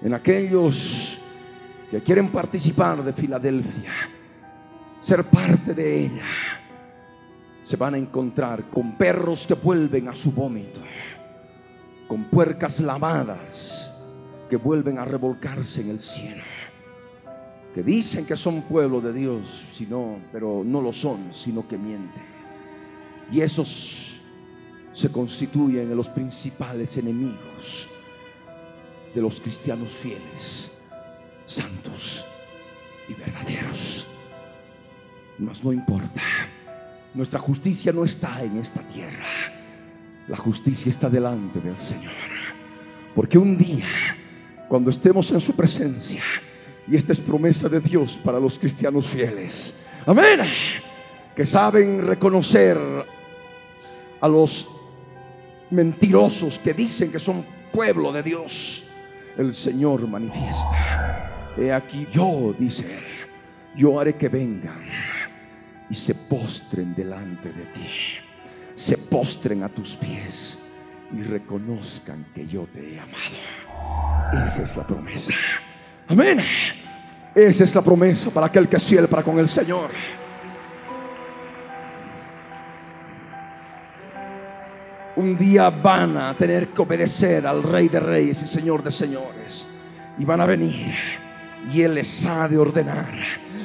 en 0.00 0.14
aquellos 0.14 1.16
que 1.92 2.02
quieren 2.02 2.28
participar 2.32 3.04
de 3.04 3.12
Filadelfia, 3.12 3.92
ser 5.00 5.24
parte 5.24 5.74
de 5.74 6.06
ella, 6.06 6.51
se 7.62 7.76
van 7.76 7.94
a 7.94 7.98
encontrar 7.98 8.64
con 8.70 8.92
perros 8.98 9.46
que 9.46 9.54
vuelven 9.54 10.08
a 10.08 10.16
su 10.16 10.30
vómito, 10.32 10.80
con 12.08 12.24
puercas 12.24 12.80
lavadas 12.80 13.90
que 14.50 14.56
vuelven 14.56 14.98
a 14.98 15.04
revolcarse 15.04 15.80
en 15.80 15.90
el 15.90 16.00
cielo 16.00 16.42
que 17.74 17.82
dicen 17.82 18.26
que 18.26 18.36
son 18.36 18.62
pueblo 18.62 19.00
de 19.00 19.12
Dios, 19.12 19.64
sino, 19.72 20.18
pero 20.30 20.62
no 20.64 20.80
lo 20.80 20.92
son, 20.92 21.32
sino 21.32 21.66
que 21.66 21.78
mienten. 21.78 22.22
Y 23.30 23.40
esos 23.40 24.20
se 24.92 25.10
constituyen 25.10 25.90
en 25.90 25.96
los 25.96 26.08
principales 26.08 26.96
enemigos 26.98 27.88
de 29.14 29.22
los 29.22 29.40
cristianos 29.40 29.94
fieles, 29.94 30.70
santos 31.46 32.24
y 33.08 33.14
verdaderos. 33.14 34.06
Mas 35.38 35.64
no 35.64 35.72
importa, 35.72 36.22
nuestra 37.14 37.38
justicia 37.38 37.92
no 37.92 38.04
está 38.04 38.42
en 38.42 38.58
esta 38.58 38.80
tierra, 38.88 39.26
la 40.28 40.36
justicia 40.36 40.90
está 40.90 41.10
delante 41.10 41.60
del 41.60 41.78
Señor. 41.78 42.12
Porque 43.14 43.36
un 43.36 43.58
día, 43.58 43.86
cuando 44.68 44.90
estemos 44.90 45.30
en 45.30 45.40
su 45.40 45.54
presencia, 45.54 46.22
y 46.88 46.96
esta 46.96 47.12
es 47.12 47.20
promesa 47.20 47.68
de 47.68 47.80
Dios 47.80 48.18
para 48.24 48.40
los 48.40 48.58
cristianos 48.58 49.06
fieles. 49.06 49.74
Amén. 50.06 50.40
Que 51.36 51.46
saben 51.46 52.06
reconocer 52.06 52.78
a 54.20 54.28
los 54.28 54.66
mentirosos 55.70 56.58
que 56.58 56.74
dicen 56.74 57.12
que 57.12 57.18
son 57.18 57.44
pueblo 57.72 58.12
de 58.12 58.22
Dios. 58.22 58.84
El 59.36 59.52
Señor 59.52 60.06
manifiesta. 60.08 61.52
He 61.56 61.72
aquí 61.72 62.06
yo, 62.12 62.54
dice 62.58 62.96
él, 62.96 63.04
yo 63.76 64.00
haré 64.00 64.16
que 64.16 64.28
vengan 64.28 65.11
y 65.92 65.94
se 65.94 66.14
postren 66.14 66.94
delante 66.94 67.52
de 67.52 67.66
ti. 67.66 67.86
Se 68.74 68.96
postren 68.96 69.62
a 69.62 69.68
tus 69.68 69.94
pies 69.94 70.58
y 71.12 71.22
reconozcan 71.22 72.24
que 72.34 72.46
yo 72.46 72.66
te 72.72 72.94
he 72.94 72.98
amado. 72.98 74.46
Esa 74.46 74.62
es 74.62 74.74
la 74.74 74.86
promesa. 74.86 75.34
Amén. 76.08 76.40
Esa 77.34 77.64
es 77.64 77.74
la 77.74 77.82
promesa 77.82 78.30
para 78.30 78.46
aquel 78.46 78.70
que 78.70 78.78
para 79.06 79.22
con 79.22 79.38
el 79.38 79.46
Señor. 79.46 79.90
Un 85.16 85.36
día 85.36 85.68
van 85.68 86.16
a 86.16 86.34
tener 86.38 86.68
que 86.68 86.80
obedecer 86.80 87.46
al 87.46 87.62
Rey 87.62 87.90
de 87.90 88.00
Reyes 88.00 88.42
y 88.42 88.46
Señor 88.46 88.82
de 88.82 88.90
Señores. 88.90 89.66
Y 90.18 90.24
van 90.24 90.40
a 90.40 90.46
venir 90.46 90.94
y 91.70 91.82
Él 91.82 91.96
les 91.96 92.24
ha 92.24 92.48
de 92.48 92.56
ordenar. 92.56 93.12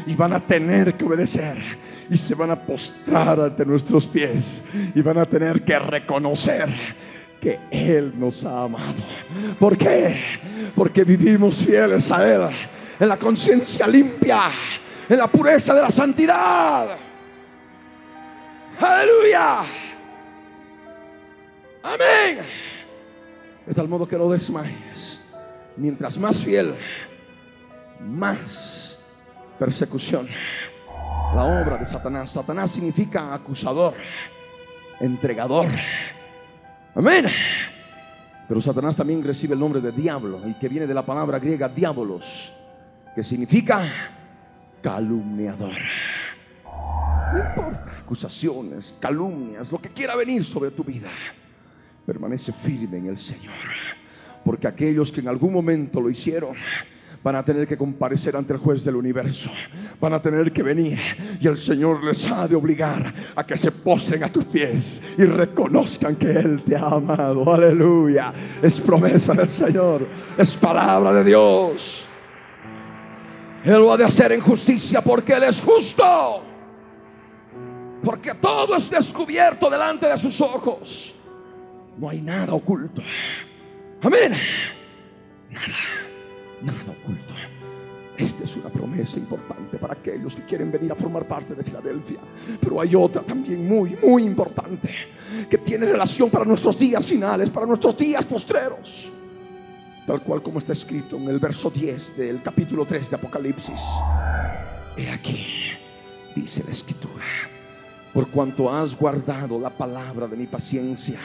Y 0.05 0.13
van 0.13 0.33
a 0.33 0.41
tener 0.41 0.95
que 0.95 1.05
obedecer. 1.05 1.86
Y 2.09 2.17
se 2.17 2.35
van 2.35 2.51
a 2.51 2.55
postrar 2.55 3.39
ante 3.39 3.65
nuestros 3.65 4.05
pies. 4.07 4.63
Y 4.95 5.01
van 5.01 5.17
a 5.17 5.25
tener 5.25 5.63
que 5.63 5.77
reconocer 5.77 6.69
que 7.39 7.59
Él 7.71 8.13
nos 8.17 8.43
ha 8.45 8.63
amado. 8.63 8.95
¿Por 9.59 9.77
qué? 9.77 10.19
Porque 10.75 11.03
vivimos 11.03 11.57
fieles 11.57 12.11
a 12.11 12.27
Él, 12.27 12.55
en 12.99 13.07
la 13.07 13.17
conciencia 13.17 13.87
limpia, 13.87 14.51
en 15.07 15.17
la 15.17 15.27
pureza 15.27 15.73
de 15.73 15.81
la 15.81 15.91
santidad. 15.91 16.97
Aleluya. 18.79 19.61
Amén. 21.83 22.39
De 23.65 23.73
tal 23.73 23.87
modo 23.87 24.07
que 24.07 24.17
no 24.17 24.29
desmayes. 24.29 25.19
Mientras 25.75 26.17
más 26.17 26.37
fiel, 26.37 26.75
más 28.01 28.97
persecución. 29.59 30.27
La 31.35 31.43
obra 31.43 31.77
de 31.77 31.85
Satanás. 31.85 32.31
Satanás 32.31 32.71
significa 32.71 33.33
acusador, 33.33 33.93
entregador 34.99 35.67
Amén. 36.97 37.27
Pero 38.47 38.59
Satanás 38.59 38.95
también 38.95 39.23
recibe 39.23 39.53
el 39.53 39.59
nombre 39.59 39.79
de 39.79 39.91
diablo, 39.91 40.41
y 40.47 40.55
que 40.55 40.67
viene 40.67 40.87
de 40.87 40.95
la 40.95 41.05
palabra 41.05 41.37
griega 41.37 41.69
diabolos, 41.69 42.51
que 43.13 43.23
significa 43.23 43.83
calumniador. 44.81 45.75
No 47.33 47.37
importa, 47.37 47.97
acusaciones, 47.99 48.95
calumnias, 48.99 49.71
lo 49.71 49.79
que 49.79 49.89
quiera 49.89 50.15
venir 50.15 50.43
sobre 50.43 50.71
tu 50.71 50.83
vida, 50.83 51.09
permanece 52.03 52.51
firme 52.51 52.97
en 52.97 53.09
el 53.09 53.17
Señor. 53.19 53.53
Porque 54.43 54.67
aquellos 54.67 55.11
que 55.11 55.19
en 55.19 55.27
algún 55.27 55.53
momento 55.53 56.01
lo 56.01 56.09
hicieron, 56.09 56.55
van 57.23 57.35
a 57.35 57.43
tener 57.43 57.67
que 57.67 57.77
comparecer 57.77 58.35
ante 58.35 58.53
el 58.53 58.59
juez 58.59 58.83
del 58.83 58.95
universo. 58.95 59.49
Van 59.99 60.13
a 60.13 60.21
tener 60.21 60.51
que 60.51 60.63
venir 60.63 60.99
y 61.39 61.47
el 61.47 61.57
Señor 61.57 62.03
les 62.03 62.29
ha 62.29 62.47
de 62.47 62.55
obligar 62.55 63.13
a 63.35 63.45
que 63.45 63.57
se 63.57 63.71
posen 63.71 64.23
a 64.23 64.31
tus 64.31 64.45
pies 64.45 65.01
y 65.17 65.25
reconozcan 65.25 66.15
que 66.15 66.31
Él 66.31 66.63
te 66.63 66.75
ha 66.75 66.87
amado. 66.87 67.53
Aleluya. 67.53 68.33
Es 68.61 68.79
promesa 68.79 69.33
del 69.33 69.49
Señor. 69.49 70.07
Es 70.37 70.55
palabra 70.55 71.13
de 71.13 71.23
Dios. 71.23 72.05
Él 73.63 73.73
lo 73.73 73.91
ha 73.91 73.97
de 73.97 74.05
hacer 74.05 74.31
en 74.31 74.41
justicia 74.41 75.01
porque 75.01 75.33
Él 75.33 75.43
es 75.43 75.61
justo. 75.61 76.43
Porque 78.03 78.33
todo 78.35 78.75
es 78.75 78.89
descubierto 78.89 79.69
delante 79.69 80.07
de 80.07 80.17
sus 80.17 80.39
ojos. 80.39 81.13
No 81.97 82.09
hay 82.09 82.21
nada 82.21 82.53
oculto. 82.53 83.01
Amén. 84.01 84.33
Nada, 86.61 86.95
oculto. 87.03 87.33
Esta 88.17 88.45
es 88.45 88.55
una 88.55 88.69
promesa 88.69 89.19
importante 89.19 89.77
para 89.77 89.93
aquellos 89.93 90.35
que 90.35 90.41
quieren 90.43 90.71
venir 90.71 90.91
a 90.91 90.95
formar 90.95 91.27
parte 91.27 91.53
de 91.53 91.63
Filadelfia. 91.63 92.17
Pero 92.59 92.81
hay 92.81 92.95
otra 92.95 93.21
también 93.21 93.67
muy, 93.67 93.95
muy 94.03 94.23
importante 94.23 94.89
que 95.47 95.57
tiene 95.59 95.85
relación 95.85 96.29
para 96.29 96.43
nuestros 96.43 96.79
días 96.79 97.05
finales, 97.05 97.51
para 97.51 97.67
nuestros 97.67 97.95
días 97.95 98.25
postreros. 98.25 99.11
Tal 100.07 100.21
cual 100.21 100.41
como 100.41 100.57
está 100.57 100.73
escrito 100.73 101.17
en 101.17 101.27
el 101.27 101.37
verso 101.37 101.69
10 101.69 102.17
del 102.17 102.41
capítulo 102.41 102.85
3 102.85 103.07
de 103.07 103.15
Apocalipsis. 103.17 103.81
He 104.97 105.11
aquí, 105.11 105.45
dice 106.35 106.63
la 106.65 106.71
escritura, 106.71 107.25
por 108.13 108.29
cuanto 108.29 108.73
has 108.73 108.97
guardado 108.97 109.59
la 109.59 109.69
palabra 109.69 110.27
de 110.27 110.37
mi 110.37 110.47
paciencia, 110.47 111.19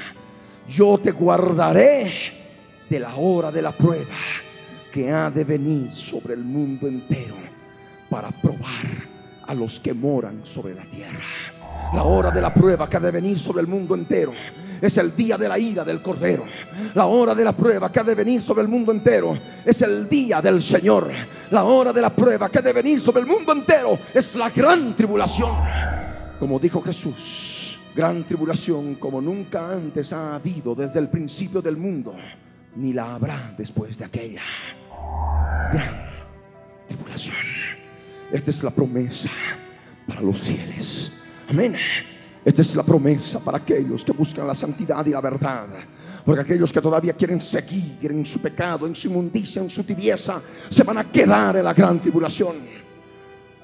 yo 0.68 0.99
te 0.99 1.11
guardaré 1.11 2.12
de 2.91 3.01
la 3.01 3.14
hora 3.16 3.51
de 3.51 3.62
la 3.62 3.72
prueba 3.72 4.14
que 4.93 5.11
ha 5.11 5.30
de 5.30 5.43
venir 5.43 5.90
sobre 5.90 6.34
el 6.34 6.45
mundo 6.45 6.86
entero 6.86 7.34
para 8.11 8.30
probar 8.30 9.09
a 9.47 9.55
los 9.55 9.80
que 9.80 9.95
moran 9.95 10.43
sobre 10.45 10.74
la 10.74 10.84
tierra. 10.84 11.24
La 11.95 12.05
hora 12.05 12.30
de 12.30 12.43
la 12.43 12.53
prueba 12.53 12.88
que 12.88 12.99
ha 12.99 13.01
de 13.01 13.11
venir 13.11 13.38
sobre 13.38 13.62
el 13.62 13.66
mundo 13.66 13.95
entero 13.95 14.32
es 14.80 14.97
el 14.99 15.16
día 15.16 15.38
de 15.38 15.49
la 15.49 15.59
ira 15.59 15.84
del 15.84 16.03
Cordero. 16.03 16.45
La 16.95 17.07
hora 17.07 17.34
de 17.34 17.43
la 17.43 17.53
prueba 17.53 17.90
que 17.90 18.01
ha 18.01 18.05
de 18.05 18.14
venir 18.14 18.40
sobre 18.43 18.62
el 18.62 18.68
mundo 18.68 18.93
entero 18.93 19.36
es 19.64 19.80
el 19.80 20.09
día 20.09 20.43
del 20.43 20.62
Señor. 20.62 21.11
La 21.51 21.64
hora 21.64 21.93
de 21.93 22.03
la 22.03 22.11
prueba 22.14 22.51
que 22.51 22.59
ha 22.59 22.62
de 22.62 22.72
venir 22.72 23.01
sobre 23.01 23.22
el 23.22 23.26
mundo 23.26 23.53
entero 23.53 23.99
es 24.12 24.34
la 24.34 24.51
gran 24.51 24.95
tribulación. 24.95 25.53
Como 26.38 26.59
dijo 26.59 26.82
Jesús, 26.82 27.78
gran 27.97 28.24
tribulación 28.24 28.97
como 28.97 29.22
nunca 29.22 29.70
antes 29.70 30.12
ha 30.12 30.34
habido 30.34 30.74
desde 30.74 30.99
el 30.99 31.09
principio 31.09 31.62
del 31.62 31.76
mundo, 31.78 32.14
ni 32.76 32.93
la 32.93 33.14
habrá 33.14 33.55
después 33.57 33.97
de 33.97 34.05
aquella 34.05 34.43
gran 35.73 36.11
tribulación. 36.89 37.37
Esta 38.33 38.51
es 38.51 38.63
la 38.63 38.71
promesa 38.71 39.31
para 40.07 40.21
los 40.21 40.41
fieles. 40.41 41.13
Amén. 41.49 41.77
Esta 42.45 42.63
es 42.63 42.75
la 42.75 42.83
promesa 42.83 43.39
para 43.39 43.59
aquellos 43.59 44.05
que 44.05 44.13
buscan 44.13 44.47
la 44.47 44.55
santidad 44.55 45.05
y 45.07 45.11
la 45.11 45.21
verdad. 45.21 45.69
Porque 46.25 46.41
aquellos 46.41 46.73
que 46.73 46.81
todavía 46.81 47.13
quieren 47.15 47.41
seguir 47.41 48.11
en 48.11 48.25
su 48.25 48.41
pecado, 48.41 48.87
en 48.87 48.95
su 48.95 49.09
inmundicia, 49.09 49.63
en 49.63 49.71
su 49.71 49.85
tibieza, 49.85 50.41
se 50.71 50.83
van 50.83 50.99
a 50.99 51.11
quedar 51.11 51.57
en 51.57 51.65
la 51.65 51.75
gran 51.75 52.01
tribulación. 52.01 52.57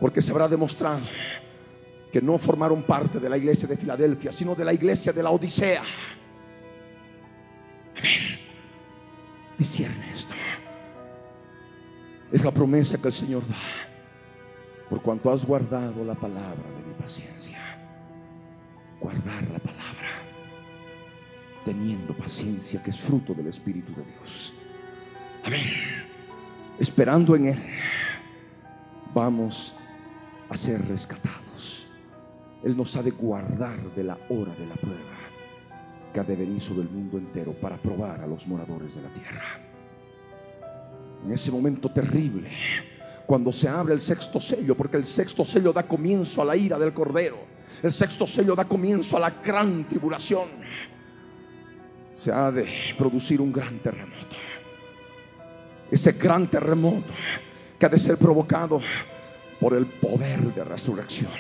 Porque 0.01 0.23
se 0.23 0.31
habrá 0.31 0.49
demostrado 0.49 1.01
que 2.13 2.23
no 2.23 2.39
formaron 2.39 2.83
parte 2.83 3.19
de 3.19 3.29
la 3.29 3.37
iglesia 3.37 3.69
de 3.69 3.77
Filadelfia, 3.77 4.33
sino 4.33 4.55
de 4.55 4.65
la 4.65 4.73
iglesia 4.73 5.13
de 5.13 5.23
la 5.23 5.31
Odisea. 5.31 5.83
Amén. 7.97 8.39
Discierne 9.59 10.13
esto. 10.15 10.35
Es 12.31 12.45
la 12.45 12.51
promesa 12.51 12.99
que 12.99 13.09
el 13.09 13.15
Señor 13.15 13.47
da. 13.49 13.57
Por 14.91 15.01
cuanto 15.01 15.31
has 15.31 15.45
guardado 15.45 16.05
la 16.05 16.15
palabra 16.15 16.63
de 16.77 16.87
mi 16.87 16.95
paciencia. 16.95 17.59
Guardar 19.01 19.43
la 19.51 19.59
palabra. 19.59 20.23
Teniendo 21.65 22.15
paciencia 22.15 22.83
que 22.83 22.91
es 22.91 23.01
fruto 23.01 23.33
del 23.33 23.47
Espíritu 23.47 23.95
de 23.95 24.05
Dios. 24.05 24.53
Amén. 25.45 25.61
Esperando 26.79 27.35
en 27.35 27.47
Él. 27.47 27.63
Vamos 29.15 29.75
a 30.51 30.57
ser 30.57 30.87
rescatados. 30.87 31.87
Él 32.63 32.77
nos 32.77 32.95
ha 32.97 33.03
de 33.03 33.11
guardar 33.11 33.81
de 33.95 34.05
la 34.05 34.19
hora 34.29 34.55
de 34.55 34.67
la 34.67 34.75
prueba 34.75 34.99
que 36.13 36.21
ha 36.21 36.25
de 36.25 36.37
venir 36.37 36.61
sobre 36.61 36.83
el 36.83 36.91
mundo 36.91 37.19
entero 37.19 37.53
para 37.53 37.77
probar 37.77 38.21
a 38.21 38.27
los 38.27 38.47
moradores 38.47 38.95
de 38.95 39.03
la 39.03 39.09
tierra 39.11 39.68
en 41.25 41.33
ese 41.33 41.51
momento 41.51 41.91
terrible, 41.91 42.51
cuando 43.27 43.53
se 43.53 43.69
abre 43.69 43.95
el 43.95 44.01
sexto 44.01 44.41
sello, 44.41 44.75
porque 44.75 44.97
el 44.97 45.05
sexto 45.05 45.45
sello 45.45 45.73
da 45.73 45.83
comienzo 45.83 46.43
a 46.43 46.45
la 46.45 46.57
ira 46.57 46.79
del 46.79 46.93
Cordero, 46.93 47.39
el 47.83 47.93
sexto 47.93 48.27
sello 48.27 48.55
da 48.55 48.65
comienzo 48.65 49.17
a 49.17 49.21
la 49.21 49.31
gran 49.31 49.87
tribulación, 49.87 50.49
se 52.19 52.33
ha 52.33 52.51
de 52.51 52.67
producir 52.97 53.41
un 53.41 53.53
gran 53.53 53.79
terremoto. 53.79 54.37
Ese 55.91 56.13
gran 56.13 56.49
terremoto 56.49 57.13
que 57.79 57.87
ha 57.87 57.89
de 57.89 57.99
ser 57.99 58.17
provocado 58.19 58.81
por 59.61 59.75
el 59.75 59.87
poder 59.87 60.55
de 60.55 60.65
resurrección. 60.65 61.31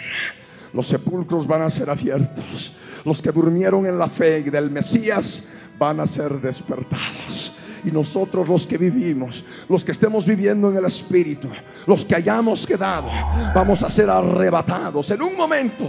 Los 0.72 0.86
sepulcros 0.86 1.46
van 1.46 1.62
a 1.62 1.70
ser 1.70 1.90
abiertos. 1.90 2.74
Los 3.04 3.20
que 3.20 3.32
durmieron 3.32 3.86
en 3.86 3.98
la 3.98 4.08
fe 4.08 4.42
del 4.42 4.70
Mesías 4.70 5.42
van 5.78 6.00
a 6.00 6.06
ser 6.06 6.40
despertados 6.40 7.52
y 7.84 7.90
nosotros 7.90 8.48
los 8.48 8.66
que 8.66 8.78
vivimos, 8.78 9.44
los 9.68 9.84
que 9.84 9.92
estemos 9.92 10.26
viviendo 10.26 10.70
en 10.70 10.76
el 10.76 10.84
Espíritu, 10.84 11.48
los 11.86 12.04
que 12.04 12.14
hayamos 12.14 12.66
quedado, 12.66 13.08
vamos 13.54 13.82
a 13.82 13.90
ser 13.90 14.10
arrebatados 14.10 15.10
en 15.10 15.22
un 15.22 15.36
momento, 15.36 15.88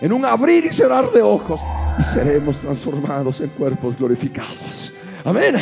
en 0.00 0.12
un 0.12 0.24
abrir 0.24 0.66
y 0.66 0.72
cerrar 0.72 1.10
de 1.10 1.22
ojos 1.22 1.60
y 1.98 2.02
seremos 2.02 2.58
transformados 2.58 3.40
en 3.40 3.50
cuerpos 3.50 3.96
glorificados. 3.96 4.92
Amén. 5.24 5.56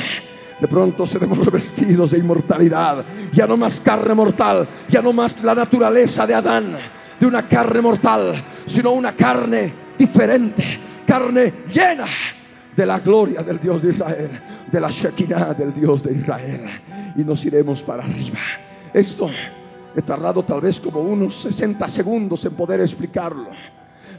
De 0.61 0.67
pronto 0.67 1.07
seremos 1.07 1.45
revestidos 1.45 2.11
de 2.11 2.19
inmortalidad. 2.19 3.05
Ya 3.33 3.47
no 3.47 3.57
más 3.57 3.81
carne 3.81 4.15
mortal, 4.15 4.69
ya 4.89 5.01
no 5.01 5.13
más 5.13 5.43
la 5.43 5.55
naturaleza 5.55 6.27
de 6.27 6.35
Adán, 6.35 6.77
de 7.19 7.27
una 7.27 7.47
carne 7.47 7.81
mortal, 7.81 8.45
sino 8.67 8.93
una 8.93 9.13
carne 9.13 9.73
diferente, 9.97 10.81
carne 11.07 11.53
llena 11.73 12.07
de 12.77 12.87
la 12.87 13.01
gloria 13.01 13.43
del 13.43 13.59
Dios 13.59 13.83
de 13.83 13.93
Israel 13.93 14.31
de 14.71 14.81
la 14.81 14.91
Shekinah 14.91 15.55
del 15.55 15.73
Dios 15.73 16.03
de 16.03 16.15
Israel 16.15 16.65
y 17.17 17.25
nos 17.25 17.45
iremos 17.45 17.83
para 17.83 18.05
arriba. 18.05 18.39
Esto 18.93 19.31
he 19.97 20.03
tardado 20.03 20.43
tal 20.43 20.61
vez 20.61 20.81
como 20.81 21.01
unos 21.01 21.37
60 21.37 21.89
segundos 21.89 22.45
en 22.45 22.53
poder 22.55 22.81
explicarlo, 22.81 23.51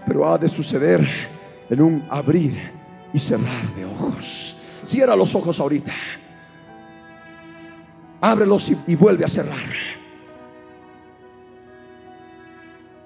pero 0.06 0.32
ha 0.32 0.38
de 0.38 0.48
suceder 0.48 1.08
en 1.70 1.82
un 1.82 2.06
abrir 2.10 2.58
y 3.14 3.20
cerrar 3.20 3.68
de 3.76 3.86
ojos. 3.86 4.56
Cierra 4.88 5.16
los 5.16 5.34
ojos 5.36 5.60
ahorita. 5.60 5.94
Ábrelos 8.22 8.70
y, 8.70 8.78
y 8.88 8.96
vuelve 8.96 9.24
a 9.24 9.30
cerrar. 9.30 9.58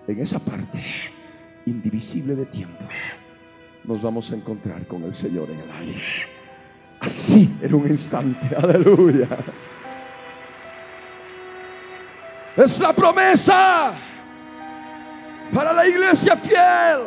En 0.08 0.20
esa 0.20 0.40
parte 0.40 0.84
indivisible 1.66 2.36
de 2.36 2.46
tiempo 2.46 2.84
nos 3.86 4.02
vamos 4.02 4.32
a 4.32 4.36
encontrar 4.36 4.86
con 4.88 5.04
el 5.04 5.14
Señor 5.14 5.50
en 5.50 5.60
el 5.60 5.72
aire. 5.72 6.02
Así 7.04 7.54
en 7.62 7.74
un 7.76 7.90
instante. 7.90 8.56
Aleluya. 8.56 9.28
Es 12.56 12.80
la 12.80 12.94
promesa 12.94 13.94
para 15.54 15.74
la 15.74 15.86
iglesia 15.86 16.38
fiel. 16.38 17.02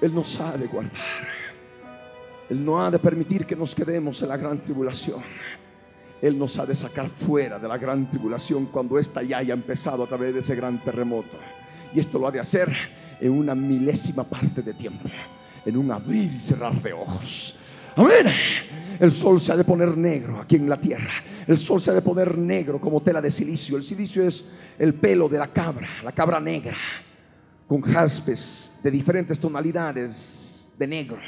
Él 0.00 0.14
nos 0.14 0.40
ha 0.40 0.56
de 0.56 0.66
guardar. 0.66 1.28
Él 2.48 2.64
no 2.64 2.82
ha 2.82 2.90
de 2.90 2.98
permitir 2.98 3.44
que 3.44 3.56
nos 3.56 3.74
quedemos 3.74 4.22
en 4.22 4.28
la 4.28 4.36
gran 4.36 4.58
tribulación. 4.62 5.22
Él 6.22 6.38
nos 6.38 6.58
ha 6.58 6.64
de 6.64 6.74
sacar 6.74 7.08
fuera 7.08 7.58
de 7.58 7.68
la 7.68 7.76
gran 7.76 8.08
tribulación 8.08 8.66
cuando 8.66 8.98
ésta 8.98 9.22
ya 9.22 9.38
haya 9.38 9.52
empezado 9.52 10.04
a 10.04 10.06
través 10.06 10.32
de 10.32 10.40
ese 10.40 10.54
gran 10.54 10.82
terremoto. 10.82 11.36
Y 11.92 12.00
esto 12.00 12.18
lo 12.18 12.28
ha 12.28 12.30
de 12.30 12.40
hacer 12.40 12.74
en 13.20 13.32
una 13.32 13.54
milésima 13.54 14.24
parte 14.24 14.62
de 14.62 14.72
tiempo 14.72 15.08
en 15.64 15.76
un 15.76 15.90
abrir 15.90 16.32
y 16.34 16.40
cerrar 16.40 16.80
de 16.82 16.92
ojos. 16.92 17.56
Amén. 17.96 18.26
El 18.98 19.12
sol 19.12 19.40
se 19.40 19.52
ha 19.52 19.56
de 19.56 19.64
poner 19.64 19.96
negro 19.96 20.40
aquí 20.40 20.56
en 20.56 20.68
la 20.68 20.80
tierra. 20.80 21.10
El 21.46 21.58
sol 21.58 21.80
se 21.80 21.90
ha 21.90 21.94
de 21.94 22.02
poner 22.02 22.36
negro 22.36 22.80
como 22.80 23.00
tela 23.02 23.20
de 23.20 23.30
silicio. 23.30 23.76
El 23.76 23.84
silicio 23.84 24.26
es 24.26 24.44
el 24.78 24.94
pelo 24.94 25.28
de 25.28 25.38
la 25.38 25.48
cabra, 25.48 25.88
la 26.02 26.12
cabra 26.12 26.40
negra, 26.40 26.76
con 27.66 27.82
jaspes 27.82 28.72
de 28.82 28.90
diferentes 28.90 29.38
tonalidades 29.38 30.68
de 30.78 30.86
negro. 30.86 31.18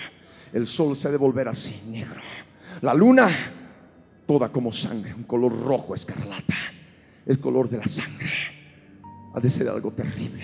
El 0.52 0.66
sol 0.66 0.96
se 0.96 1.08
ha 1.08 1.10
de 1.10 1.16
volver 1.16 1.48
así, 1.48 1.82
negro. 1.88 2.20
La 2.82 2.94
luna, 2.94 3.28
toda 4.26 4.50
como 4.50 4.72
sangre, 4.72 5.14
un 5.14 5.24
color 5.24 5.58
rojo 5.64 5.94
escarlata. 5.94 6.54
El 7.24 7.40
color 7.40 7.68
de 7.68 7.78
la 7.78 7.86
sangre. 7.86 8.30
Ha 9.34 9.40
de 9.40 9.50
ser 9.50 9.68
algo 9.68 9.90
terrible. 9.92 10.42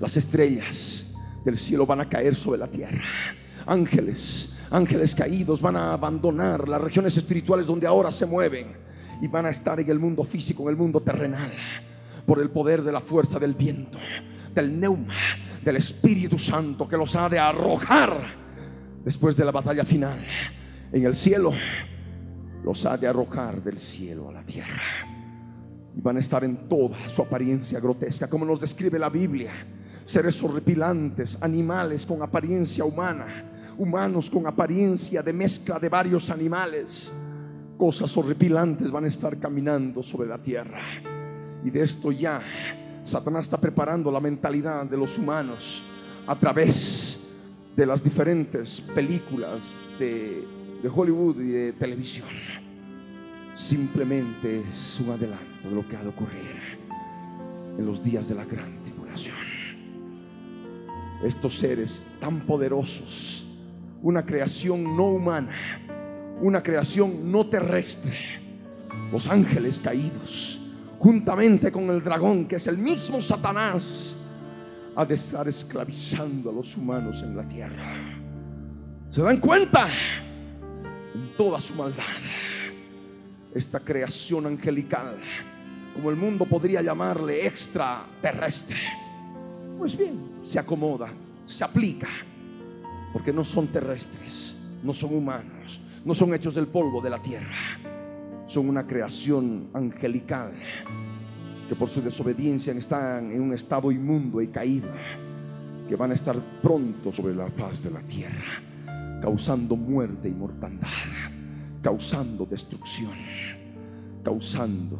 Las 0.00 0.16
estrellas 0.16 1.07
del 1.44 1.58
cielo 1.58 1.86
van 1.86 2.00
a 2.00 2.08
caer 2.08 2.34
sobre 2.34 2.58
la 2.58 2.66
tierra. 2.66 3.04
Ángeles, 3.66 4.54
ángeles 4.70 5.14
caídos 5.14 5.60
van 5.60 5.76
a 5.76 5.92
abandonar 5.92 6.68
las 6.68 6.80
regiones 6.80 7.16
espirituales 7.16 7.66
donde 7.66 7.86
ahora 7.86 8.10
se 8.10 8.26
mueven 8.26 8.68
y 9.20 9.28
van 9.28 9.46
a 9.46 9.50
estar 9.50 9.80
en 9.80 9.90
el 9.90 9.98
mundo 9.98 10.24
físico, 10.24 10.64
en 10.64 10.70
el 10.70 10.76
mundo 10.76 11.00
terrenal, 11.00 11.52
por 12.26 12.40
el 12.40 12.50
poder 12.50 12.82
de 12.82 12.92
la 12.92 13.00
fuerza 13.00 13.38
del 13.38 13.54
viento, 13.54 13.98
del 14.54 14.78
neuma, 14.78 15.14
del 15.64 15.76
Espíritu 15.76 16.38
Santo 16.38 16.88
que 16.88 16.96
los 16.96 17.14
ha 17.16 17.28
de 17.28 17.38
arrojar 17.38 18.48
después 19.04 19.36
de 19.36 19.44
la 19.44 19.52
batalla 19.52 19.84
final 19.84 20.24
en 20.92 21.04
el 21.04 21.14
cielo, 21.14 21.52
los 22.64 22.84
ha 22.86 22.96
de 22.96 23.06
arrojar 23.06 23.62
del 23.62 23.78
cielo 23.78 24.28
a 24.28 24.32
la 24.32 24.42
tierra. 24.42 24.82
Y 25.96 26.00
van 26.00 26.16
a 26.16 26.20
estar 26.20 26.44
en 26.44 26.68
toda 26.68 27.08
su 27.08 27.22
apariencia 27.22 27.80
grotesca, 27.80 28.28
como 28.28 28.44
nos 28.44 28.60
describe 28.60 28.98
la 28.98 29.08
Biblia. 29.08 29.52
Seres 30.08 30.42
horripilantes, 30.42 31.36
animales 31.42 32.06
con 32.06 32.22
apariencia 32.22 32.82
humana, 32.82 33.44
humanos 33.76 34.30
con 34.30 34.46
apariencia 34.46 35.20
de 35.20 35.34
mezcla 35.34 35.78
de 35.78 35.90
varios 35.90 36.30
animales. 36.30 37.12
Cosas 37.76 38.16
horripilantes 38.16 38.90
van 38.90 39.04
a 39.04 39.08
estar 39.08 39.38
caminando 39.38 40.02
sobre 40.02 40.26
la 40.26 40.38
tierra. 40.38 40.80
Y 41.62 41.68
de 41.68 41.82
esto 41.82 42.10
ya 42.10 42.40
Satanás 43.04 43.42
está 43.42 43.60
preparando 43.60 44.10
la 44.10 44.18
mentalidad 44.18 44.86
de 44.86 44.96
los 44.96 45.18
humanos 45.18 45.82
a 46.26 46.38
través 46.38 47.28
de 47.76 47.84
las 47.84 48.02
diferentes 48.02 48.80
películas 48.80 49.78
de, 49.98 50.42
Hollywood 50.90 51.38
y 51.38 51.48
de 51.48 51.72
televisión. 51.74 52.28
Simplemente 53.52 54.60
es 54.60 55.00
un 55.00 55.10
adelanto 55.10 55.68
de 55.68 55.74
lo 55.74 55.86
que 55.86 55.96
ha 55.98 56.02
de 56.02 56.08
ocurrir 56.08 56.78
en 57.76 57.84
los 57.84 58.02
días 58.02 58.26
de 58.26 58.36
la 58.36 58.46
gran 58.46 58.82
tribulación. 58.84 59.47
Estos 61.22 61.58
seres 61.58 62.02
tan 62.20 62.40
poderosos, 62.40 63.44
una 64.02 64.24
creación 64.24 64.96
no 64.96 65.06
humana, 65.06 65.50
una 66.40 66.62
creación 66.62 67.32
no 67.32 67.46
terrestre, 67.48 68.16
los 69.10 69.26
ángeles 69.26 69.80
caídos, 69.80 70.60
juntamente 70.98 71.72
con 71.72 71.90
el 71.90 72.02
dragón, 72.02 72.46
que 72.46 72.56
es 72.56 72.66
el 72.68 72.78
mismo 72.78 73.20
Satanás, 73.20 74.14
ha 74.94 75.04
de 75.04 75.14
estar 75.14 75.48
esclavizando 75.48 76.50
a 76.50 76.52
los 76.52 76.76
humanos 76.76 77.22
en 77.22 77.36
la 77.36 77.48
tierra. 77.48 77.94
¿Se 79.10 79.22
dan 79.22 79.38
cuenta? 79.38 79.86
En 81.14 81.36
toda 81.36 81.60
su 81.60 81.74
maldad. 81.74 82.04
Esta 83.54 83.80
creación 83.80 84.46
angelical, 84.46 85.16
como 85.94 86.10
el 86.10 86.16
mundo 86.16 86.44
podría 86.44 86.82
llamarle 86.82 87.46
extraterrestre, 87.46 88.78
pues 89.78 89.96
bien, 89.96 90.37
se 90.48 90.58
acomoda, 90.58 91.08
se 91.44 91.62
aplica, 91.62 92.08
porque 93.12 93.34
no 93.34 93.44
son 93.44 93.66
terrestres, 93.66 94.56
no 94.82 94.94
son 94.94 95.14
humanos, 95.14 95.78
no 96.06 96.14
son 96.14 96.32
hechos 96.32 96.54
del 96.54 96.68
polvo 96.68 97.02
de 97.02 97.10
la 97.10 97.20
tierra, 97.20 97.54
son 98.46 98.70
una 98.70 98.86
creación 98.86 99.68
angelical 99.74 100.52
que 101.68 101.76
por 101.76 101.90
su 101.90 102.00
desobediencia 102.00 102.72
están 102.72 103.30
en 103.30 103.42
un 103.42 103.52
estado 103.52 103.92
inmundo 103.92 104.40
y 104.40 104.48
caído, 104.48 104.88
que 105.86 105.96
van 105.96 106.12
a 106.12 106.14
estar 106.14 106.34
pronto 106.62 107.12
sobre 107.12 107.34
la 107.34 107.48
paz 107.48 107.82
de 107.82 107.90
la 107.90 108.00
tierra, 108.00 108.62
causando 109.20 109.76
muerte 109.76 110.30
y 110.30 110.32
mortandad, 110.32 110.88
causando 111.82 112.46
destrucción, 112.46 113.12
causando 114.24 114.98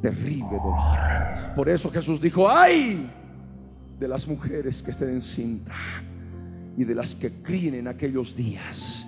terrible 0.00 0.58
dolor. 0.62 1.56
Por 1.56 1.68
eso 1.68 1.90
Jesús 1.90 2.20
dijo, 2.20 2.48
ay 2.48 3.10
de 3.98 4.08
las 4.08 4.26
mujeres 4.26 4.82
que 4.82 4.90
estén 4.90 5.10
en 5.10 5.22
cinta 5.22 5.74
y 6.76 6.84
de 6.84 6.94
las 6.94 7.14
que 7.14 7.30
críen 7.42 7.74
en 7.74 7.88
aquellos 7.88 8.34
días, 8.34 9.06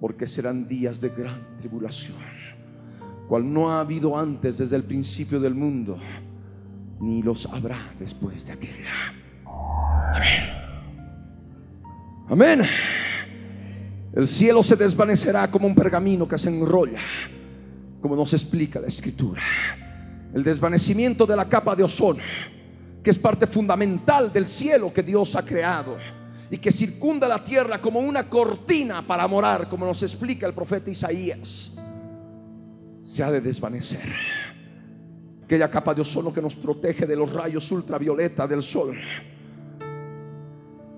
porque 0.00 0.26
serán 0.26 0.68
días 0.68 1.00
de 1.00 1.08
gran 1.08 1.56
tribulación 1.58 2.34
cual 3.28 3.50
no 3.50 3.70
ha 3.70 3.80
habido 3.80 4.18
antes 4.18 4.58
desde 4.58 4.76
el 4.76 4.84
principio 4.84 5.40
del 5.40 5.54
mundo, 5.54 5.98
ni 7.00 7.22
los 7.22 7.46
habrá 7.46 7.78
después 7.98 8.46
de 8.46 8.52
aquella. 8.52 9.14
Amén. 10.14 10.42
Amén. 12.28 12.62
El 14.14 14.28
cielo 14.28 14.62
se 14.62 14.76
desvanecerá 14.76 15.50
como 15.50 15.66
un 15.66 15.74
pergamino 15.74 16.28
que 16.28 16.38
se 16.38 16.48
enrolla, 16.48 17.00
como 18.00 18.14
nos 18.14 18.32
explica 18.32 18.80
la 18.80 18.86
escritura. 18.86 19.42
El 20.32 20.42
desvanecimiento 20.42 21.26
de 21.26 21.36
la 21.36 21.48
capa 21.48 21.74
de 21.74 21.82
ozono, 21.82 22.22
que 23.04 23.10
es 23.10 23.18
parte 23.18 23.46
fundamental 23.46 24.32
del 24.32 24.48
cielo 24.48 24.92
que 24.92 25.04
Dios 25.04 25.36
ha 25.36 25.44
creado 25.44 25.96
y 26.50 26.58
que 26.58 26.72
circunda 26.72 27.28
la 27.28 27.44
tierra 27.44 27.80
como 27.80 28.00
una 28.00 28.28
cortina 28.28 29.06
para 29.06 29.28
morar, 29.28 29.68
como 29.68 29.86
nos 29.86 30.02
explica 30.02 30.46
el 30.46 30.54
profeta 30.54 30.90
Isaías 30.90 31.74
se 33.04 33.22
ha 33.22 33.30
de 33.30 33.40
desvanecer. 33.40 34.12
Aquella 35.44 35.70
capa 35.70 35.94
de 35.94 36.00
ozono 36.00 36.32
que 36.32 36.40
nos 36.40 36.56
protege 36.56 37.06
de 37.06 37.14
los 37.14 37.30
rayos 37.32 37.70
ultravioleta 37.70 38.48
del 38.48 38.62
sol 38.62 38.96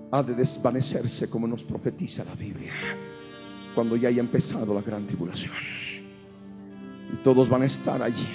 ha 0.09 0.23
de 0.23 0.33
desvanecerse 0.33 1.29
como 1.29 1.47
nos 1.47 1.63
profetiza 1.65 2.23
la 2.23 2.33
Biblia 2.33 2.71
cuando 3.75 3.97
ya 3.97 4.07
haya 4.07 4.21
empezado 4.21 4.73
la 4.73 4.81
gran 4.81 5.05
tribulación. 5.05 5.53
Y 7.13 7.17
todos 7.17 7.49
van 7.49 7.63
a 7.63 7.65
estar 7.65 8.01
allí. 8.01 8.27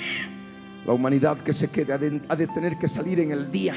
La 0.87 0.93
humanidad 0.93 1.39
que 1.39 1.53
se 1.53 1.70
quede 1.70 1.93
ha 1.93 1.99
de, 1.99 2.47
tener 2.49 2.76
que 2.78 2.89
salir 2.89 3.20
en 3.20 3.30
el 3.30 3.51
día 3.51 3.74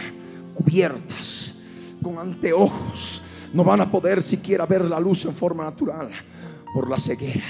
cubiertas, 0.53 1.53
con 2.01 2.17
anteojos. 2.17 3.21
No 3.53 3.63
van 3.63 3.81
a 3.81 3.91
poder 3.91 4.23
siquiera 4.23 4.65
ver 4.65 4.85
la 4.85 4.99
luz 4.99 5.25
en 5.25 5.33
forma 5.33 5.63
natural 5.65 6.09
por 6.73 6.89
la 6.89 6.97
ceguera 6.97 7.43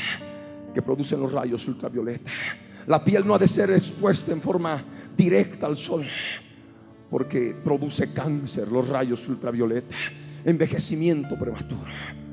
que 0.74 0.82
producen 0.82 1.22
los 1.22 1.32
rayos 1.32 1.68
ultravioleta. 1.68 2.32
La 2.88 3.04
piel 3.04 3.26
no 3.26 3.34
ha 3.34 3.40
de 3.40 3.48
ser 3.48 3.72
expuesta 3.72 4.32
en 4.32 4.42
forma 4.42 4.84
directa 5.18 5.66
al 5.66 5.78
sol, 5.78 6.06
porque 7.10 7.56
produce 7.64 8.14
cáncer 8.14 8.68
los 8.68 8.90
rayos 8.90 9.28
ultravioleta, 9.28 9.96
envejecimiento 10.44 11.40
prematuro. 11.40 12.25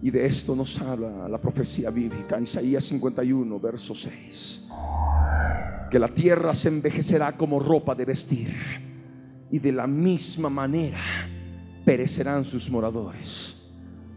Y 0.00 0.10
de 0.10 0.26
esto 0.26 0.54
nos 0.54 0.80
habla 0.80 1.28
la 1.28 1.40
profecía 1.40 1.90
bíblica 1.90 2.40
Isaías 2.40 2.84
51, 2.84 3.60
verso 3.60 3.94
6. 3.94 4.64
Que 5.90 5.98
la 5.98 6.08
tierra 6.08 6.54
se 6.54 6.68
envejecerá 6.68 7.36
como 7.36 7.58
ropa 7.58 7.94
de 7.94 8.04
vestir 8.04 8.54
y 9.50 9.58
de 9.58 9.72
la 9.72 9.86
misma 9.86 10.48
manera 10.48 11.00
perecerán 11.84 12.44
sus 12.44 12.70
moradores 12.70 13.56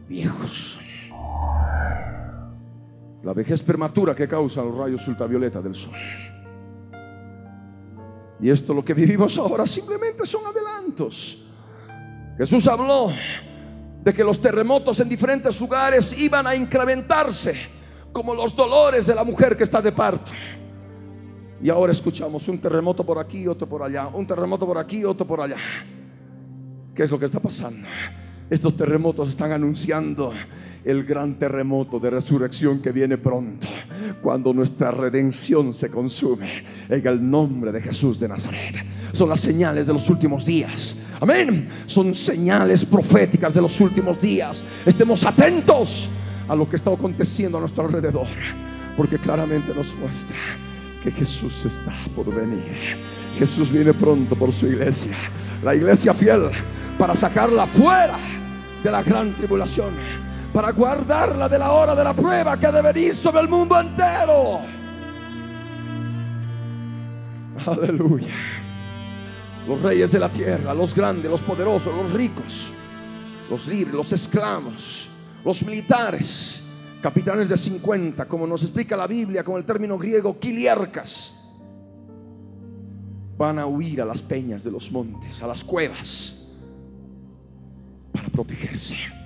viejos 0.07 0.79
la 3.23 3.33
vejez 3.33 3.61
prematura 3.61 4.15
que 4.15 4.27
causa 4.27 4.63
los 4.63 4.75
rayos 4.75 5.07
ultravioleta 5.07 5.61
del 5.61 5.75
sol. 5.75 5.93
Y 8.39 8.49
esto 8.49 8.73
lo 8.73 8.83
que 8.83 8.93
vivimos 8.93 9.37
ahora 9.37 9.67
simplemente 9.67 10.25
son 10.25 10.45
adelantos. 10.45 11.45
Jesús 12.37 12.67
habló 12.67 13.09
de 14.03 14.13
que 14.13 14.23
los 14.23 14.41
terremotos 14.41 14.99
en 14.99 15.09
diferentes 15.09 15.59
lugares 15.59 16.13
iban 16.17 16.47
a 16.47 16.55
incrementarse 16.55 17.55
como 18.11 18.33
los 18.33 18.55
dolores 18.55 19.05
de 19.05 19.15
la 19.15 19.23
mujer 19.23 19.55
que 19.55 19.63
está 19.63 19.81
de 19.81 19.91
parto. 19.91 20.31
Y 21.61 21.69
ahora 21.69 21.91
escuchamos 21.91 22.47
un 22.47 22.59
terremoto 22.59 23.05
por 23.05 23.19
aquí, 23.19 23.47
otro 23.47 23.67
por 23.67 23.83
allá, 23.83 24.07
un 24.07 24.25
terremoto 24.25 24.65
por 24.65 24.77
aquí, 24.77 25.05
otro 25.05 25.27
por 25.27 25.41
allá. 25.41 25.57
¿Qué 26.95 27.03
es 27.03 27.11
lo 27.11 27.19
que 27.19 27.25
está 27.25 27.39
pasando? 27.39 27.87
Estos 28.49 28.75
terremotos 28.75 29.29
están 29.29 29.51
anunciando 29.51 30.33
el 30.83 31.03
gran 31.03 31.35
terremoto 31.35 31.99
de 31.99 32.09
resurrección 32.09 32.81
que 32.81 32.91
viene 32.91 33.17
pronto, 33.17 33.67
cuando 34.21 34.53
nuestra 34.53 34.91
redención 34.91 35.73
se 35.73 35.89
consume 35.89 36.63
en 36.89 37.05
el 37.05 37.29
nombre 37.29 37.71
de 37.71 37.81
Jesús 37.81 38.19
de 38.19 38.27
Nazaret. 38.27 38.83
Son 39.13 39.29
las 39.29 39.41
señales 39.41 39.87
de 39.87 39.93
los 39.93 40.09
últimos 40.09 40.45
días. 40.45 40.97
Amén. 41.19 41.69
Son 41.85 42.15
señales 42.15 42.85
proféticas 42.85 43.53
de 43.53 43.61
los 43.61 43.79
últimos 43.79 44.19
días. 44.19 44.63
Estemos 44.85 45.23
atentos 45.23 46.09
a 46.47 46.55
lo 46.55 46.67
que 46.67 46.77
está 46.77 46.91
aconteciendo 46.91 47.57
a 47.57 47.61
nuestro 47.61 47.85
alrededor, 47.85 48.27
porque 48.97 49.19
claramente 49.19 49.73
nos 49.75 49.95
muestra 49.97 50.35
que 51.03 51.11
Jesús 51.11 51.65
está 51.65 51.93
por 52.15 52.33
venir. 52.33 52.97
Jesús 53.37 53.71
viene 53.71 53.93
pronto 53.93 54.35
por 54.35 54.51
su 54.51 54.67
iglesia, 54.67 55.15
la 55.63 55.75
iglesia 55.75 56.13
fiel, 56.13 56.49
para 56.97 57.15
sacarla 57.15 57.65
fuera 57.65 58.19
de 58.83 58.91
la 58.91 59.03
gran 59.03 59.35
tribulación 59.35 59.93
para 60.53 60.71
guardarla 60.71 61.47
de 61.47 61.57
la 61.57 61.71
hora 61.71 61.95
de 61.95 62.03
la 62.03 62.13
prueba 62.13 62.59
que 62.59 62.67
debe 62.67 62.91
venir 62.93 63.15
sobre 63.15 63.41
el 63.41 63.47
mundo 63.47 63.79
entero. 63.79 64.59
Aleluya. 67.65 68.33
Los 69.67 69.81
reyes 69.81 70.11
de 70.11 70.19
la 70.19 70.29
tierra, 70.29 70.73
los 70.73 70.93
grandes, 70.93 71.29
los 71.29 71.43
poderosos, 71.43 71.95
los 71.95 72.11
ricos, 72.13 72.71
los 73.49 73.67
libres, 73.67 73.93
los 73.93 74.11
esclavos, 74.11 75.07
los 75.45 75.63
militares, 75.63 76.61
capitanes 77.01 77.47
de 77.47 77.57
50, 77.57 78.27
como 78.27 78.47
nos 78.47 78.63
explica 78.63 78.97
la 78.97 79.07
Biblia 79.07 79.43
con 79.43 79.57
el 79.57 79.65
término 79.65 79.97
griego 79.97 80.37
quiliarcas, 80.39 81.33
van 83.37 83.59
a 83.59 83.65
huir 83.67 84.01
a 84.01 84.05
las 84.05 84.21
peñas 84.21 84.63
de 84.63 84.71
los 84.71 84.91
montes, 84.91 85.41
a 85.41 85.47
las 85.47 85.63
cuevas, 85.63 86.47
para 88.11 88.27
protegerse. 88.29 89.20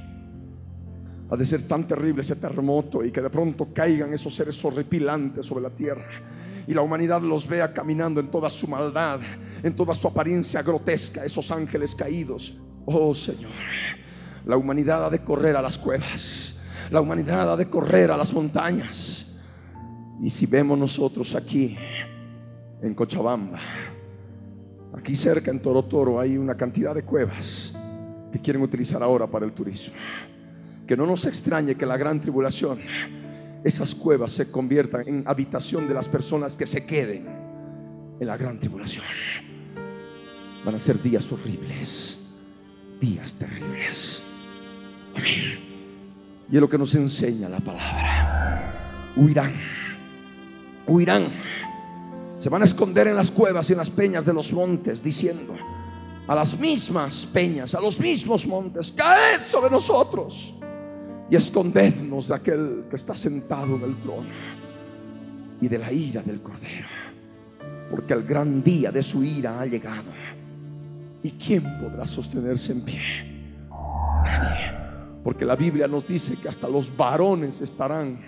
Ha 1.30 1.36
de 1.36 1.46
ser 1.46 1.64
tan 1.68 1.88
terrible 1.88 2.22
ese 2.22 2.36
terremoto 2.36 3.04
y 3.04 3.12
que 3.12 3.22
de 3.22 3.30
pronto 3.30 3.70
caigan 3.74 4.14
esos 4.14 4.36
seres 4.36 4.64
horripilantes 4.64 5.46
sobre 5.46 5.64
la 5.64 5.72
tierra 5.72 6.08
y 6.68 6.74
la 6.74 6.82
humanidad 6.82 7.22
los 7.22 7.48
vea 7.48 7.74
caminando 7.74 8.20
en 8.20 8.30
toda 8.30 8.50
su 8.50 8.68
maldad, 8.68 9.20
en 9.64 9.76
toda 9.76 9.94
su 9.96 10.08
apariencia 10.08 10.62
grotesca, 10.62 11.24
esos 11.24 11.52
ángeles 11.52 11.96
caídos. 11.96 12.58
Oh 12.86 13.14
Señor, 13.16 13.52
la 14.46 14.58
humanidad 14.58 15.06
ha 15.06 15.10
de 15.10 15.20
correr 15.20 15.56
a 15.56 15.62
las 15.62 15.78
cuevas, 15.78 16.62
la 16.92 17.02
humanidad 17.02 17.54
ha 17.54 17.58
de 17.58 17.70
correr 17.70 18.12
a 18.12 18.18
las 18.18 18.34
montañas. 18.34 19.36
Y 20.22 20.30
si 20.30 20.46
vemos 20.46 20.78
nosotros 20.78 21.36
aquí 21.36 21.78
en 22.82 22.94
Cochabamba. 22.94 23.60
Aquí 24.98 25.16
cerca 25.16 25.52
en 25.52 25.60
Torotoro 25.60 26.20
hay 26.20 26.38
una 26.38 26.56
cantidad 26.56 26.96
de 26.96 27.04
cuevas 27.04 27.76
que 28.32 28.40
quieren 28.40 28.62
utilizar 28.62 29.02
ahora 29.04 29.28
para 29.28 29.46
el 29.46 29.52
turismo. 29.52 29.94
Que 30.88 30.96
no 30.96 31.06
nos 31.06 31.26
extrañe 31.26 31.76
que 31.76 31.86
la 31.86 31.98
gran 31.98 32.22
tribulación, 32.22 32.80
esas 33.64 33.96
cuevas 33.96 34.34
se 34.34 34.52
conviertan 34.52 35.08
en 35.08 35.24
habitación 35.26 35.88
de 35.88 35.94
las 35.96 36.08
personas 36.08 36.56
que 36.56 36.68
se 36.68 36.86
queden 36.86 37.28
en 38.20 38.28
la 38.28 38.38
gran 38.38 38.60
tribulación. 38.60 39.04
Van 40.64 40.76
a 40.76 40.80
ser 40.80 41.02
días 41.02 41.32
horribles, 41.32 42.20
días 43.00 43.34
terribles. 43.34 44.22
Y 46.52 46.56
es 46.56 46.62
lo 46.62 46.70
que 46.70 46.78
nos 46.78 46.94
enseña 46.94 47.50
la 47.50 47.60
palabra. 47.60 49.14
Huirán, 49.16 49.56
huirán. 50.88 51.34
Se 52.38 52.50
van 52.50 52.62
a 52.62 52.66
esconder 52.66 53.08
en 53.08 53.16
las 53.16 53.32
cuevas 53.32 53.70
y 53.70 53.74
en 53.74 53.80
las 53.80 53.90
peñas 53.90 54.26
de 54.26 54.34
los 54.34 54.54
montes, 54.54 55.02
diciendo 55.02 55.56
a 56.28 56.36
las 56.36 56.58
mismas 56.60 57.26
peñas, 57.26 57.74
a 57.74 57.82
los 57.82 58.00
mismos 58.00 58.46
montes, 58.46 58.92
caed 58.92 59.42
sobre 59.42 59.70
nosotros 59.70 60.54
y 61.30 61.36
escondednos 61.36 62.28
de 62.28 62.36
aquel 62.36 62.86
que 62.90 62.96
está 62.96 63.16
sentado 63.16 63.76
en 63.76 63.84
el 63.84 63.96
trono 64.02 64.30
y 65.62 65.68
de 65.68 65.78
la 65.78 65.92
ira 65.92 66.22
del 66.22 66.42
Cordero, 66.42 66.88
porque 67.90 68.14
el 68.14 68.24
gran 68.24 68.64
día 68.64 68.92
de 68.92 69.02
su 69.02 69.24
ira 69.24 69.62
ha 69.62 69.66
llegado. 69.66 70.12
¿Y 71.24 71.32
quién 71.32 71.64
podrá 71.80 72.06
sostenerse 72.06 72.72
en 72.72 72.82
pie? 72.82 73.02
Nadie. 74.24 74.74
Porque 75.24 75.44
la 75.44 75.56
Biblia 75.56 75.88
nos 75.88 76.08
dice 76.08 76.36
que 76.36 76.48
hasta 76.48 76.70
los 76.70 76.96
varones 76.96 77.60
estarán 77.62 78.20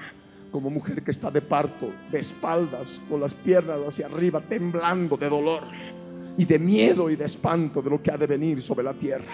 como 0.52 0.72
mujer 0.72 1.04
que 1.04 1.12
está 1.12 1.30
de 1.30 1.42
parto, 1.42 1.92
de 2.12 2.20
espaldas, 2.20 3.00
con 3.08 3.22
las 3.22 3.34
piernas 3.36 3.78
hacia 3.88 4.08
arriba, 4.08 4.42
temblando 4.42 5.16
de 5.16 5.30
dolor 5.30 5.62
y 6.38 6.46
de 6.46 6.58
miedo 6.58 7.10
y 7.12 7.16
de 7.16 7.26
espanto 7.26 7.84
de 7.84 7.92
lo 7.92 8.02
que 8.02 8.10
ha 8.10 8.18
de 8.18 8.26
venir 8.26 8.62
sobre 8.64 8.84
la 8.84 8.94
tierra. 8.94 9.26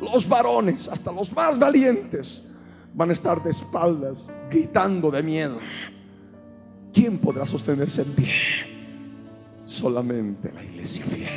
Los 0.00 0.26
varones, 0.26 0.88
hasta 0.88 1.12
los 1.12 1.30
más 1.32 1.58
valientes, 1.58 2.48
van 2.96 3.10
a 3.10 3.12
estar 3.12 3.42
de 3.42 3.50
espaldas, 3.50 4.32
gritando 4.50 5.10
de 5.10 5.22
miedo. 5.22 5.58
¿Quién 6.92 7.18
podrá 7.18 7.44
sostenerse 7.44 8.02
en 8.02 8.12
pie? 8.12 8.32
Solamente 9.64 10.50
la 10.50 10.64
iglesia 10.64 11.04
fiel. 11.04 11.28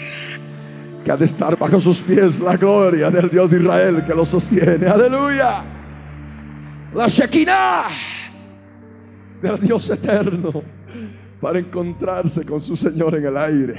Que 1.03 1.11
ha 1.11 1.17
de 1.17 1.25
estar 1.25 1.59
bajo 1.59 1.79
sus 1.81 2.01
pies 2.01 2.39
la 2.39 2.55
gloria 2.55 3.11
del 3.11 3.29
Dios 3.29 3.51
de 3.51 3.59
Israel 3.59 4.05
que 4.05 4.15
lo 4.15 4.23
sostiene. 4.23 4.87
Aleluya. 4.87 5.65
La 6.95 7.07
Shekinah 7.07 7.87
del 9.41 9.59
Dios 9.59 9.89
eterno 9.89 10.63
para 11.41 11.59
encontrarse 11.59 12.45
con 12.45 12.61
su 12.61 12.77
Señor 12.77 13.15
en 13.15 13.25
el 13.25 13.37
aire. 13.37 13.75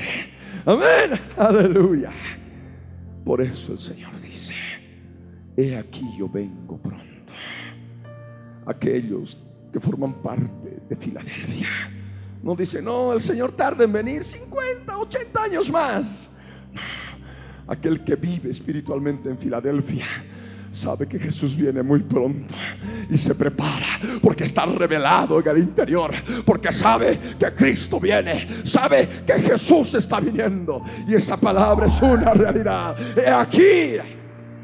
Amén. 0.67 1.19
Aleluya. 1.39 2.11
Por 3.25 3.41
eso 3.41 3.73
el 3.73 3.79
Señor 3.79 4.21
dice, 4.21 4.55
he 5.57 5.77
aquí 5.77 6.07
yo 6.19 6.29
vengo 6.29 6.77
pronto 6.79 7.10
aquellos 8.71 9.37
que 9.73 9.81
forman 9.81 10.15
parte 10.15 10.81
de 10.89 10.97
Filadelfia. 10.97 11.69
No 12.43 12.57
dice, 12.57 12.81
no, 12.81 13.13
el 13.13 13.21
Señor 13.21 13.53
tarda 13.53 13.85
en 13.85 13.93
venir 13.93 14.25
50, 14.25 14.97
80 14.97 15.43
años 15.43 15.71
más. 15.71 16.31
Aquel 17.67 18.03
que 18.03 18.17
vive 18.17 18.51
espiritualmente 18.51 19.29
en 19.29 19.39
Filadelfia 19.39 20.07
sabe 20.71 21.07
que 21.07 21.19
Jesús 21.19 21.57
viene 21.57 21.83
muy 21.83 22.01
pronto 22.01 22.55
y 23.11 23.19
se 23.19 23.35
prepara 23.35 24.01
porque 24.23 24.45
está 24.45 24.67
revelado 24.67 25.41
en 25.41 25.49
el 25.49 25.59
interior, 25.59 26.13
porque 26.45 26.73
sabe 26.73 27.19
que 27.39 27.53
Cristo 27.55 28.01
viene, 28.01 28.49
sabe 28.65 29.09
que 29.27 29.35
Jesús 29.35 29.95
está 29.95 30.21
viniendo 30.21 30.83
y 31.07 31.15
esa 31.15 31.37
palabra 31.37 31.87
es 31.87 32.01
una 32.01 32.33
realidad. 32.35 32.97
He 33.19 33.29
aquí, 33.29 33.97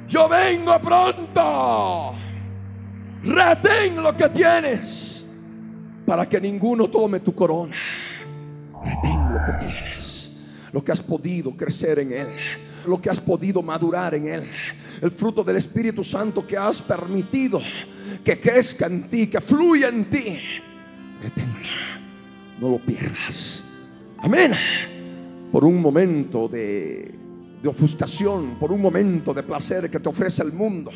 yo 0.08 0.28
vengo 0.28 0.78
pronto. 0.80 2.25
Retén 3.26 4.00
lo 4.00 4.16
que 4.16 4.28
tienes 4.28 5.26
para 6.06 6.28
que 6.28 6.40
ninguno 6.40 6.88
tome 6.88 7.18
tu 7.20 7.34
corona. 7.34 7.74
Retén 8.84 9.32
lo 9.32 9.44
que 9.44 9.64
tienes, 9.64 10.30
lo 10.72 10.84
que 10.84 10.92
has 10.92 11.02
podido 11.02 11.56
crecer 11.56 11.98
en 11.98 12.12
Él, 12.12 12.28
lo 12.86 13.00
que 13.02 13.10
has 13.10 13.20
podido 13.20 13.62
madurar 13.62 14.14
en 14.14 14.28
Él, 14.28 14.44
el 15.02 15.10
fruto 15.10 15.42
del 15.42 15.56
Espíritu 15.56 16.04
Santo 16.04 16.46
que 16.46 16.56
has 16.56 16.80
permitido 16.80 17.60
que 18.24 18.40
crezca 18.40 18.86
en 18.86 19.10
ti, 19.10 19.26
que 19.26 19.40
fluya 19.40 19.88
en 19.88 20.04
ti. 20.08 20.38
Reténlo, 21.20 21.66
no 22.60 22.68
lo 22.70 22.78
pierdas. 22.78 23.64
Amén. 24.18 24.52
Por 25.50 25.64
un 25.64 25.82
momento 25.82 26.46
de, 26.46 27.12
de 27.60 27.68
ofuscación, 27.68 28.54
por 28.60 28.70
un 28.70 28.80
momento 28.80 29.34
de 29.34 29.42
placer 29.42 29.90
que 29.90 29.98
te 29.98 30.08
ofrece 30.08 30.44
el 30.44 30.52
mundo 30.52 30.92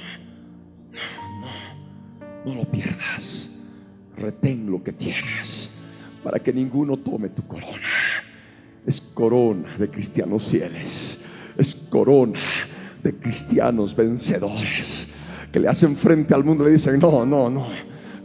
no 2.45 2.55
lo 2.55 2.65
pierdas. 2.65 3.49
Retén 4.17 4.71
lo 4.71 4.83
que 4.83 4.93
tienes 4.93 5.71
para 6.23 6.39
que 6.39 6.53
ninguno 6.53 6.97
tome 6.97 7.31
tu 7.31 7.47
corona. 7.47 7.89
Es 8.87 9.01
corona 9.01 9.77
de 9.79 9.89
cristianos 9.91 10.49
fieles. 10.49 11.21
Es 11.57 11.75
corona 11.75 12.41
de 13.03 13.15
cristianos 13.15 13.95
vencedores 13.95 15.09
que 15.53 15.61
le 15.61 15.69
hacen 15.69 15.97
frente 15.97 16.35
al 16.35 16.45
mundo 16.45 16.65
y 16.65 16.67
le 16.67 16.73
dicen, 16.75 16.99
no, 16.99 17.27
no, 17.27 17.51
no, 17.51 17.69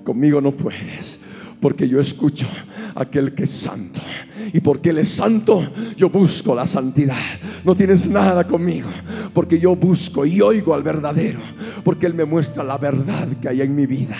conmigo 0.04 0.42
no 0.42 0.52
puedes. 0.52 1.20
Porque 1.60 1.88
yo 1.88 2.00
escucho 2.00 2.48
aquel 2.96 3.34
que 3.34 3.44
es 3.44 3.52
santo. 3.52 4.00
Y 4.54 4.62
porque 4.62 4.90
Él 4.90 5.00
es 5.00 5.10
santo, 5.10 5.68
yo 5.98 6.10
busco 6.10 6.56
la 6.56 6.66
santidad. 6.66 7.16
No 7.64 7.76
tienes 7.76 8.10
nada 8.10 8.46
conmigo, 8.46 8.90
porque 9.34 9.60
yo 9.60 9.76
busco 9.76 10.26
y 10.26 10.42
oigo 10.42 10.74
al 10.74 10.84
verdadero, 10.84 11.40
porque 11.84 12.06
Él 12.06 12.14
me 12.14 12.26
muestra 12.26 12.64
la 12.64 12.78
verdad 12.78 13.28
que 13.42 13.50
hay 13.50 13.62
en 13.62 13.76
mi 13.76 13.86
vida. 13.86 14.16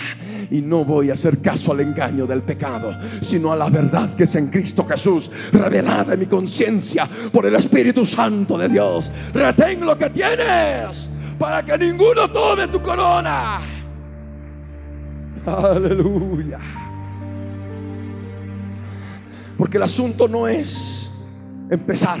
Y 0.50 0.60
no 0.60 0.84
voy 0.84 1.10
a 1.10 1.14
hacer 1.14 1.40
caso 1.40 1.72
al 1.72 1.80
engaño 1.80 2.26
del 2.26 2.42
pecado, 2.42 2.96
sino 3.22 3.50
a 3.52 3.56
la 3.56 3.68
verdad 3.68 4.14
que 4.14 4.24
es 4.24 4.34
en 4.36 4.48
Cristo 4.48 4.84
Jesús, 4.84 5.30
revelada 5.52 6.14
en 6.14 6.20
mi 6.20 6.26
conciencia 6.26 7.08
por 7.32 7.46
el 7.46 7.56
Espíritu 7.56 8.04
Santo 8.04 8.58
de 8.58 8.68
Dios. 8.68 9.10
Retén 9.32 9.84
lo 9.84 9.96
que 9.96 10.10
tienes 10.10 11.08
para 11.38 11.64
que 11.64 11.78
ninguno 11.78 12.30
tome 12.30 12.68
tu 12.68 12.80
corona. 12.80 13.60
Aleluya. 15.46 16.75
Porque 19.56 19.78
el 19.78 19.82
asunto 19.82 20.28
no 20.28 20.46
es 20.46 21.10
empezar. 21.70 22.20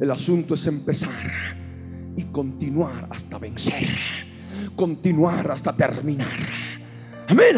El 0.00 0.10
asunto 0.10 0.54
es 0.54 0.66
empezar 0.66 1.56
y 2.16 2.24
continuar 2.24 3.08
hasta 3.10 3.38
vencer. 3.38 3.88
Continuar 4.76 5.50
hasta 5.50 5.76
terminar. 5.76 6.26
Amén. 7.28 7.56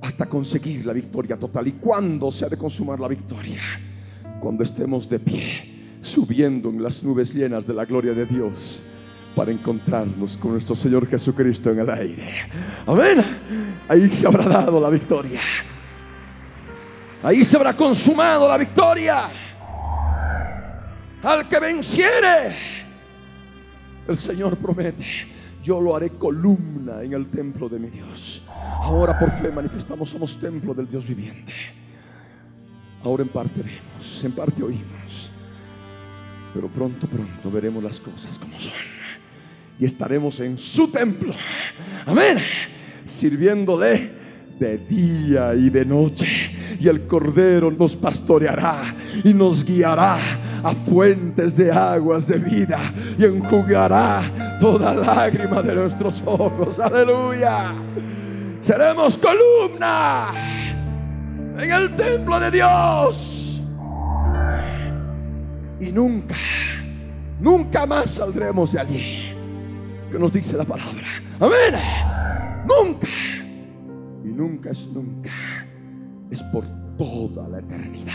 Hasta 0.00 0.26
conseguir 0.26 0.86
la 0.86 0.92
victoria 0.92 1.38
total. 1.38 1.68
¿Y 1.68 1.72
cuándo 1.72 2.32
se 2.32 2.46
ha 2.46 2.48
de 2.48 2.56
consumar 2.56 2.98
la 2.98 3.08
victoria? 3.08 3.60
Cuando 4.40 4.64
estemos 4.64 5.08
de 5.08 5.18
pie, 5.18 5.98
subiendo 6.00 6.70
en 6.70 6.82
las 6.82 7.02
nubes 7.02 7.34
llenas 7.34 7.66
de 7.66 7.74
la 7.74 7.84
gloria 7.84 8.12
de 8.12 8.26
Dios 8.26 8.82
para 9.36 9.52
encontrarnos 9.52 10.36
con 10.36 10.52
nuestro 10.52 10.74
Señor 10.74 11.06
Jesucristo 11.08 11.70
en 11.70 11.80
el 11.80 11.90
aire. 11.90 12.28
Amén. 12.86 13.22
Ahí 13.88 14.10
se 14.10 14.26
habrá 14.26 14.46
dado 14.46 14.80
la 14.80 14.88
victoria. 14.88 15.40
Ahí 17.22 17.44
se 17.44 17.56
habrá 17.56 17.76
consumado 17.76 18.48
la 18.48 18.58
victoria. 18.58 19.30
Al 21.22 21.48
que 21.48 21.60
venciere, 21.60 22.56
el 24.08 24.16
Señor 24.16 24.56
promete, 24.56 25.04
yo 25.62 25.80
lo 25.80 25.94
haré 25.94 26.10
columna 26.10 27.02
en 27.02 27.12
el 27.12 27.30
templo 27.30 27.68
de 27.68 27.78
mi 27.78 27.90
Dios. 27.90 28.42
Ahora 28.48 29.16
por 29.16 29.30
fe 29.32 29.52
manifestamos, 29.52 30.10
somos 30.10 30.36
templo 30.38 30.74
del 30.74 30.88
Dios 30.88 31.06
viviente. 31.06 31.52
Ahora 33.04 33.22
en 33.22 33.28
parte 33.28 33.62
vemos, 33.62 34.24
en 34.24 34.32
parte 34.32 34.62
oímos, 34.62 35.30
pero 36.52 36.68
pronto, 36.68 37.06
pronto 37.06 37.50
veremos 37.52 37.84
las 37.84 38.00
cosas 38.00 38.36
como 38.36 38.58
son. 38.58 38.72
Y 39.78 39.84
estaremos 39.84 40.40
en 40.40 40.58
su 40.58 40.88
templo. 40.88 41.32
Amén. 42.04 42.38
Sirviéndole 43.04 44.10
de 44.58 44.78
día 44.78 45.54
y 45.54 45.70
de 45.70 45.84
noche. 45.84 46.61
Y 46.82 46.88
el 46.88 47.06
Cordero 47.06 47.70
nos 47.70 47.94
pastoreará 47.94 48.92
y 49.22 49.32
nos 49.32 49.64
guiará 49.64 50.18
a 50.64 50.74
fuentes 50.74 51.56
de 51.56 51.70
aguas 51.70 52.26
de 52.26 52.38
vida 52.38 52.92
y 53.16 53.24
enjugará 53.24 54.58
toda 54.58 54.92
lágrima 54.92 55.62
de 55.62 55.76
nuestros 55.76 56.20
ojos. 56.26 56.80
Aleluya. 56.80 57.72
Seremos 58.58 59.16
columna 59.16 60.32
en 61.56 61.70
el 61.70 61.94
templo 61.94 62.40
de 62.40 62.50
Dios. 62.50 63.62
Y 65.78 65.92
nunca, 65.92 66.34
nunca 67.38 67.86
más 67.86 68.10
saldremos 68.10 68.72
de 68.72 68.80
allí. 68.80 69.34
Que 70.10 70.18
nos 70.18 70.32
dice 70.32 70.56
la 70.56 70.64
palabra. 70.64 71.06
Amén. 71.38 71.76
Nunca 72.66 73.06
y 74.24 74.28
nunca 74.28 74.70
es 74.70 74.86
nunca, 74.88 75.30
es 76.32 76.42
por 76.44 76.64
toda 76.96 77.46
la 77.48 77.58
eternidad. 77.58 78.12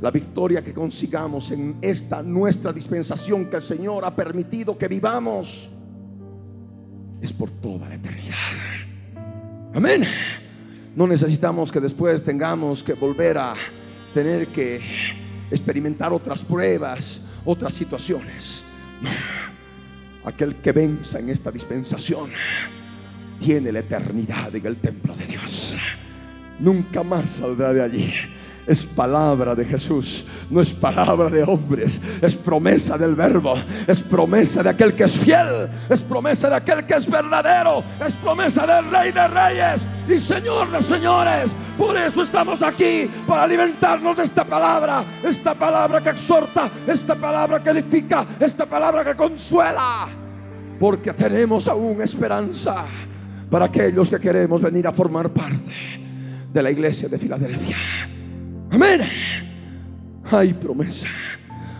la 0.00 0.10
victoria 0.10 0.62
que 0.62 0.74
consigamos 0.74 1.50
en 1.52 1.76
esta 1.80 2.22
nuestra 2.22 2.72
dispensación 2.72 3.46
que 3.46 3.56
el 3.56 3.62
Señor 3.62 4.04
ha 4.04 4.14
permitido 4.14 4.76
que 4.76 4.88
vivamos 4.88 5.70
es 7.22 7.32
por 7.32 7.48
toda 7.50 7.88
la 7.88 7.94
eternidad. 7.94 8.34
Amén. 9.72 10.02
No 10.94 11.06
necesitamos 11.06 11.72
que 11.72 11.80
después 11.80 12.22
tengamos 12.22 12.82
que 12.82 12.92
volver 12.94 13.38
a 13.38 13.54
tener 14.12 14.48
que 14.48 14.80
experimentar 15.50 16.12
otras 16.12 16.42
pruebas, 16.42 17.20
otras 17.44 17.72
situaciones. 17.72 18.62
No. 19.00 19.10
Aquel 20.24 20.56
que 20.56 20.72
venza 20.72 21.18
en 21.18 21.30
esta 21.30 21.50
dispensación 21.50 22.30
tiene 23.38 23.72
la 23.72 23.78
eternidad 23.78 24.54
en 24.54 24.66
el 24.66 24.76
templo 24.76 25.14
de 25.14 25.26
Dios. 25.26 25.78
Nunca 26.58 27.02
más 27.02 27.30
saldrá 27.30 27.72
de 27.72 27.82
allí. 27.82 28.12
Es 28.66 28.86
palabra 28.86 29.54
de 29.54 29.66
Jesús, 29.66 30.24
no 30.48 30.62
es 30.62 30.72
palabra 30.72 31.28
de 31.28 31.42
hombres, 31.42 32.00
es 32.22 32.34
promesa 32.34 32.96
del 32.96 33.14
verbo, 33.14 33.56
es 33.86 34.02
promesa 34.02 34.62
de 34.62 34.70
aquel 34.70 34.94
que 34.94 35.04
es 35.04 35.18
fiel, 35.18 35.68
es 35.90 36.00
promesa 36.00 36.48
de 36.48 36.56
aquel 36.56 36.86
que 36.86 36.94
es 36.94 37.10
verdadero, 37.10 37.84
es 38.04 38.16
promesa 38.16 38.66
del 38.66 38.90
rey 38.90 39.12
de 39.12 39.28
reyes 39.28 39.86
y 40.08 40.18
señor 40.18 40.70
de 40.70 40.80
señores. 40.80 41.54
Por 41.76 41.94
eso 41.94 42.22
estamos 42.22 42.62
aquí, 42.62 43.10
para 43.26 43.42
alimentarnos 43.42 44.16
de 44.16 44.24
esta 44.24 44.46
palabra, 44.46 45.04
esta 45.22 45.52
palabra 45.52 46.02
que 46.02 46.10
exhorta, 46.10 46.70
esta 46.86 47.14
palabra 47.14 47.62
que 47.62 47.68
edifica, 47.68 48.24
esta 48.40 48.64
palabra 48.64 49.04
que 49.04 49.14
consuela, 49.14 50.08
porque 50.80 51.12
tenemos 51.12 51.68
aún 51.68 52.00
esperanza 52.00 52.86
para 53.50 53.66
aquellos 53.66 54.08
que 54.08 54.18
queremos 54.18 54.62
venir 54.62 54.86
a 54.86 54.92
formar 54.92 55.28
parte 55.28 56.03
de 56.54 56.62
la 56.62 56.70
iglesia 56.70 57.08
de 57.08 57.18
Filadelfia. 57.18 57.76
Amén. 58.70 59.00
Hay 60.30 60.54
promesa. 60.54 61.08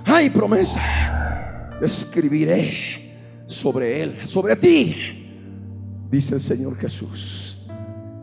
Hay 0.05 0.29
promesa. 0.29 1.71
Escribiré 1.81 3.45
sobre 3.47 4.03
él, 4.03 4.19
sobre 4.27 4.57
ti, 4.57 4.97
dice 6.11 6.35
el 6.35 6.41
Señor 6.41 6.77
Jesús, 6.77 7.57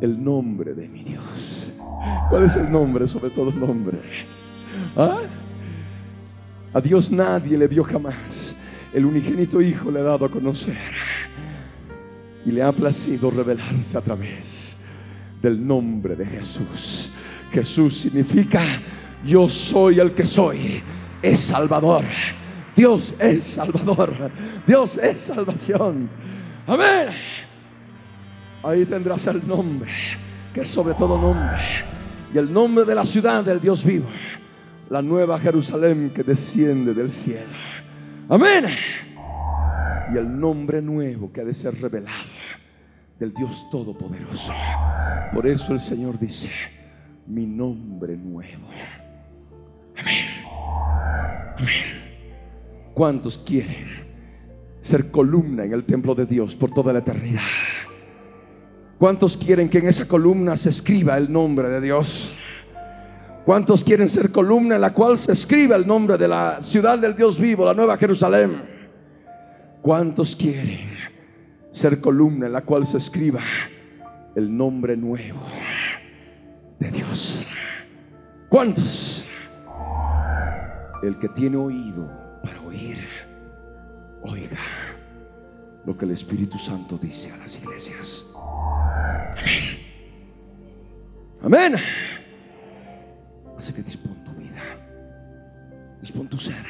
el 0.01 0.21
nombre 0.21 0.73
de 0.73 0.89
mi 0.89 1.05
Dios. 1.05 1.71
¿Cuál 2.29 2.43
es 2.43 2.55
el 2.57 2.69
nombre 2.69 3.07
sobre 3.07 3.29
todo 3.29 3.51
nombre? 3.51 3.99
¿Ah? 4.97 5.21
A 6.73 6.81
Dios 6.81 7.09
nadie 7.11 7.57
le 7.57 7.67
dio 7.69 7.83
jamás. 7.83 8.57
El 8.93 9.05
unigénito 9.05 9.61
Hijo 9.61 9.89
le 9.89 10.01
ha 10.01 10.03
dado 10.03 10.25
a 10.25 10.31
conocer. 10.31 10.75
Y 12.45 12.51
le 12.51 12.61
ha 12.61 12.73
placido 12.73 13.31
revelarse 13.31 13.97
a 13.97 14.01
través 14.01 14.70
del 15.41 15.65
nombre 15.65 16.15
de 16.15 16.25
Jesús. 16.25 17.11
Jesús 17.51 17.97
significa 17.97 18.61
yo 19.25 19.47
soy 19.49 19.99
el 19.99 20.13
que 20.13 20.25
soy. 20.25 20.81
Es 21.21 21.39
Salvador. 21.41 22.03
Dios 22.75 23.13
es 23.19 23.43
Salvador. 23.43 24.31
Dios 24.65 24.97
es 24.97 25.21
salvación. 25.21 26.09
Amén. 26.67 27.09
Ahí 28.63 28.85
tendrás 28.85 29.25
el 29.27 29.45
nombre, 29.47 29.91
que 30.53 30.61
es 30.61 30.67
sobre 30.67 30.93
todo 30.93 31.17
nombre. 31.19 31.59
Y 32.33 32.37
el 32.37 32.51
nombre 32.51 32.85
de 32.85 32.95
la 32.95 33.05
ciudad 33.05 33.43
del 33.43 33.59
Dios 33.59 33.83
vivo. 33.83 34.07
La 34.89 35.01
nueva 35.01 35.39
Jerusalén 35.39 36.11
que 36.13 36.23
desciende 36.23 36.93
del 36.93 37.11
cielo. 37.11 37.53
Amén. 38.29 38.65
Y 40.13 40.17
el 40.17 40.39
nombre 40.39 40.81
nuevo 40.81 41.31
que 41.31 41.41
ha 41.41 41.45
de 41.45 41.53
ser 41.53 41.79
revelado 41.79 42.40
del 43.21 43.35
Dios 43.35 43.67
Todopoderoso. 43.69 44.51
Por 45.31 45.45
eso 45.45 45.73
el 45.73 45.79
Señor 45.79 46.17
dice, 46.17 46.49
mi 47.27 47.45
nombre 47.45 48.17
nuevo. 48.17 48.67
Amén. 49.95 50.25
Amén. 51.55 52.01
¿Cuántos 52.95 53.37
quieren 53.37 53.85
ser 54.79 55.11
columna 55.11 55.65
en 55.65 55.73
el 55.73 55.83
templo 55.83 56.15
de 56.15 56.25
Dios 56.25 56.55
por 56.55 56.71
toda 56.71 56.91
la 56.91 56.99
eternidad? 56.99 57.41
¿Cuántos 58.97 59.37
quieren 59.37 59.69
que 59.69 59.77
en 59.77 59.89
esa 59.89 60.07
columna 60.07 60.57
se 60.57 60.69
escriba 60.69 61.15
el 61.15 61.31
nombre 61.31 61.69
de 61.69 61.79
Dios? 61.79 62.33
¿Cuántos 63.45 63.83
quieren 63.83 64.09
ser 64.09 64.31
columna 64.31 64.75
en 64.75 64.81
la 64.81 64.95
cual 64.95 65.19
se 65.19 65.33
escriba 65.33 65.75
el 65.75 65.85
nombre 65.85 66.17
de 66.17 66.27
la 66.27 66.63
ciudad 66.63 66.97
del 66.97 67.15
Dios 67.15 67.39
vivo, 67.39 67.65
la 67.65 67.75
nueva 67.75 67.97
Jerusalén? 67.97 68.63
¿Cuántos 69.83 70.35
quieren 70.35 70.90
ser 71.71 71.99
columna 72.01 72.47
en 72.47 72.53
la 72.53 72.61
cual 72.61 72.85
se 72.85 72.97
escriba 72.97 73.41
el 74.35 74.55
nombre 74.55 74.95
nuevo? 74.95 75.39
de 76.81 76.89
Dios. 76.89 77.45
¿Cuántos? 78.49 79.25
El 81.03 81.17
que 81.19 81.29
tiene 81.29 81.57
oído 81.57 82.09
para 82.43 82.59
oír, 82.61 82.97
oiga 84.23 84.59
lo 85.85 85.97
que 85.97 86.05
el 86.05 86.11
Espíritu 86.11 86.57
Santo 86.57 86.97
dice 86.97 87.31
a 87.31 87.37
las 87.37 87.55
iglesias. 87.55 88.25
Amén. 88.35 89.79
Amén. 91.43 91.75
Así 93.57 93.71
que 93.73 93.83
dispón 93.83 94.23
tu 94.23 94.31
vida, 94.33 94.61
dispón 96.01 96.27
tu 96.27 96.39
ser. 96.39 96.65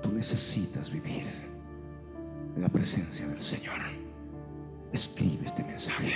Tú 0.00 0.12
necesitas 0.12 0.90
vivir 0.92 1.26
en 2.56 2.62
la 2.62 2.68
presencia 2.68 3.26
del 3.26 3.42
Señor. 3.42 3.78
Escribe 4.92 5.46
este 5.46 5.62
mensaje. 5.64 6.12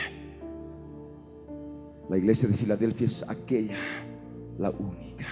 La 2.09 2.19
iglesia 2.19 2.49
de 2.49 2.55
Filadelfia 2.55 3.07
es 3.07 3.29
aquella, 3.29 3.79
la 4.59 4.71
única, 4.71 5.27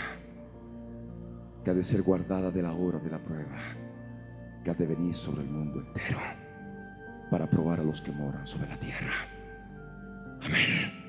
que 1.65 1.71
ha 1.71 1.75
de 1.75 1.85
ser 1.85 2.03
guardada 2.03 2.51
de 2.51 2.63
la 2.63 2.73
hora 2.73 2.99
de 2.99 3.11
la 3.11 3.19
prueba, 3.19 3.59
que 4.65 4.71
ha 4.71 4.75
de 4.75 4.87
venir 4.87 5.15
sobre 5.15 5.43
el 5.43 5.49
mundo 5.49 5.81
entero 5.81 6.19
para 7.31 7.49
probar 7.49 7.81
a 7.81 7.83
los 7.83 8.01
que 8.01 8.13
moran 8.13 8.47
sobre 8.47 8.69
la 8.69 8.79
tierra. 8.79 9.15
Amén. 10.43 11.03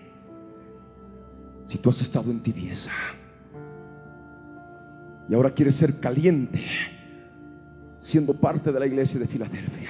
Si 1.65 1.77
tú 1.77 1.89
has 1.89 2.01
estado 2.01 2.29
en 2.29 2.41
tibieza 2.41 2.91
y 5.29 5.33
ahora 5.33 5.53
quieres 5.53 5.75
ser 5.75 5.99
caliente, 5.99 6.61
siendo 8.03 8.33
parte 8.33 8.71
de 8.71 8.79
la 8.79 8.85
iglesia 8.85 9.17
de 9.17 9.25
Filadelfia, 9.25 9.89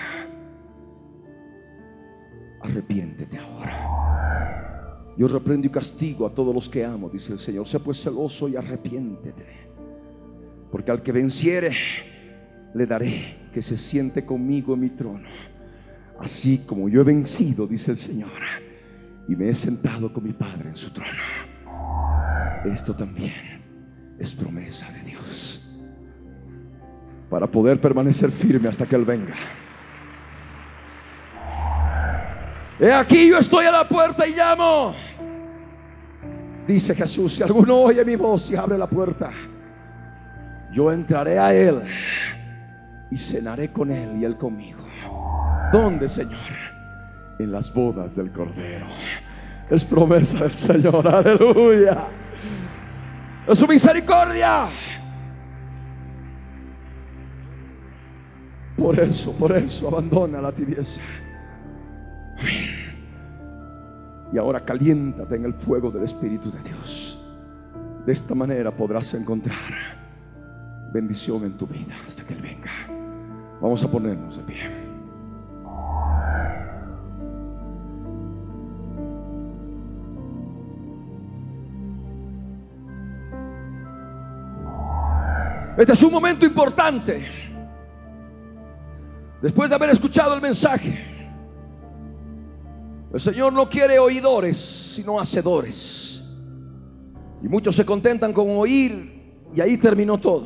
arrepiéntete 2.62 3.38
ahora. 3.40 5.14
Yo 5.18 5.28
reprendo 5.28 5.68
y 5.68 5.72
castigo 5.72 6.28
a 6.28 6.34
todos 6.34 6.54
los 6.54 6.70
que 6.70 6.86
amo, 6.86 7.10
dice 7.10 7.34
el 7.34 7.40
Señor. 7.40 7.68
Sea 7.68 7.80
pues 7.80 8.02
celoso 8.02 8.48
y 8.48 8.56
arrepiéntete. 8.56 9.46
Porque 10.72 10.92
al 10.92 11.02
que 11.02 11.12
venciere, 11.12 11.72
le 12.74 12.86
daré 12.86 13.36
que 13.52 13.62
se 13.62 13.78
siente 13.78 14.26
conmigo 14.26 14.76
en 14.76 14.80
mi 14.80 14.90
trono. 14.92 15.28
Así 16.20 16.60
como 16.60 16.90
yo 16.90 17.02
he 17.02 17.04
vencido, 17.04 17.68
dice 17.68 17.92
el 17.92 17.98
Señor, 17.98 18.32
y 19.28 19.36
me 19.36 19.50
he 19.50 19.56
sentado 19.56 20.14
con 20.14 20.24
mi 20.24 20.34
Padre 20.34 20.70
en 20.70 20.78
su 20.78 20.92
trono. 20.92 21.12
Esto 22.66 22.96
también 22.96 23.34
es 24.20 24.34
promesa 24.34 24.92
de 24.92 25.02
Dios. 25.02 25.63
Para 27.34 27.48
poder 27.48 27.82
permanecer 27.82 28.30
firme 28.30 28.70
hasta 28.70 28.86
que 28.86 28.96
Él 28.96 29.06
venga. 29.06 29.34
He 32.80 32.94
aquí 32.94 33.28
yo 33.28 33.40
estoy 33.40 33.66
a 33.66 33.72
la 33.72 33.90
puerta 33.90 34.28
y 34.28 34.36
llamo. 34.36 34.94
Dice 36.68 36.94
Jesús, 36.94 37.34
si 37.34 37.42
alguno 37.42 37.76
oye 37.76 38.06
mi 38.06 38.16
voz 38.16 38.52
y 38.52 38.56
abre 38.56 38.78
la 38.78 38.86
puerta, 38.86 39.32
yo 40.72 40.92
entraré 40.92 41.40
a 41.40 41.52
él 41.56 41.82
y 43.10 43.18
cenaré 43.18 43.72
con 43.72 43.90
él 43.90 44.22
y 44.22 44.26
él 44.26 44.38
conmigo. 44.38 44.86
¿Dónde, 45.72 46.10
Señor? 46.10 46.38
En 47.40 47.52
las 47.52 47.74
bodas 47.74 48.16
del 48.16 48.32
Cordero. 48.32 48.86
Es 49.72 49.84
promesa 49.84 50.44
del 50.44 50.54
Señor, 50.54 51.08
aleluya. 51.08 51.98
Es 53.48 53.58
su 53.58 53.68
misericordia. 53.68 54.68
Por 58.78 59.00
eso, 59.00 59.32
por 59.34 59.56
eso, 59.56 59.88
abandona 59.88 60.42
la 60.42 60.52
tibieza. 60.52 61.02
Y 64.32 64.38
ahora 64.38 64.60
caliéntate 64.66 65.36
en 65.36 65.46
el 65.46 65.54
fuego 65.54 65.92
del 65.92 66.04
Espíritu 66.04 66.52
de 66.52 66.60
Dios. 66.64 67.20
De 68.06 68.14
esta 68.14 68.34
manera 68.34 68.76
podrás 68.76 69.14
encontrar 69.14 69.58
bendición 70.92 71.44
en 71.44 71.58
tu 71.58 71.68
vida 71.68 71.96
hasta 72.08 72.26
que 72.26 72.34
Él 72.34 72.42
venga. 72.42 72.72
Vamos 73.62 73.84
a 73.84 73.90
ponernos 73.90 74.38
de 74.38 74.44
pie. 74.44 74.94
Este 85.78 85.94
es 85.94 86.04
un 86.04 86.12
momento 86.12 86.46
importante. 86.46 87.43
Después 89.44 89.70
de 89.70 89.76
haber 89.76 89.90
escuchado 89.90 90.34
el 90.34 90.42
mensaje, 90.42 90.98
el 93.14 93.20
Señor 93.20 93.52
no 93.52 93.68
quiere 93.68 94.00
oidores, 94.00 94.56
sino 94.56 95.20
hacedores. 95.20 96.24
Y 97.44 97.50
muchos 97.50 97.76
se 97.76 97.86
contentan 97.86 98.32
con 98.32 98.50
oír 98.52 99.12
Y 99.54 99.60
ahí 99.60 99.78
terminó 99.78 100.18
todo. 100.18 100.46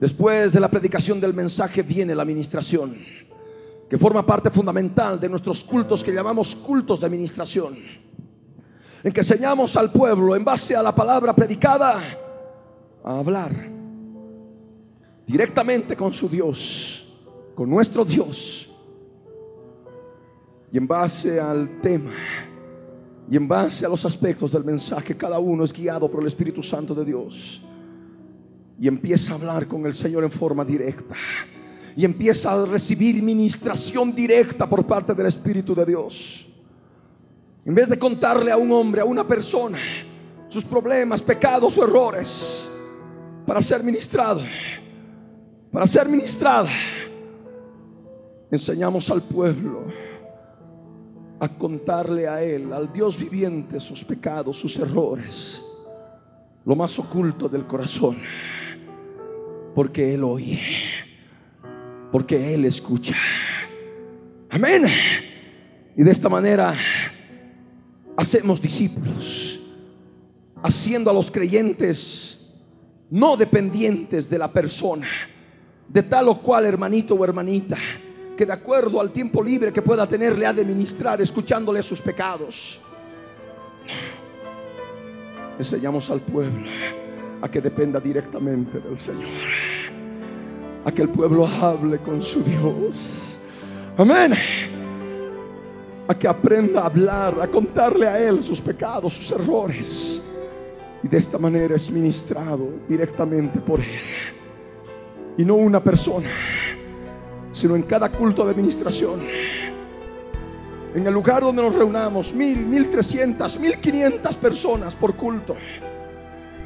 Después 0.00 0.52
de 0.52 0.60
la 0.60 0.68
predicación 0.68 1.20
del 1.20 1.34
mensaje 1.34 1.82
viene 1.82 2.14
la 2.14 2.22
administración, 2.22 2.96
que 3.90 3.98
forma 3.98 4.24
parte 4.24 4.48
fundamental 4.50 5.18
de 5.18 5.28
nuestros 5.28 5.64
cultos 5.64 6.04
que 6.04 6.12
llamamos 6.12 6.54
cultos 6.54 7.00
de 7.00 7.06
administración, 7.06 7.78
en 9.02 9.12
que 9.12 9.20
enseñamos 9.20 9.76
al 9.76 9.90
pueblo 9.90 10.36
en 10.36 10.44
base 10.44 10.76
a 10.76 10.82
la 10.82 10.94
palabra 10.94 11.34
predicada 11.34 12.00
a 13.02 13.18
hablar 13.18 13.75
directamente 15.26 15.96
con 15.96 16.12
su 16.12 16.28
Dios, 16.28 17.06
con 17.54 17.68
nuestro 17.68 18.04
Dios, 18.04 18.70
y 20.72 20.78
en 20.78 20.86
base 20.86 21.40
al 21.40 21.80
tema 21.80 22.12
y 23.30 23.36
en 23.36 23.48
base 23.48 23.84
a 23.84 23.88
los 23.88 24.04
aspectos 24.04 24.52
del 24.52 24.64
mensaje, 24.64 25.16
cada 25.16 25.38
uno 25.38 25.64
es 25.64 25.72
guiado 25.72 26.08
por 26.08 26.20
el 26.20 26.28
Espíritu 26.28 26.62
Santo 26.62 26.94
de 26.94 27.04
Dios. 27.04 27.60
Y 28.78 28.86
empieza 28.86 29.32
a 29.32 29.36
hablar 29.36 29.66
con 29.66 29.84
el 29.86 29.94
Señor 29.94 30.22
en 30.22 30.30
forma 30.30 30.64
directa. 30.64 31.16
Y 31.96 32.04
empieza 32.04 32.52
a 32.52 32.66
recibir 32.66 33.22
ministración 33.22 34.14
directa 34.14 34.68
por 34.68 34.86
parte 34.86 35.12
del 35.12 35.26
Espíritu 35.26 35.74
de 35.74 35.86
Dios. 35.86 36.46
En 37.64 37.74
vez 37.74 37.88
de 37.88 37.98
contarle 37.98 38.52
a 38.52 38.56
un 38.56 38.70
hombre, 38.70 39.00
a 39.00 39.04
una 39.04 39.26
persona, 39.26 39.78
sus 40.48 40.62
problemas, 40.62 41.20
pecados 41.20 41.76
o 41.78 41.82
errores, 41.82 42.70
para 43.44 43.60
ser 43.60 43.82
ministrado, 43.82 44.42
para 45.70 45.86
ser 45.86 46.08
ministrada, 46.08 46.70
enseñamos 48.50 49.10
al 49.10 49.22
pueblo 49.22 49.84
a 51.38 51.48
contarle 51.48 52.26
a 52.26 52.42
Él, 52.42 52.72
al 52.72 52.92
Dios 52.92 53.18
viviente, 53.18 53.78
sus 53.80 54.04
pecados, 54.04 54.58
sus 54.58 54.76
errores, 54.78 55.62
lo 56.64 56.74
más 56.74 56.98
oculto 56.98 57.48
del 57.48 57.66
corazón, 57.66 58.18
porque 59.74 60.14
Él 60.14 60.24
oye, 60.24 60.60
porque 62.10 62.54
Él 62.54 62.64
escucha. 62.64 63.16
Amén. 64.50 64.86
Y 65.96 66.02
de 66.02 66.10
esta 66.10 66.28
manera 66.28 66.74
hacemos 68.16 68.60
discípulos, 68.60 69.60
haciendo 70.62 71.10
a 71.10 71.14
los 71.14 71.30
creyentes 71.30 72.54
no 73.10 73.36
dependientes 73.36 74.28
de 74.28 74.38
la 74.38 74.52
persona, 74.52 75.06
de 75.88 76.02
tal 76.02 76.28
o 76.28 76.38
cual 76.40 76.66
hermanito 76.66 77.14
o 77.14 77.24
hermanita 77.24 77.76
que 78.36 78.44
de 78.44 78.52
acuerdo 78.52 79.00
al 79.00 79.10
tiempo 79.10 79.42
libre 79.42 79.72
que 79.72 79.80
pueda 79.80 80.06
tener 80.06 80.36
le 80.36 80.46
ha 80.46 80.52
de 80.52 80.64
ministrar 80.64 81.20
escuchándole 81.20 81.82
sus 81.82 82.00
pecados. 82.00 82.78
Enseñamos 85.58 86.10
al 86.10 86.20
pueblo 86.20 86.68
a 87.40 87.48
que 87.48 87.60
dependa 87.60 87.98
directamente 87.98 88.78
del 88.78 88.98
Señor. 88.98 89.30
A 90.84 90.92
que 90.92 91.02
el 91.02 91.08
pueblo 91.08 91.46
hable 91.46 91.98
con 91.98 92.22
su 92.22 92.42
Dios. 92.42 93.40
Amén. 93.96 94.34
A 96.06 96.14
que 96.14 96.28
aprenda 96.28 96.82
a 96.82 96.86
hablar, 96.86 97.34
a 97.40 97.48
contarle 97.48 98.06
a 98.06 98.18
Él 98.18 98.42
sus 98.42 98.60
pecados, 98.60 99.14
sus 99.14 99.32
errores. 99.32 100.22
Y 101.02 101.08
de 101.08 101.16
esta 101.16 101.38
manera 101.38 101.74
es 101.74 101.90
ministrado 101.90 102.68
directamente 102.86 103.58
por 103.60 103.80
Él. 103.80 104.35
Y 105.38 105.44
no 105.44 105.54
una 105.54 105.82
persona 105.82 106.28
sino 107.56 107.74
en 107.74 107.82
cada 107.82 108.10
culto 108.10 108.44
de 108.44 108.50
administración. 108.50 109.20
En 110.94 111.06
el 111.06 111.12
lugar 111.12 111.40
donde 111.40 111.62
nos 111.62 111.74
reunamos, 111.74 112.34
mil, 112.34 112.58
mil 112.58 112.90
trescientas, 112.90 113.58
mil 113.58 113.78
quinientas 113.78 114.36
personas 114.36 114.94
por 114.94 115.14
culto. 115.14 115.56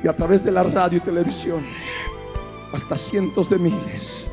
Y 0.03 0.09
a 0.09 0.17
través 0.17 0.43
de 0.43 0.51
la 0.51 0.65
radio 0.65 0.99
y 0.99 1.01
televisión, 1.01 1.65
hasta 2.73 2.97
cientos 2.97 3.49
de 3.51 3.59
miles 3.59 4.29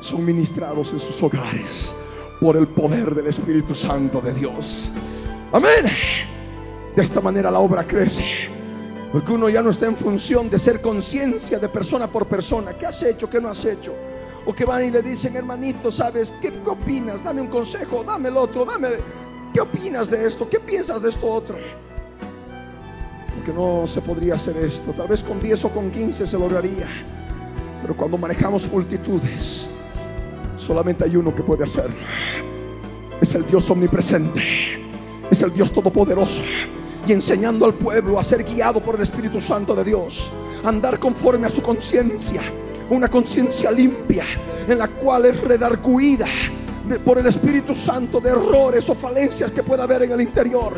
son 0.00 0.24
ministrados 0.26 0.92
en 0.92 1.00
sus 1.00 1.22
hogares 1.22 1.94
por 2.38 2.58
el 2.58 2.66
poder 2.66 3.14
del 3.14 3.28
Espíritu 3.28 3.74
Santo 3.74 4.20
de 4.20 4.34
Dios. 4.34 4.92
Amén. 5.52 5.86
De 6.94 7.02
esta 7.02 7.22
manera 7.22 7.50
la 7.50 7.60
obra 7.60 7.86
crece. 7.86 8.24
Porque 9.14 9.30
uno 9.30 9.48
ya 9.48 9.62
no 9.62 9.70
está 9.70 9.86
en 9.86 9.96
función 9.96 10.50
de 10.50 10.58
ser 10.58 10.80
conciencia 10.80 11.60
de 11.60 11.68
persona 11.68 12.08
por 12.08 12.26
persona. 12.26 12.72
¿Qué 12.76 12.84
has 12.84 13.00
hecho? 13.00 13.30
¿Qué 13.30 13.40
no 13.40 13.48
has 13.48 13.64
hecho? 13.64 13.94
O 14.44 14.52
que 14.52 14.64
van 14.64 14.86
y 14.86 14.90
le 14.90 15.02
dicen, 15.02 15.36
hermanito, 15.36 15.88
¿sabes? 15.92 16.34
¿Qué, 16.40 16.52
opinas? 16.66 17.22
Dame 17.22 17.40
un 17.40 17.46
consejo, 17.46 18.02
dame 18.02 18.28
el 18.28 18.36
otro, 18.36 18.64
dame... 18.64 18.88
¿Qué 19.52 19.60
opinas 19.60 20.10
de 20.10 20.26
esto? 20.26 20.48
¿Qué 20.50 20.58
piensas 20.58 21.02
de 21.02 21.10
esto 21.10 21.30
otro? 21.30 21.56
Porque 23.36 23.52
no 23.52 23.86
se 23.86 24.00
podría 24.00 24.34
hacer 24.34 24.56
esto. 24.56 24.90
Tal 24.90 25.06
vez 25.06 25.22
con 25.22 25.38
10 25.38 25.64
o 25.64 25.68
con 25.68 25.92
15 25.92 26.26
se 26.26 26.36
lograría. 26.36 26.88
Pero 27.82 27.96
cuando 27.96 28.18
manejamos 28.18 28.68
multitudes, 28.68 29.68
solamente 30.56 31.04
hay 31.04 31.14
uno 31.14 31.32
que 31.32 31.44
puede 31.44 31.62
hacerlo. 31.62 31.94
Es 33.20 33.32
el 33.36 33.46
Dios 33.46 33.70
omnipresente. 33.70 34.42
Es 35.30 35.40
el 35.40 35.54
Dios 35.54 35.70
todopoderoso. 35.70 36.42
Y 37.06 37.12
enseñando 37.12 37.66
al 37.66 37.74
pueblo 37.74 38.18
a 38.18 38.24
ser 38.24 38.44
guiado 38.44 38.80
por 38.80 38.94
el 38.94 39.02
Espíritu 39.02 39.40
Santo 39.40 39.74
de 39.74 39.84
Dios. 39.84 40.30
Andar 40.64 40.98
conforme 40.98 41.46
a 41.46 41.50
su 41.50 41.60
conciencia 41.62 42.40
una 42.90 43.08
conciencia 43.08 43.70
limpia 43.70 44.24
en 44.68 44.78
la 44.78 44.88
cual 44.88 45.26
es 45.26 45.40
redarguida 45.40 46.26
por 47.04 47.18
el 47.18 47.26
Espíritu 47.26 47.74
Santo 47.74 48.20
de 48.20 48.30
errores 48.30 48.88
o 48.90 48.94
falencias 48.94 49.50
que 49.52 49.62
pueda 49.62 49.84
haber 49.84 50.02
en 50.02 50.12
el 50.12 50.20
interior. 50.20 50.74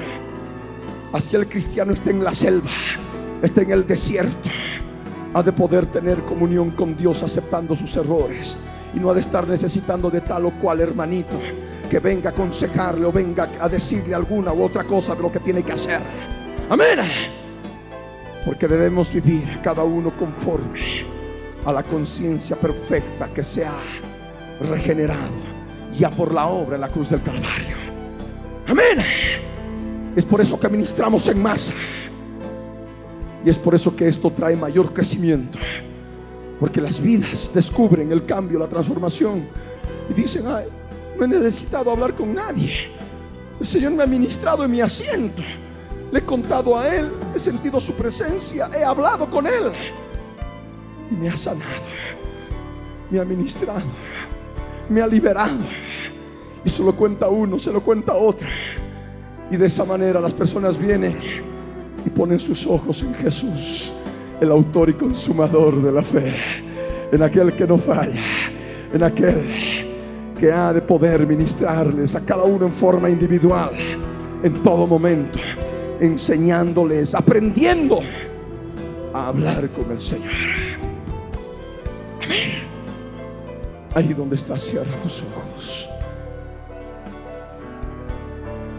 Así 1.13 1.35
el 1.35 1.49
cristiano 1.49 1.93
está 1.93 2.11
en 2.11 2.23
la 2.23 2.33
selva, 2.33 2.71
está 3.43 3.63
en 3.63 3.73
el 3.73 3.87
desierto, 3.87 4.49
ha 5.35 5.43
de 5.43 5.53
poder 5.53 5.87
tener 5.87 6.19
comunión 6.21 6.71
con 6.71 6.97
Dios 6.97 7.23
aceptando 7.23 7.75
sus 7.75 7.97
errores 7.97 8.57
y 8.95 9.01
no 9.01 9.11
ha 9.11 9.15
de 9.15 9.21
estar 9.21 9.47
necesitando 9.49 10.11
de 10.11 10.21
tal 10.21 10.47
o 10.47 10.51
cual 10.53 10.81
hermanito 10.81 11.39
que 11.89 11.99
venga 11.99 12.31
a 12.31 12.33
aconsejarle 12.33 13.07
o 13.07 13.13
venga 13.13 13.49
a 13.61 13.69
decirle 13.69 14.15
alguna 14.15 14.53
u 14.53 14.63
otra 14.63 14.85
cosa 14.85 15.15
de 15.15 15.23
lo 15.23 15.33
que 15.33 15.41
tiene 15.41 15.63
que 15.63 15.73
hacer. 15.73 16.01
Amén. 16.69 16.99
Porque 18.45 18.69
debemos 18.69 19.13
vivir 19.13 19.61
cada 19.63 19.83
uno 19.83 20.11
conforme 20.17 20.81
a 21.65 21.73
la 21.73 21.83
conciencia 21.83 22.57
perfecta 22.57 23.29
que 23.35 23.43
se 23.43 23.65
ha 23.65 23.81
regenerado 24.61 25.57
ya 25.99 26.11
por 26.11 26.33
la 26.33 26.47
obra 26.47 26.77
en 26.77 26.81
la 26.83 26.89
cruz 26.89 27.11
del 27.11 27.23
Calvario. 27.23 27.77
Amén. 28.69 28.99
Es 30.15 30.25
por 30.25 30.41
eso 30.41 30.59
que 30.59 30.69
ministramos 30.69 31.27
en 31.29 31.43
masa. 31.43 31.73
Y 33.45 33.51
es 33.51 33.59
por 33.59 33.75
eso 33.75 33.95
que 33.95 34.09
esto 34.09 34.31
trae 34.31 34.57
mayor 34.57 34.93
crecimiento. 34.93 35.59
Porque 36.59 36.81
las 36.81 37.01
vidas 37.01 37.51
descubren 37.55 38.11
el 38.11 38.25
cambio, 38.27 38.59
la 38.59 38.67
transformación. 38.67 39.45
Y 40.11 40.15
dicen, 40.15 40.47
ay, 40.47 40.65
no 41.19 41.25
he 41.25 41.29
necesitado 41.29 41.91
hablar 41.91 42.15
con 42.15 42.35
nadie. 42.35 42.91
El 43.59 43.67
Señor 43.67 43.93
me 43.93 44.03
ha 44.03 44.07
ministrado 44.07 44.65
en 44.65 44.71
mi 44.71 44.81
asiento. 44.81 45.43
Le 46.13 46.19
he 46.19 46.23
contado 46.23 46.79
a 46.79 46.89
Él, 46.89 47.11
he 47.35 47.39
sentido 47.39 47.81
su 47.81 47.93
presencia, 47.95 48.71
he 48.77 48.85
hablado 48.85 49.29
con 49.29 49.47
Él 49.47 49.73
y 51.11 51.15
me 51.15 51.29
ha 51.29 51.37
sanado, 51.37 51.83
me 53.11 53.21
ha 53.21 53.25
ministrado, 53.25 53.83
me 54.89 55.01
ha 55.01 55.07
liberado. 55.07 55.57
Y 56.65 56.69
se 56.69 56.83
lo 56.83 56.95
cuenta 56.95 57.29
uno, 57.29 57.59
se 57.59 57.73
lo 57.73 57.81
cuenta 57.81 58.15
otro. 58.15 58.49
Y 59.51 59.57
de 59.57 59.67
esa 59.67 59.85
manera 59.85 60.21
las 60.21 60.35
personas 60.35 60.79
vienen 60.79 61.17
y 62.05 62.11
ponen 62.11 62.39
sus 62.39 62.67
ojos 62.67 63.03
en 63.03 63.15
Jesús, 63.15 63.93
el 64.41 64.51
autor 64.51 64.91
y 64.91 64.95
consumador 64.95 65.83
de 65.83 65.93
la 65.93 66.03
fe, 66.03 66.35
en 67.11 67.23
aquel 67.23 67.55
que 67.57 67.67
no 67.67 67.79
falla, 67.79 68.23
en 68.93 69.03
aquel 69.03 69.96
que 70.39 70.53
ha 70.53 70.73
de 70.73 70.83
poder 70.83 71.27
ministrarles 71.27 72.15
a 72.15 72.21
cada 72.21 72.45
uno 72.45 72.67
en 72.67 72.73
forma 72.73 73.09
individual, 73.09 73.71
en 74.43 74.53
todo 74.63 74.87
momento, 74.87 75.39
enseñándoles, 76.01 77.15
aprendiendo 77.15 78.01
a 79.13 79.29
hablar 79.29 79.69
con 79.71 79.91
el 79.91 79.99
Señor. 80.01 80.33
Ahí 83.95 84.13
donde 84.13 84.37
estás, 84.37 84.63
cierra 84.63 84.95
tus 85.03 85.23
ojos. 85.23 85.89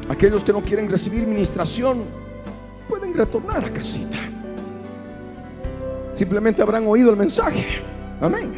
Aquellos 0.09 0.43
que 0.43 0.53
no 0.53 0.61
quieren 0.61 0.89
recibir 0.89 1.25
ministración 1.25 2.03
pueden 2.87 3.13
retornar 3.13 3.65
a 3.65 3.73
casita. 3.73 4.17
Simplemente 6.13 6.61
habrán 6.61 6.87
oído 6.87 7.09
el 7.09 7.17
mensaje. 7.17 7.81
Amén. 8.21 8.53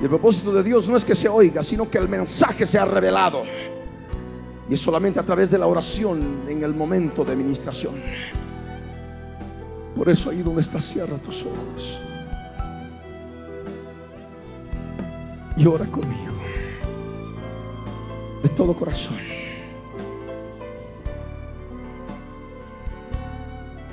Y 0.00 0.04
el 0.04 0.08
propósito 0.08 0.52
de 0.52 0.62
Dios 0.62 0.88
no 0.88 0.96
es 0.96 1.04
que 1.04 1.14
se 1.14 1.28
oiga, 1.28 1.62
sino 1.62 1.90
que 1.90 1.98
el 1.98 2.08
mensaje 2.08 2.66
sea 2.66 2.84
revelado. 2.84 3.42
Y 4.68 4.74
es 4.74 4.80
solamente 4.80 5.18
a 5.18 5.22
través 5.22 5.50
de 5.50 5.58
la 5.58 5.66
oración 5.66 6.42
en 6.48 6.62
el 6.62 6.74
momento 6.74 7.24
de 7.24 7.34
ministración. 7.34 7.94
Por 9.96 10.08
eso 10.08 10.30
ahí 10.30 10.42
donde 10.42 10.60
estás, 10.60 10.84
cierra 10.84 11.16
tus 11.18 11.42
ojos. 11.42 11.98
y 15.58 15.66
ora 15.66 15.84
conmigo 15.86 16.32
de 18.42 18.48
todo 18.50 18.74
corazón. 18.74 19.16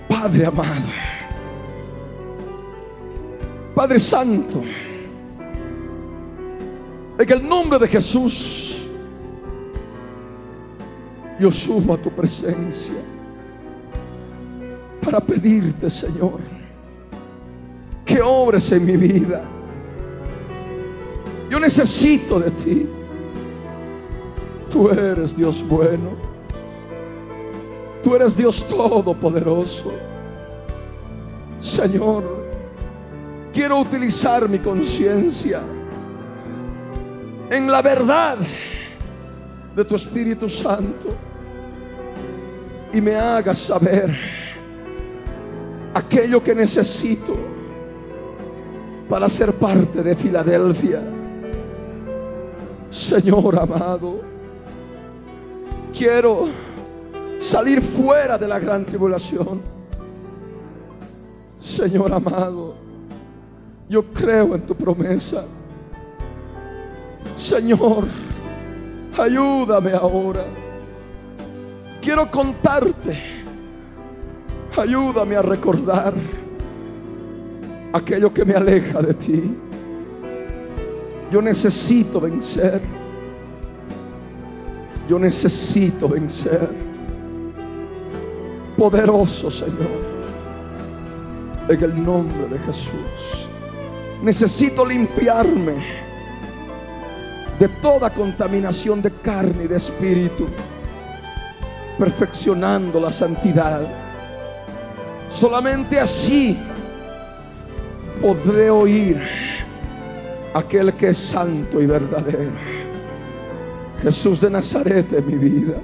Padre 0.08 0.46
amado, 0.46 0.88
Padre 3.74 4.00
Santo, 4.00 4.62
en 7.18 7.32
el 7.32 7.48
nombre 7.48 7.80
de 7.80 7.88
Jesús, 7.88 8.78
yo 11.40 11.52
subo 11.52 11.94
a 11.94 11.98
tu 11.98 12.10
presencia 12.10 12.94
para 15.04 15.20
pedirte, 15.20 15.90
Señor, 15.90 16.40
que 18.04 18.22
obres 18.22 18.72
en 18.72 18.86
mi 18.86 18.98
vida. 18.98 19.44
Yo 21.50 21.60
necesito 21.60 22.40
de 22.40 22.52
ti. 22.52 22.88
Tú 24.70 24.90
eres 24.90 25.36
Dios 25.36 25.64
bueno. 25.68 26.10
Tú 28.04 28.16
eres 28.16 28.36
Dios 28.36 28.64
todopoderoso. 28.68 29.92
Señor, 31.60 32.24
quiero 33.54 33.80
utilizar 33.80 34.50
mi 34.50 34.60
conciencia 34.60 35.62
en 37.50 37.72
la 37.72 37.82
verdad 37.82 38.38
de 39.76 39.86
tu 39.86 39.96
Espíritu 39.96 40.50
Santo 40.50 41.10
y 42.94 43.02
me 43.02 43.16
hagas 43.16 43.60
saber 43.60 44.18
aquello 45.94 46.42
que 46.42 46.56
necesito 46.56 47.34
para 49.10 49.30
ser 49.30 49.54
parte 49.54 50.02
de 50.02 50.16
Filadelfia. 50.16 51.02
Señor 52.90 53.60
amado, 53.62 54.22
quiero 55.96 56.48
salir 57.40 57.82
fuera 57.82 58.38
de 58.38 58.48
la 58.48 58.60
gran 58.60 58.86
tribulación. 58.86 59.62
Señor 61.60 62.14
amado, 62.14 62.76
yo 63.90 64.04
creo 64.14 64.56
en 64.56 64.62
tu 64.62 64.74
promesa. 64.76 65.46
Señor, 67.46 68.06
ayúdame 69.16 69.94
ahora. 69.94 70.46
Quiero 72.02 72.30
contarte. 72.32 73.22
Ayúdame 74.76 75.36
a 75.36 75.44
recordar 75.44 76.16
aquello 77.94 78.34
que 78.34 78.44
me 78.44 78.56
aleja 78.56 79.00
de 79.00 79.14
ti. 79.14 79.56
Yo 81.32 81.40
necesito 81.40 82.20
vencer. 82.20 82.82
Yo 85.08 85.20
necesito 85.20 86.10
vencer. 86.10 86.68
Poderoso 88.76 89.52
Señor. 89.52 90.02
En 91.70 91.84
el 91.84 92.04
nombre 92.04 92.48
de 92.50 92.58
Jesús. 92.58 93.48
Necesito 94.24 94.84
limpiarme 94.84 96.05
de 97.60 97.68
toda 97.68 98.10
contaminación 98.10 99.02
de 99.02 99.12
carne 99.12 99.64
y 99.64 99.68
de 99.68 99.78
espíritu. 99.78 100.46
Perfeccionando 101.98 103.00
la 103.00 103.12
santidad. 103.12 103.82
Solamente 105.32 106.00
así 106.00 106.58
podré 108.22 108.70
oír 108.70 109.22
aquel 110.54 110.94
que 110.94 111.10
es 111.10 111.18
santo 111.18 111.82
y 111.82 111.86
verdadero. 111.86 112.52
Jesús 114.02 114.42
de 114.42 114.50
Nazaret 114.50 115.12
en 115.14 115.28
mi 115.28 115.36
vida. 115.36 115.78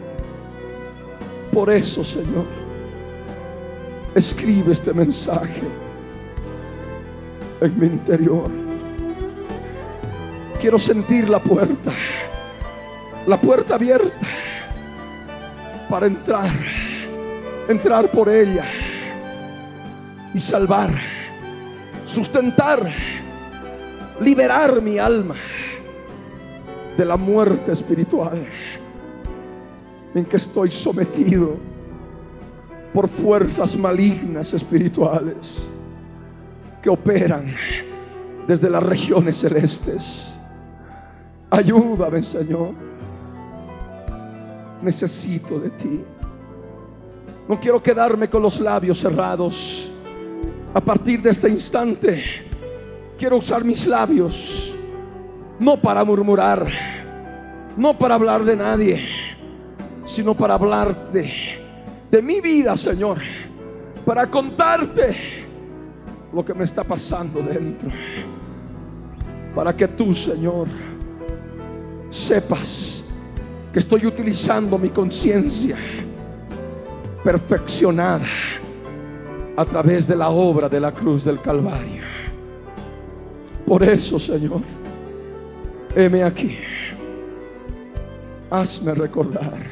Por 1.52 1.70
eso, 1.70 2.04
Señor, 2.04 2.46
escribe 4.16 4.74
este 4.74 4.94
mensaje 4.94 5.64
en 7.62 7.80
mi 7.80 7.88
interior. 7.88 8.61
Quiero 10.62 10.78
sentir 10.78 11.28
la 11.28 11.40
puerta, 11.40 11.92
la 13.26 13.42
puerta 13.42 13.74
abierta 13.74 14.28
para 15.90 16.06
entrar, 16.06 16.52
entrar 17.68 18.12
por 18.12 18.30
ella 18.30 18.66
y 20.36 20.40
salvar, 20.40 20.92
sustentar, 22.06 22.88
liberar 24.20 24.80
mi 24.84 25.00
alma 25.00 25.34
de 26.96 27.06
la 27.06 27.18
muerte 27.18 27.72
espiritual 27.72 28.46
en 30.14 30.26
que 30.26 30.38
estoy 30.38 30.70
sometido 30.70 31.58
por 32.94 33.08
fuerzas 33.08 33.76
malignas 33.76 34.54
espirituales 34.54 35.68
que 36.84 36.90
operan 36.92 37.56
desde 38.48 38.70
las 38.70 38.84
regiones 38.84 39.38
celestes. 39.38 40.38
Ayúdame, 41.52 42.24
Señor. 42.24 42.74
Necesito 44.82 45.60
de 45.60 45.70
ti. 45.72 46.02
No 47.48 47.60
quiero 47.60 47.84
quedarme 47.84 48.30
con 48.30 48.42
los 48.42 48.62
labios 48.62 48.98
cerrados. 49.00 49.92
A 50.74 50.80
partir 50.80 51.22
de 51.22 51.32
este 51.32 51.50
instante, 51.50 52.24
quiero 53.18 53.36
usar 53.36 53.66
mis 53.66 53.86
labios, 53.86 54.74
no 55.60 55.76
para 55.76 56.06
murmurar, 56.06 56.66
no 57.76 57.98
para 57.98 58.16
hablar 58.16 58.46
de 58.46 58.56
nadie, 58.56 59.06
sino 60.06 60.34
para 60.34 60.54
hablar 60.54 61.12
de, 61.12 61.30
de 62.10 62.22
mi 62.22 62.40
vida, 62.40 62.78
Señor, 62.78 63.18
para 64.06 64.32
contarte 64.32 65.46
lo 66.32 66.46
que 66.46 66.54
me 66.54 66.64
está 66.64 66.86
pasando 66.86 67.42
dentro, 67.42 67.90
para 69.54 69.76
que 69.76 69.90
tú, 69.90 70.16
Señor, 70.16 70.70
sepas 72.12 73.04
que 73.74 73.80
estoy 73.80 74.06
utilizando 74.06 74.78
mi 74.78 74.90
conciencia 74.90 75.78
perfeccionada 77.24 78.28
a 79.56 79.66
través 79.66 80.08
de 80.08 80.16
la 80.16 80.30
obra 80.30 80.68
de 80.70 80.80
la 80.80 80.92
cruz 80.92 81.24
del 81.24 81.42
Calvario. 81.42 82.04
Por 83.66 83.84
eso, 83.84 84.20
Señor, 84.20 84.62
heme 85.96 86.24
aquí. 86.24 86.58
Hazme 88.50 88.94
recordar. 88.94 89.64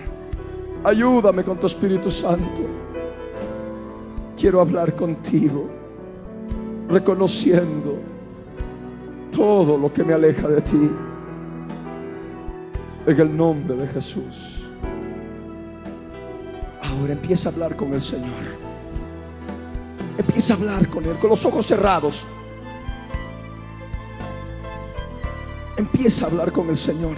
Ayúdame 0.83 1.43
con 1.43 1.59
tu 1.59 1.67
Espíritu 1.67 2.09
Santo. 2.09 2.61
Quiero 4.37 4.61
hablar 4.61 4.95
contigo, 4.95 5.69
reconociendo 6.87 7.97
todo 9.33 9.77
lo 9.77 9.93
que 9.93 10.03
me 10.05 10.13
aleja 10.13 10.47
de 10.47 10.61
ti. 10.61 10.89
En 13.09 13.19
el 13.19 13.35
nombre 13.35 13.75
de 13.75 13.87
Jesús. 13.87 14.61
Ahora 16.79 17.13
empieza 17.13 17.49
a 17.49 17.51
hablar 17.51 17.75
con 17.75 17.91
el 17.91 18.03
Señor. 18.03 18.29
Empieza 20.15 20.53
a 20.53 20.57
hablar 20.57 20.87
con 20.89 21.03
Él, 21.03 21.15
con 21.15 21.31
los 21.31 21.43
ojos 21.43 21.65
cerrados. 21.65 22.23
Empieza 25.75 26.25
a 26.25 26.27
hablar 26.27 26.51
con 26.51 26.69
el 26.69 26.77
Señor. 26.77 27.15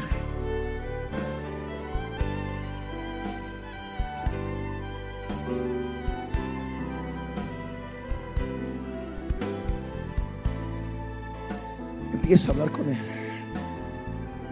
Empieza 12.13 12.47
a 12.47 12.53
hablar 12.53 12.71
con 12.71 12.87
Él. 12.87 13.20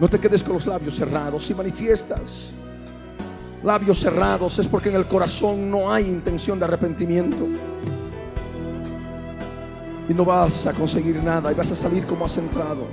No 0.00 0.08
te 0.08 0.18
quedes 0.18 0.42
con 0.42 0.54
los 0.54 0.66
labios 0.66 0.96
cerrados. 0.96 1.44
Si 1.44 1.54
manifiestas 1.54 2.54
labios 3.62 4.00
cerrados 4.00 4.58
es 4.58 4.66
porque 4.66 4.88
en 4.88 4.96
el 4.96 5.04
corazón 5.04 5.70
no 5.70 5.92
hay 5.92 6.06
intención 6.06 6.58
de 6.58 6.64
arrepentimiento. 6.64 7.46
Y 10.08 10.14
no 10.14 10.24
vas 10.24 10.66
a 10.66 10.72
conseguir 10.72 11.22
nada 11.22 11.52
y 11.52 11.54
vas 11.54 11.70
a 11.70 11.76
salir 11.76 12.06
como 12.06 12.24
has 12.24 12.36
entrado. 12.38 12.86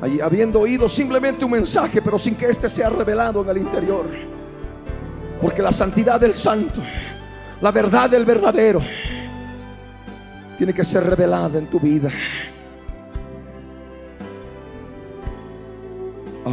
Allí, 0.00 0.20
habiendo 0.20 0.60
oído 0.60 0.88
simplemente 0.88 1.44
un 1.44 1.50
mensaje, 1.50 2.00
pero 2.00 2.18
sin 2.18 2.36
que 2.36 2.46
éste 2.46 2.68
sea 2.68 2.88
revelado 2.88 3.42
en 3.42 3.50
el 3.50 3.58
interior. 3.58 4.06
Porque 5.40 5.60
la 5.60 5.72
santidad 5.72 6.20
del 6.20 6.34
santo, 6.34 6.80
la 7.60 7.72
verdad 7.72 8.08
del 8.08 8.24
verdadero, 8.24 8.80
tiene 10.56 10.72
que 10.72 10.84
ser 10.84 11.04
revelada 11.04 11.58
en 11.58 11.66
tu 11.66 11.80
vida. 11.80 12.10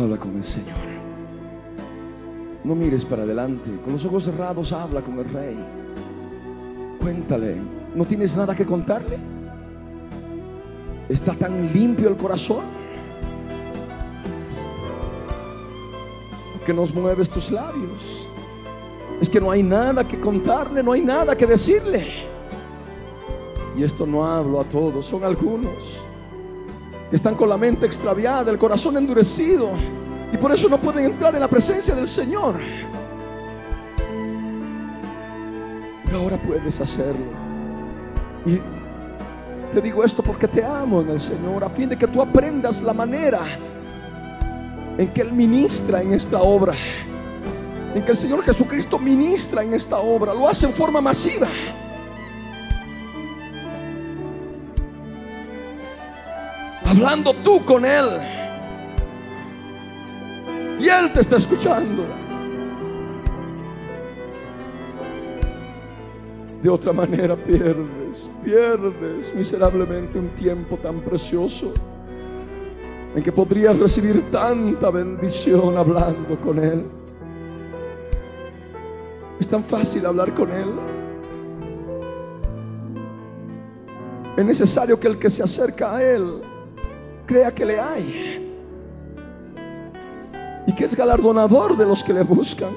Habla 0.10 0.22
con 0.24 0.38
el 0.38 0.44
Señor. 0.44 0.76
No 2.64 2.74
mires 2.74 3.06
para 3.06 3.22
adelante. 3.22 3.70
Con 3.84 3.94
los 3.94 4.04
ojos 4.06 4.24
cerrados 4.24 4.74
habla 4.74 5.02
con 5.02 5.20
el 5.20 5.26
rey. 5.30 5.56
Cuéntale. 7.00 7.58
¿No 7.94 8.04
tienes 8.06 8.36
nada 8.36 8.56
que 8.56 8.66
contarle? 8.66 9.20
¿Está 11.10 11.36
tan 11.36 11.72
limpio 11.72 12.10
el 12.10 12.18
corazón? 12.18 12.64
Que 16.66 16.74
nos 16.74 16.92
mueves 16.92 17.30
tus 17.30 17.52
labios. 17.52 18.28
Es 19.22 19.30
que 19.30 19.40
no 19.40 19.52
hay 19.52 19.62
nada 19.62 20.08
que 20.08 20.20
contarle, 20.20 20.82
no 20.82 20.94
hay 20.94 21.02
nada 21.02 21.38
que 21.38 21.46
decirle. 21.46 22.08
Y 23.78 23.84
esto 23.84 24.08
no 24.08 24.26
hablo 24.26 24.60
a 24.60 24.64
todos, 24.64 25.06
son 25.06 25.24
algunos. 25.24 26.00
que 27.12 27.16
están 27.16 27.36
con 27.36 27.50
la 27.50 27.58
mente 27.58 27.86
extraviada, 27.88 28.52
el 28.52 28.60
corazón 28.60 28.96
endurecido, 28.98 29.72
y 30.32 30.38
por 30.38 30.52
eso 30.52 30.70
no 30.70 30.78
pueden 30.78 31.06
entrar 31.06 31.34
en 31.34 31.42
la 31.42 31.48
presencia 31.48 31.96
del 31.96 32.08
Señor. 32.08 32.56
Pero 36.06 36.20
ahora 36.20 36.38
puedes 36.38 36.80
hacerlo. 36.80 37.26
Y 38.46 38.60
te 39.74 39.82
digo 39.82 40.04
esto 40.04 40.24
porque 40.24 40.48
te 40.48 40.64
amo 40.64 41.02
en 41.02 41.10
el 41.10 41.20
Señor, 41.20 41.64
a 41.64 41.70
fin 41.70 41.90
de 41.90 41.98
que 41.98 42.08
tú 42.08 42.22
aprendas 42.22 42.82
la 42.82 42.94
manera 42.94 43.40
en 44.98 45.08
que 45.10 45.22
Él 45.22 45.32
ministra 45.32 46.02
en 46.02 46.14
esta 46.14 46.40
obra, 46.40 46.74
en 47.96 48.04
que 48.04 48.12
el 48.12 48.18
Señor 48.18 48.44
Jesucristo 48.44 49.00
ministra 49.00 49.64
en 49.64 49.74
esta 49.74 49.98
obra, 49.98 50.34
lo 50.34 50.48
hace 50.48 50.66
en 50.66 50.74
forma 50.74 51.02
masiva. 51.02 51.48
Hablando 56.86 57.34
tú 57.36 57.64
con 57.66 57.86
Él. 57.86 58.39
Y 60.80 60.88
Él 60.88 61.12
te 61.12 61.20
está 61.20 61.36
escuchando. 61.36 62.06
De 66.64 66.70
otra 66.70 66.94
manera 66.94 67.36
pierdes, 67.36 68.30
pierdes 68.44 69.36
miserablemente 69.36 70.18
un 70.18 70.30
tiempo 70.30 70.78
tan 70.78 71.02
precioso 71.02 71.74
en 73.16 73.24
que 73.24 73.32
podrías 73.32 73.78
recibir 73.78 74.30
tanta 74.32 74.90
bendición 74.90 75.78
hablando 75.78 76.40
con 76.40 76.60
Él. 76.60 76.86
Es 79.40 79.48
tan 79.48 79.64
fácil 79.66 80.06
hablar 80.06 80.34
con 80.34 80.50
Él. 80.50 80.70
Es 84.38 84.46
necesario 84.46 84.98
que 84.98 85.08
el 85.08 85.20
que 85.20 85.30
se 85.30 85.44
acerca 85.44 85.96
a 85.96 86.04
Él 86.04 86.42
crea 87.26 87.54
que 87.54 87.66
le 87.66 87.80
hay 87.80 88.49
y 90.70 90.72
que 90.72 90.86
es 90.86 90.96
galardonador 90.96 91.76
de 91.76 91.84
los 91.84 92.04
que 92.04 92.14
le 92.14 92.22
buscan. 92.22 92.70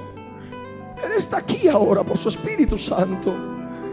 Él 1.04 1.12
está 1.14 1.36
aquí 1.36 1.68
ahora 1.68 2.02
por 2.02 2.16
su 2.16 2.30
Espíritu 2.30 2.78
Santo. 2.78 3.34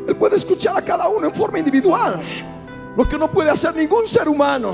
Él 0.08 0.16
puede 0.16 0.38
escuchar 0.38 0.78
a 0.78 0.82
cada 0.82 1.10
uno 1.10 1.28
en 1.28 1.34
forma 1.34 1.60
individual, 1.60 2.22
lo 2.96 3.04
que 3.04 3.18
no 3.18 3.30
puede 3.30 3.50
hacer 3.50 3.76
ningún 3.76 4.08
ser 4.08 4.30
humano. 4.30 4.74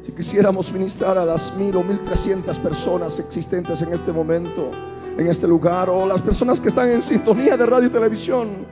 Si 0.00 0.10
quisiéramos 0.12 0.72
ministrar 0.72 1.18
a 1.18 1.26
las 1.26 1.54
mil 1.54 1.76
o 1.76 1.82
mil 1.82 1.98
trescientas 1.98 2.58
personas 2.58 3.18
existentes 3.18 3.82
en 3.82 3.92
este 3.92 4.10
momento, 4.10 4.70
en 5.18 5.26
este 5.26 5.46
lugar, 5.46 5.90
o 5.90 6.06
las 6.06 6.22
personas 6.22 6.58
que 6.58 6.68
están 6.68 6.88
en 6.88 7.02
sintonía 7.02 7.58
de 7.58 7.66
radio 7.66 7.88
y 7.88 7.90
televisión, 7.90 8.66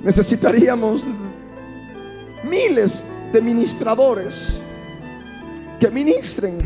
necesitaríamos 0.00 1.02
miles 2.44 3.02
de 3.32 3.40
ministradores 3.40 4.62
que 5.80 5.90
ministren 5.90 6.58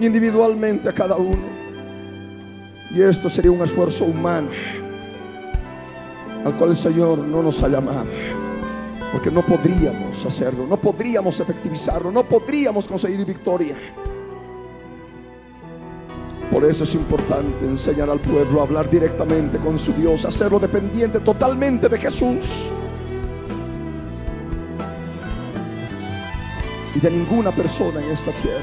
individualmente 0.00 0.88
a 0.88 0.92
cada 0.92 1.16
uno. 1.16 1.58
Y 2.90 3.02
esto 3.02 3.28
sería 3.28 3.50
un 3.50 3.62
esfuerzo 3.62 4.04
humano 4.04 4.48
al 6.44 6.56
cual 6.56 6.70
el 6.70 6.76
Señor 6.76 7.18
no 7.18 7.42
nos 7.42 7.62
ha 7.62 7.68
llamado. 7.68 8.06
Porque 9.12 9.30
no 9.30 9.44
podríamos 9.44 10.24
hacerlo, 10.26 10.66
no 10.66 10.76
podríamos 10.76 11.40
efectivizarlo, 11.40 12.10
no 12.10 12.24
podríamos 12.24 12.86
conseguir 12.86 13.24
victoria. 13.24 13.76
Por 16.50 16.64
eso 16.64 16.84
es 16.84 16.94
importante 16.94 17.64
enseñar 17.64 18.08
al 18.08 18.20
pueblo 18.20 18.60
a 18.60 18.64
hablar 18.64 18.88
directamente 18.90 19.58
con 19.58 19.78
su 19.78 19.92
Dios, 19.92 20.24
hacerlo 20.24 20.58
dependiente 20.58 21.20
totalmente 21.20 21.88
de 21.88 21.98
Jesús. 21.98 22.70
Y 26.94 27.00
de 27.00 27.10
ninguna 27.10 27.50
persona 27.52 28.00
en 28.02 28.10
esta 28.10 28.30
tierra. 28.32 28.62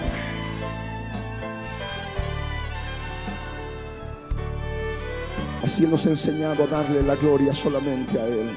Así 5.64 5.81
nos 5.84 6.06
ha 6.06 6.10
enseñado 6.10 6.64
a 6.64 6.68
darle 6.68 7.02
la 7.02 7.15
gloria 7.15 7.53
solamente 7.53 8.19
a 8.19 8.26
Él. 8.27 8.49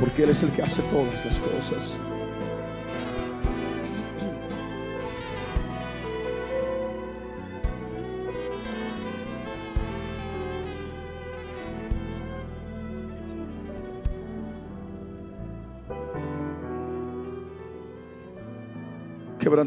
porque 0.00 0.24
Él 0.24 0.30
es 0.30 0.42
el 0.42 0.50
que 0.50 0.62
hace 0.62 0.82
todas 0.82 1.24
las 1.24 1.38
cosas. 1.38 2.09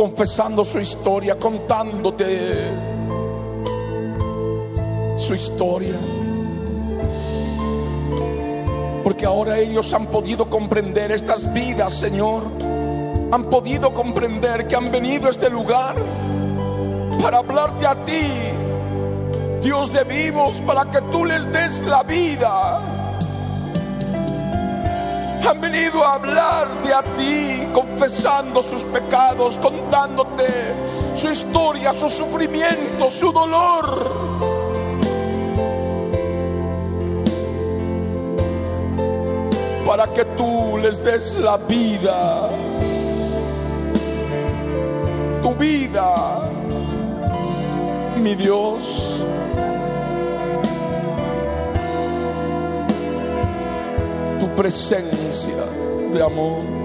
Confesando 0.00 0.64
su 0.64 0.80
historia, 0.80 1.38
contándote 1.38 2.54
su 5.18 5.34
historia. 5.34 5.92
Porque 9.04 9.26
ahora 9.26 9.58
ellos 9.58 9.92
han 9.92 10.06
podido 10.06 10.48
comprender 10.48 11.12
estas 11.12 11.52
vidas, 11.52 11.92
Señor. 11.92 12.44
Han 13.30 13.44
podido 13.50 13.92
comprender 13.92 14.66
que 14.66 14.74
han 14.74 14.90
venido 14.90 15.26
a 15.26 15.32
este 15.32 15.50
lugar 15.50 15.94
para 17.22 17.40
hablarte 17.40 17.86
a 17.86 18.02
ti, 18.06 18.26
Dios 19.62 19.92
de 19.92 20.04
vivos, 20.04 20.62
para 20.62 20.90
que 20.90 21.02
tú 21.12 21.26
les 21.26 21.44
des 21.52 21.82
la 21.82 22.04
vida. 22.04 22.99
Han 25.50 25.60
venido 25.60 26.04
a 26.04 26.14
hablarte 26.14 26.94
a 26.94 27.02
ti, 27.02 27.66
confesando 27.74 28.62
sus 28.62 28.84
pecados, 28.84 29.58
contándote 29.58 30.46
su 31.16 31.28
historia, 31.28 31.92
su 31.92 32.08
sufrimiento, 32.08 33.10
su 33.10 33.32
dolor. 33.32 34.30
para 39.90 40.06
que 40.14 40.24
tú 40.24 40.78
les 40.78 41.02
des 41.02 41.34
la 41.40 41.56
vida. 41.56 42.48
Tu 45.42 45.52
vida, 45.56 46.48
mi 48.16 48.36
Dios. 48.36 49.09
Presencia 54.60 55.64
de 56.12 56.22
amor. 56.22 56.79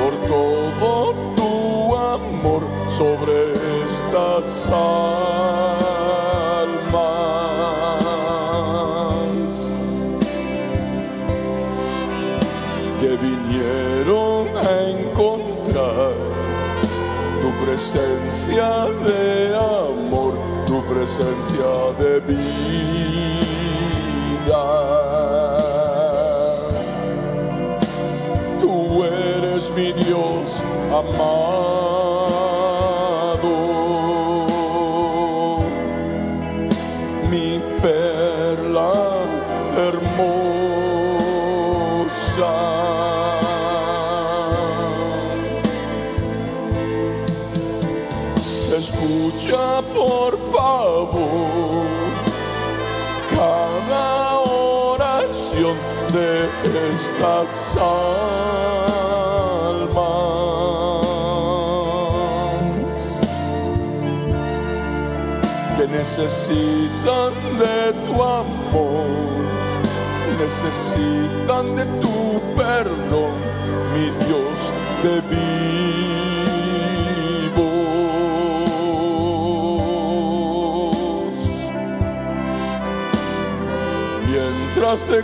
por 0.00 0.12
todo 0.26 1.14
tu 1.36 1.52
amor 1.94 2.62
sobre 2.96 3.34
estas 3.84 4.72
almas 4.72 5.10
que 13.00 13.10
vinieron 13.16 14.48
a 14.56 14.72
encontrar 14.96 16.14
tu 17.42 17.50
presencia 17.64 18.68
de 19.06 19.22
amor, 19.56 20.32
tu 20.66 20.78
presencia 20.84 21.70
de 21.98 22.09
amado, 31.00 32.76
mi 37.30 37.60
perla 37.80 38.92
hermosa. 39.76 40.90
Escucha 48.76 49.82
por 49.94 50.32
favor 50.52 51.86
cada 53.34 54.38
oración 54.40 55.76
de 56.12 56.30
estas 56.90 57.76
almas 57.76 58.69
necesitan 66.22 67.32
de 67.58 67.92
tu 68.04 68.22
amor, 68.22 69.06
necesitan 70.38 71.76
de 71.76 71.84
tu 72.02 72.40
perdón, 72.56 73.34
mi 73.94 74.06
Dios 74.24 74.58
de 75.02 75.14
vivos. 75.32 75.70
Mientras 84.28 84.98
te 85.06 85.20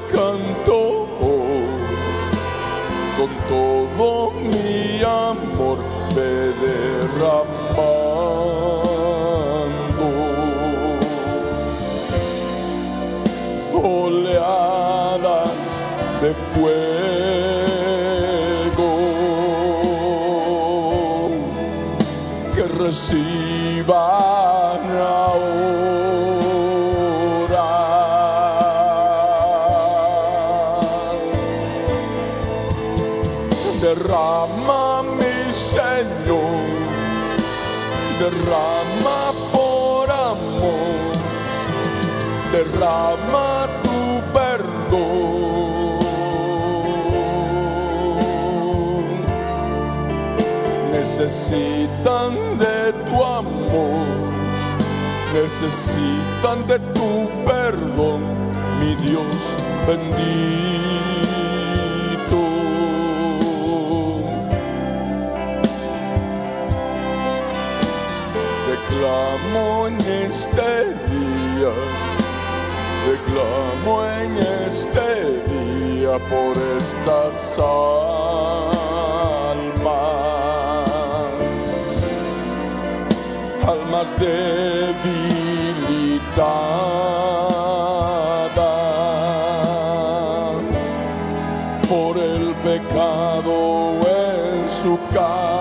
necesitan 55.42 56.66
de 56.66 56.78
tu 56.94 57.28
perdón, 57.44 58.22
mi 58.80 58.94
Dios 58.94 59.36
bendito. 59.86 60.16
Declamo 68.70 69.88
en 69.88 69.96
este 70.30 70.70
día, 71.12 71.72
declamo 73.10 73.92
en 74.06 74.32
este 74.70 75.10
día 75.52 76.12
por 76.30 76.54
estas 76.78 77.58
almas, 77.58 78.15
almas 83.96 84.18
debilitadas 84.18 85.10
por 91.88 92.18
el 92.18 92.54
pecado 92.56 93.94
en 94.00 94.68
su 94.70 94.98
carne. 95.12 95.56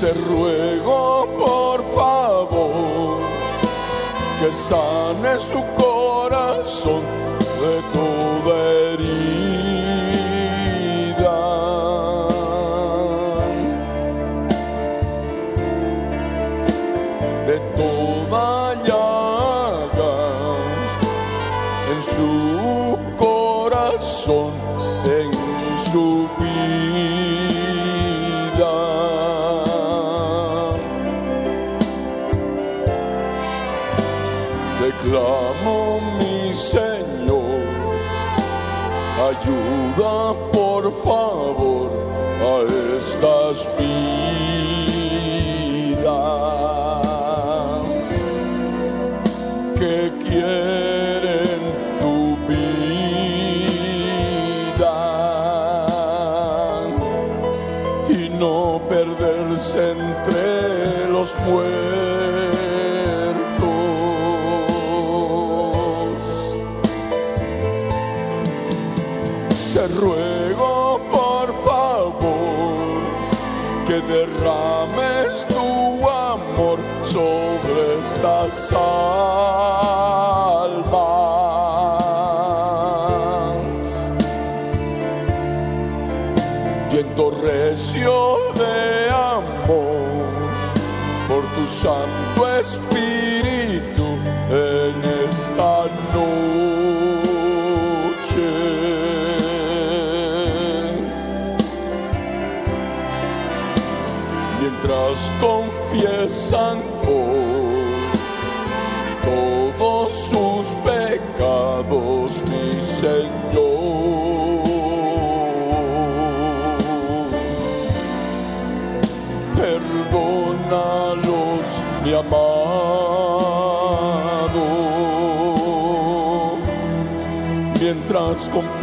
Te 0.00 0.12
ruego 0.28 1.28
por 1.38 1.84
favor 1.92 3.18
que 4.40 4.52
sane 4.52 5.38
su 5.38 5.60
no 58.38 58.80
perderse 58.88 59.90
entre 59.90 61.10
los 61.10 61.36
muertos. 61.40 62.07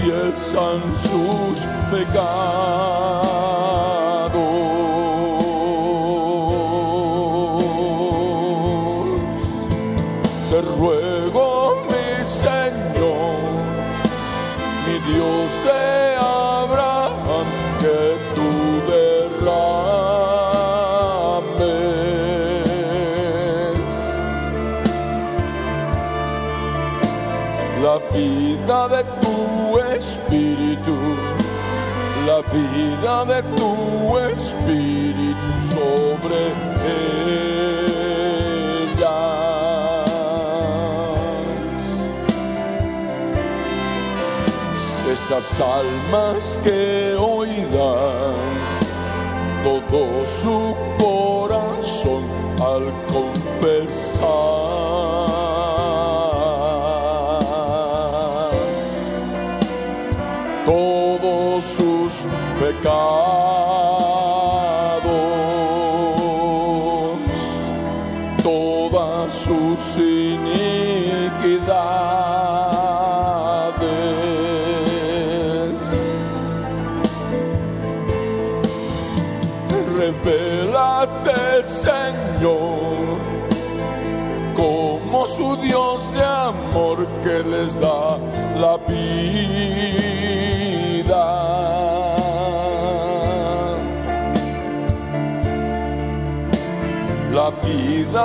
Confiesan 0.06 0.82
sus 0.96 1.66
pecados. 1.90 2.95
Vida 32.76 33.26
de 33.26 33.42
tu 33.56 34.18
espíritu 34.18 35.54
sobre 35.74 36.54
ellas. 36.76 37.26
Estas 45.12 45.48
almas 45.62 46.60
que 46.64 47.16
hoy 47.20 47.50
dan 47.74 48.56
todo 49.64 50.26
su 50.26 50.76
corazón 50.98 52.24
al 52.60 52.84
confesar 53.08 54.65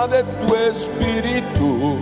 de 0.09 0.23
tu 0.23 0.55
espíritu, 0.55 1.99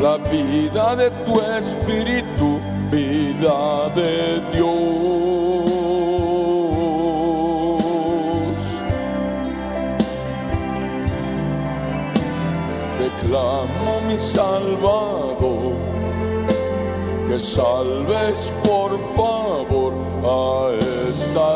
la 0.00 0.16
vida 0.18 0.94
de 0.96 1.10
tu 1.24 1.40
espíritu, 1.40 2.60
vida 2.90 3.88
de 3.94 4.40
Dios. 4.52 4.74
Te 12.98 13.08
clamo, 13.26 13.92
mi 14.06 14.18
Salvador, 14.20 15.74
que 17.28 17.38
salves 17.38 18.52
por 18.62 18.90
favor 19.16 19.92
a 20.24 20.70
estas 21.08 21.53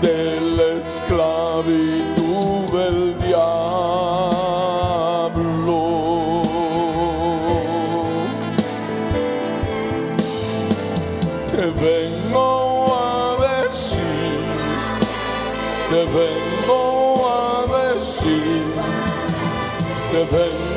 de 0.00 0.40
la 0.56 0.66
esclavitud 0.82 2.60
del 2.72 3.00
diablo. 3.18 3.42
Te 11.52 11.64
vengo 11.86 12.48
a 12.94 13.36
decir, 13.48 14.40
te 15.90 16.02
vengo 16.18 16.80
a 17.28 17.38
decir, 17.78 18.64
te 20.10 20.20
vengo 20.36 20.67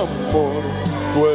amor, 0.00 0.62
tú 1.14 1.26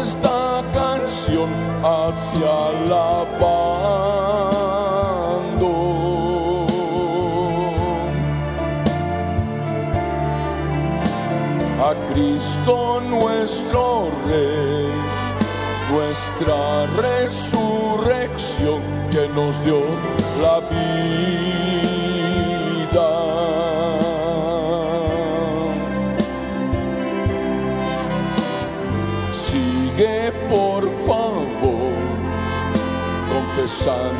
esta 0.00 0.62
canción 0.72 1.48
hacia 1.82 2.72
la 2.88 3.24
paz. 3.40 4.68
a 11.88 11.94
Cristo 12.12 13.00
nuestro 13.08 14.10
Rey, 14.28 14.90
nuestra 15.90 16.86
resurrección 17.00 18.82
que 19.10 19.26
nos 19.34 19.64
dio 19.64 19.80
la 20.42 20.60
vida. 20.68 21.47
Confesando 33.88 34.17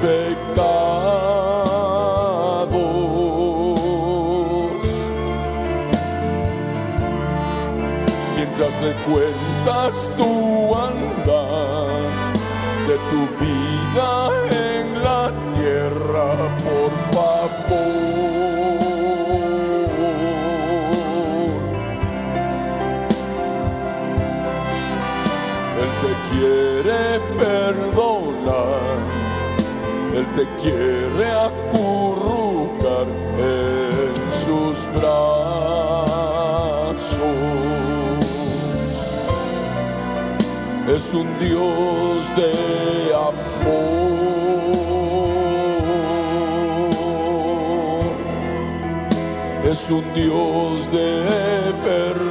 pecados. 0.00 0.78
Mientras 8.36 8.72
recuerdas 8.82 10.12
tu 10.16 10.74
andar 10.74 11.07
quiere 30.62 31.30
acurrucar 31.30 33.06
en 33.38 34.14
sus 34.44 34.86
brazos. 34.94 35.18
Es 40.88 41.12
un 41.12 41.28
Dios 41.38 42.36
de 42.36 42.52
amor, 43.14 43.98
es 49.70 49.90
un 49.90 50.14
Dios 50.14 50.90
de 50.90 51.26
perdón. 51.84 52.27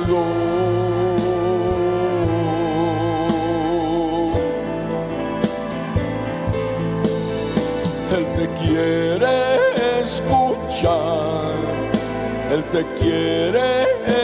Te 12.72 12.86
quiere 13.00 13.84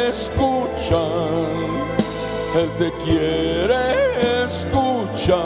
escuchar, 0.09 1.45
Él 2.55 2.69
te 2.77 2.91
quiere 3.03 3.83
escuchar. 4.43 5.43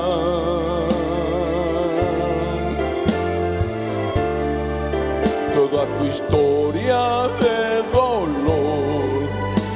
Toda 5.56 5.82
tu 5.98 6.04
historia 6.06 7.02
de 7.42 7.84
dolor, 7.94 9.28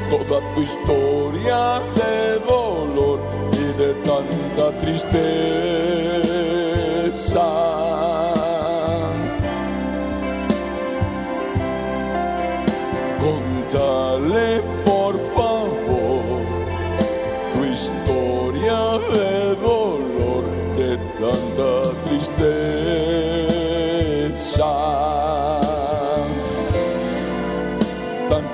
toda 0.10 0.38
tu 0.56 0.62
historia 0.62 1.82
de 1.96 2.40
dolor 2.40 3.20
y 3.54 3.66
de 3.78 3.94
tanta 4.04 4.66
tristeza. 4.80 5.22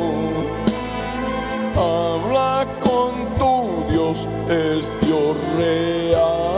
habla 1.77 2.67
con 2.81 3.11
tu 3.37 3.85
Dios, 3.89 4.27
es 4.49 4.91
Dios 5.07 5.37
real. 5.57 6.50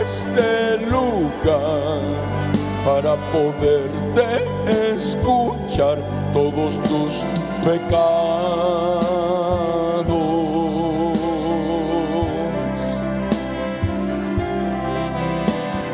Este 0.00 0.78
lugar 0.90 2.00
para 2.84 3.16
poderte 3.32 4.26
escuchar 4.94 5.98
todos 6.32 6.80
tus 6.82 7.24
pecados. 7.64 7.88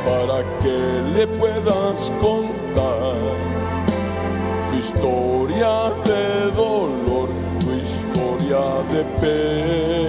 Para 0.04 0.42
que 0.60 0.78
le 1.16 1.26
puedas 1.26 2.12
contar 2.20 3.14
tu 4.70 4.76
historia 4.76 5.90
de 6.04 6.50
dolor 6.54 6.94
pena. 9.20 10.03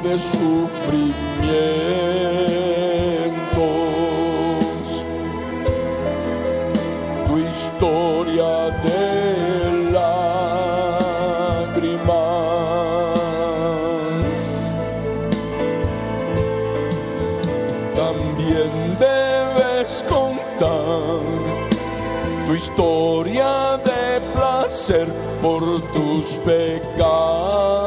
De 0.00 0.18
sufrimientos, 0.18 1.14
tu 7.26 7.38
historia 7.38 8.70
de 8.84 9.90
lágrimas. 9.92 10.16
También 17.94 18.70
debes 18.98 20.04
contar 20.08 21.20
tu 22.46 22.54
historia 22.54 23.80
de 23.84 24.20
placer 24.34 25.06
por 25.40 25.62
tus 25.92 26.38
pecados. 26.44 27.86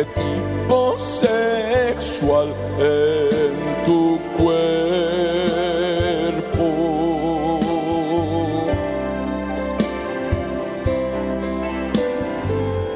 De 0.00 0.06
tipo 0.06 0.98
sexual 0.98 2.48
en 2.78 3.52
tu 3.84 4.18
cuerpo. 4.38 4.80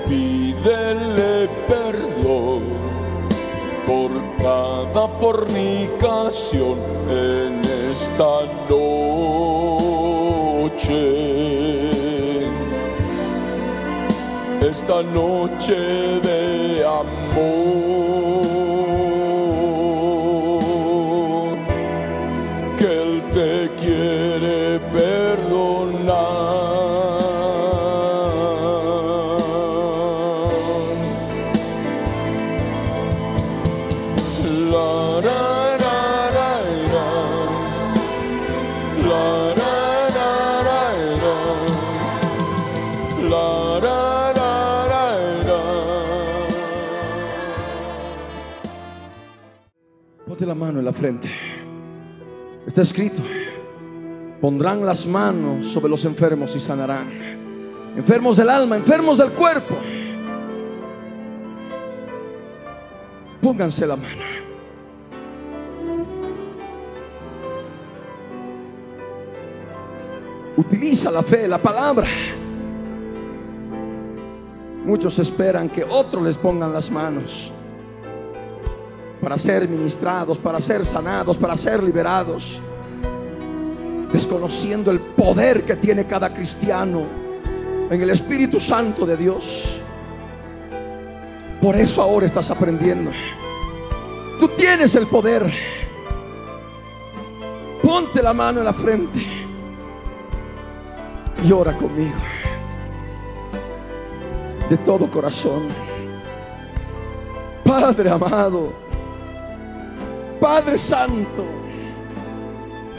Pídele 0.06 1.48
perdón 1.68 2.62
por 3.86 4.10
cada 4.38 5.08
fornicación 5.08 6.78
en 7.10 7.60
esta 7.90 8.34
noche. 8.70 9.44
Esta 14.86 15.02
noche 15.02 16.20
de 16.20 16.84
amor 16.84 17.83
Está 52.74 52.82
escrito. 52.82 53.22
Pondrán 54.40 54.84
las 54.84 55.06
manos 55.06 55.68
sobre 55.68 55.88
los 55.88 56.04
enfermos 56.04 56.56
y 56.56 56.58
sanarán. 56.58 57.08
Enfermos 57.96 58.36
del 58.36 58.50
alma, 58.50 58.74
enfermos 58.74 59.18
del 59.18 59.30
cuerpo. 59.30 59.76
Pónganse 63.40 63.86
la 63.86 63.94
mano. 63.94 64.22
Utiliza 70.56 71.12
la 71.12 71.22
fe, 71.22 71.46
la 71.46 71.58
palabra. 71.58 72.08
Muchos 74.84 75.20
esperan 75.20 75.68
que 75.68 75.84
otros 75.84 76.24
les 76.24 76.36
pongan 76.36 76.72
las 76.72 76.90
manos 76.90 77.52
para 79.24 79.38
ser 79.38 79.66
ministrados, 79.66 80.36
para 80.36 80.60
ser 80.60 80.84
sanados, 80.84 81.38
para 81.38 81.56
ser 81.56 81.82
liberados, 81.82 82.60
desconociendo 84.12 84.90
el 84.90 85.00
poder 85.00 85.64
que 85.64 85.76
tiene 85.76 86.06
cada 86.06 86.32
cristiano 86.34 87.06
en 87.88 88.02
el 88.02 88.10
Espíritu 88.10 88.60
Santo 88.60 89.06
de 89.06 89.16
Dios. 89.16 89.80
Por 91.62 91.74
eso 91.74 92.02
ahora 92.02 92.26
estás 92.26 92.50
aprendiendo. 92.50 93.12
Tú 94.38 94.48
tienes 94.48 94.94
el 94.94 95.06
poder. 95.06 95.50
Ponte 97.82 98.22
la 98.22 98.34
mano 98.34 98.58
en 98.58 98.66
la 98.66 98.74
frente. 98.74 99.26
y 101.42 101.50
ora 101.50 101.72
conmigo. 101.72 102.16
De 104.68 104.76
todo 104.76 105.10
corazón. 105.10 105.68
Padre 107.64 108.10
amado, 108.10 108.83
Padre 110.44 110.76
Santo, 110.76 111.42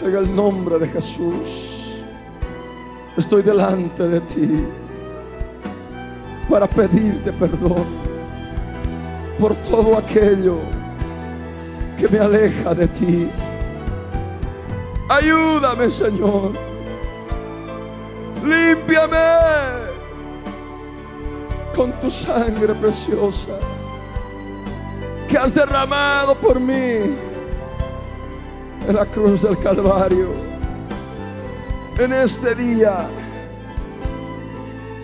en 0.02 0.16
el 0.16 0.36
nombre 0.36 0.80
de 0.80 0.88
Jesús, 0.88 1.94
estoy 3.16 3.44
delante 3.44 4.02
de 4.08 4.20
ti 4.22 4.66
para 6.50 6.66
pedirte 6.66 7.32
perdón 7.34 7.86
por 9.40 9.54
todo 9.70 9.96
aquello 9.96 10.58
que 12.00 12.08
me 12.08 12.18
aleja 12.18 12.74
de 12.74 12.88
ti. 12.88 13.30
Ayúdame, 15.08 15.92
Señor. 15.92 16.52
Límpiame 18.44 19.18
con 21.76 21.92
tu 22.00 22.10
sangre 22.10 22.74
preciosa 22.74 23.60
que 25.30 25.38
has 25.38 25.54
derramado 25.54 26.34
por 26.34 26.60
mí 26.60 27.25
en 28.88 28.96
la 28.96 29.06
cruz 29.06 29.42
del 29.42 29.58
Calvario. 29.58 30.30
En 31.98 32.14
este 32.14 32.54
día 32.56 33.08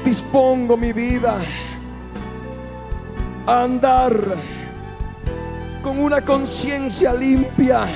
dispongo 0.06 0.78
mi 0.78 0.94
vida 0.94 1.36
a 3.48 3.64
andar 3.64 4.14
con 5.84 6.00
una 6.00 6.22
conciencia 6.24 7.14
limpia, 7.14 7.88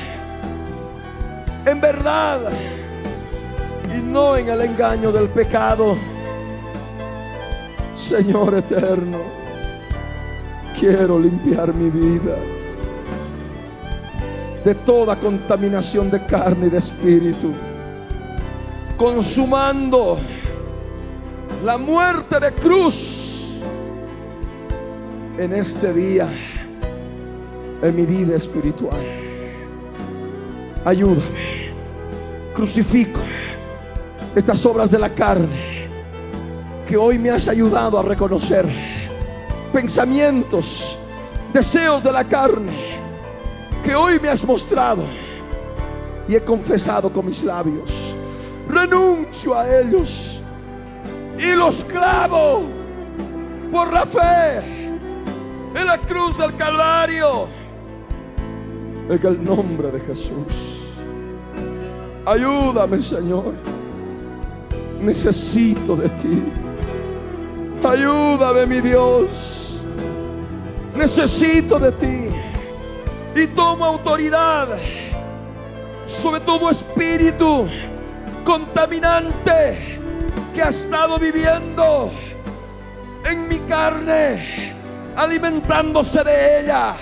en 1.66 1.82
verdad, 1.82 2.40
y 3.96 4.02
no 4.02 4.38
en 4.38 4.50
el 4.50 4.62
engaño 4.62 5.12
del 5.12 5.30
pecado. 5.30 5.96
Señor 7.96 8.56
eterno, 8.56 9.20
quiero 10.80 11.20
limpiar 11.20 11.74
mi 11.74 11.90
vida 11.90 12.38
de 14.66 14.74
toda 14.74 15.16
contaminación 15.16 16.10
de 16.10 16.26
carne 16.26 16.66
y 16.66 16.70
de 16.72 16.80
espíritu, 16.80 17.54
consumando 18.98 20.18
la 21.64 21.78
muerte 21.78 22.40
de 22.40 22.52
cruz 22.52 23.60
en 25.38 25.54
este 25.54 25.94
día, 25.94 26.28
en 27.84 27.96
mi 27.96 28.06
vida 28.08 28.38
espiritual. 28.38 29.00
Ayúdame, 30.84 31.72
crucifico 32.56 33.22
estas 34.36 34.66
obras 34.66 34.90
de 34.90 34.98
la 34.98 35.12
carne 35.12 35.88
que 36.88 36.98
hoy 36.98 37.20
me 37.20 37.30
has 37.30 37.48
ayudado 37.48 38.00
a 38.00 38.04
reconocer. 38.04 38.66
Pensamientos, 39.72 40.98
deseos 41.54 42.04
de 42.04 42.12
la 42.12 42.24
carne 42.24 42.85
que 43.86 43.96
hoy 43.96 44.20
me 44.20 44.30
has 44.30 44.44
mostrado 44.44 45.04
y 46.28 46.36
he 46.36 46.42
confesado 46.42 47.08
con 47.12 47.28
mis 47.28 47.44
labios. 47.44 48.16
Renuncio 48.68 49.54
a 49.54 49.80
ellos 49.80 50.42
y 51.38 51.56
los 51.56 51.84
clavo 51.86 52.64
por 53.72 53.94
la 53.94 54.08
fe 54.08 54.88
en 55.76 55.86
la 55.86 56.00
cruz 56.00 56.36
del 56.36 56.56
Calvario. 56.56 57.48
En 59.08 59.24
el 59.24 59.44
nombre 59.44 59.92
de 59.92 60.00
Jesús. 60.00 60.82
Ayúdame, 62.26 63.04
Señor. 63.04 63.54
Necesito 65.00 65.96
de 65.96 66.10
ti. 66.10 66.42
Ayúdame, 67.88 68.66
mi 68.66 68.82
Dios. 68.82 69.80
Necesito 70.98 71.78
de 71.78 71.92
ti. 71.92 72.55
Y 73.36 73.48
tomo 73.48 73.86
autoridad 73.86 74.70
sobre 76.06 76.40
todo 76.42 76.70
espíritu 76.70 77.68
contaminante 78.46 80.00
que 80.54 80.62
ha 80.62 80.70
estado 80.70 81.20
viviendo 81.20 82.12
en 83.26 83.48
mi 83.48 83.60
carne, 83.68 84.74
alimentándose 85.16 86.24
de 86.24 86.62
ella. 86.62 86.96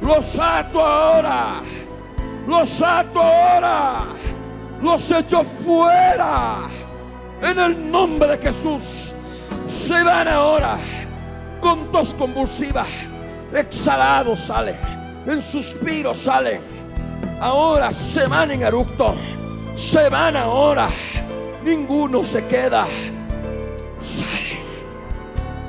Los 0.00 0.36
ato 0.38 0.84
ahora. 0.84 1.62
Los 2.48 2.82
ato 2.82 3.20
ahora. 3.20 4.06
Los 4.82 5.10
echo 5.10 5.44
fuera. 5.64 6.68
En 7.42 7.58
el 7.58 7.90
nombre 7.90 8.36
de 8.36 8.38
Jesús 8.38 9.12
se 9.86 10.02
van 10.02 10.28
ahora 10.28 10.76
con 11.60 11.90
tos 11.92 12.14
convulsiva, 12.14 12.86
exhalado 13.54 14.36
sale, 14.36 14.76
en 15.26 15.42
suspiro 15.42 16.14
sale, 16.14 16.60
ahora 17.40 17.92
se 17.92 18.26
van 18.26 18.50
en 18.50 18.62
eructo, 18.62 19.14
se 19.74 20.08
van 20.08 20.36
ahora, 20.36 20.88
ninguno 21.64 22.22
se 22.22 22.44
queda, 22.46 22.86
sale. 24.02 24.60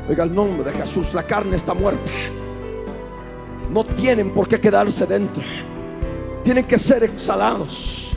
Oiga 0.10 0.23
el 0.23 0.34
nombre 0.34 0.72
de 0.72 0.78
Jesús, 0.78 1.14
la 1.14 1.23
carne 1.23 1.57
está 1.57 1.73
muerta, 1.73 2.11
no 3.72 3.84
tienen 3.84 4.32
por 4.32 4.48
qué 4.48 4.60
quedarse 4.60 5.06
dentro, 5.06 5.44
tienen 6.44 6.65
que 6.65 6.78
ser 6.78 7.03
exhalados, 7.03 8.11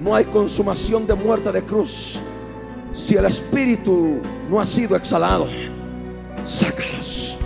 no 0.00 0.14
hay 0.14 0.24
consumación 0.24 1.06
de 1.06 1.14
muerte 1.14 1.50
de 1.52 1.62
cruz. 1.62 2.20
Si 2.94 3.14
el 3.14 3.26
espíritu 3.26 4.18
no 4.50 4.60
ha 4.60 4.66
sido 4.66 4.96
exhalado, 4.96 5.46
sácalos. 6.44 7.36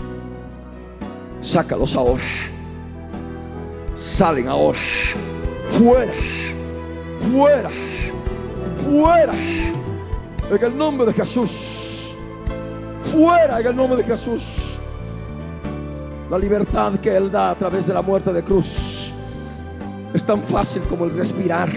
Sácalos 1.43 1.95
ahora. 1.95 2.23
Salen 4.13 4.47
ahora. 4.47 4.79
Fuera. 5.71 6.13
Fuera. 7.33 7.71
Fuera. 8.85 9.33
En 9.33 10.65
el 10.65 10.77
nombre 10.77 11.07
de 11.07 11.15
Jesús. 11.15 12.15
Fuera 13.11 13.59
en 13.59 13.67
el 13.69 13.75
nombre 13.75 14.03
de 14.03 14.05
Jesús. 14.05 14.77
La 16.31 16.39
libertad 16.39 16.93
que 17.01 17.17
Él 17.17 17.33
da 17.33 17.53
a 17.53 17.55
través 17.55 17.87
de 17.87 17.95
la 17.95 18.03
muerte 18.03 18.35
de 18.35 18.43
cruz 18.43 19.11
es 20.13 20.25
tan 20.25 20.43
fácil 20.43 20.83
como 20.83 21.07
el 21.07 21.17
respirar. 21.17 21.71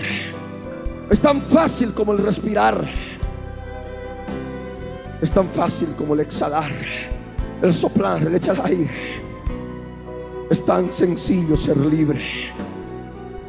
Es 1.10 1.22
tan 1.22 1.42
fácil 1.42 1.94
como 1.94 2.12
el 2.12 2.18
respirar. 2.18 2.86
Es 5.22 5.32
tan 5.32 5.48
fácil 5.48 5.96
como 5.98 6.16
el 6.16 6.20
exhalar, 6.20 6.70
el 7.62 7.74
soplar, 7.74 8.22
el 8.24 8.36
echar 8.36 8.60
aire. 8.66 9.25
Es 10.50 10.64
tan 10.66 10.92
sencillo 10.92 11.58
ser 11.58 11.78
libre, 11.78 12.22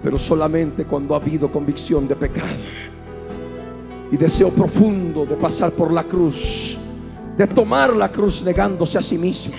pero 0.02 0.18
solamente 0.18 0.84
cuando 0.84 1.14
ha 1.14 1.18
habido 1.18 1.50
convicción 1.50 2.08
de 2.08 2.16
pecado 2.16 2.64
y 4.10 4.16
deseo 4.16 4.50
profundo 4.50 5.26
de 5.26 5.36
pasar 5.36 5.72
por 5.72 5.92
la 5.92 6.04
cruz, 6.04 6.78
de 7.36 7.46
tomar 7.46 7.94
la 7.94 8.10
cruz 8.10 8.42
negándose 8.42 8.96
a 8.98 9.02
sí 9.02 9.18
mismo, 9.18 9.54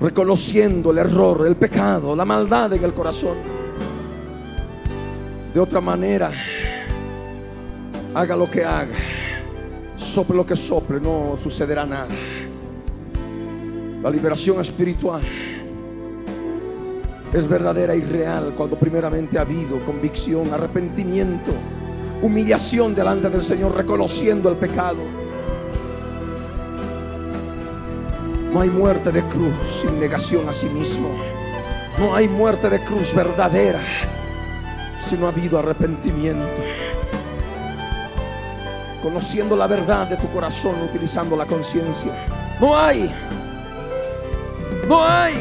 reconociendo 0.00 0.90
el 0.90 0.98
error, 0.98 1.46
el 1.46 1.56
pecado, 1.56 2.16
la 2.16 2.24
maldad 2.24 2.72
en 2.72 2.84
el 2.84 2.94
corazón. 2.94 3.36
De 5.52 5.60
otra 5.60 5.80
manera, 5.80 6.30
haga 8.14 8.36
lo 8.36 8.50
que 8.50 8.64
haga 8.64 8.96
sople 10.18 10.36
lo 10.36 10.46
que 10.46 10.56
sople, 10.56 11.00
no 11.00 11.38
sucederá 11.42 11.84
nada. 11.84 12.08
La 14.02 14.10
liberación 14.10 14.60
espiritual 14.60 15.22
es 17.32 17.48
verdadera 17.48 17.94
y 17.94 18.02
real 18.02 18.52
cuando 18.56 18.76
primeramente 18.76 19.38
ha 19.38 19.42
habido 19.42 19.84
convicción, 19.84 20.52
arrepentimiento, 20.52 21.52
humillación 22.22 22.94
delante 22.94 23.28
del 23.28 23.42
Señor, 23.42 23.74
reconociendo 23.74 24.48
el 24.48 24.56
pecado. 24.56 24.98
No 28.52 28.60
hay 28.60 28.70
muerte 28.70 29.12
de 29.12 29.22
cruz 29.22 29.54
sin 29.82 30.00
negación 30.00 30.48
a 30.48 30.52
sí 30.52 30.68
mismo. 30.68 31.08
No 31.98 32.14
hay 32.14 32.28
muerte 32.28 32.70
de 32.70 32.80
cruz 32.80 33.12
verdadera 33.14 33.80
si 35.08 35.16
no 35.16 35.26
ha 35.26 35.30
habido 35.30 35.58
arrepentimiento 35.58 36.62
conociendo 39.02 39.56
la 39.56 39.66
verdad 39.66 40.08
de 40.08 40.16
tu 40.16 40.28
corazón, 40.30 40.74
utilizando 40.82 41.36
la 41.36 41.46
conciencia. 41.46 42.12
No 42.60 42.76
hay, 42.76 43.12
no 44.88 45.04
hay. 45.04 45.34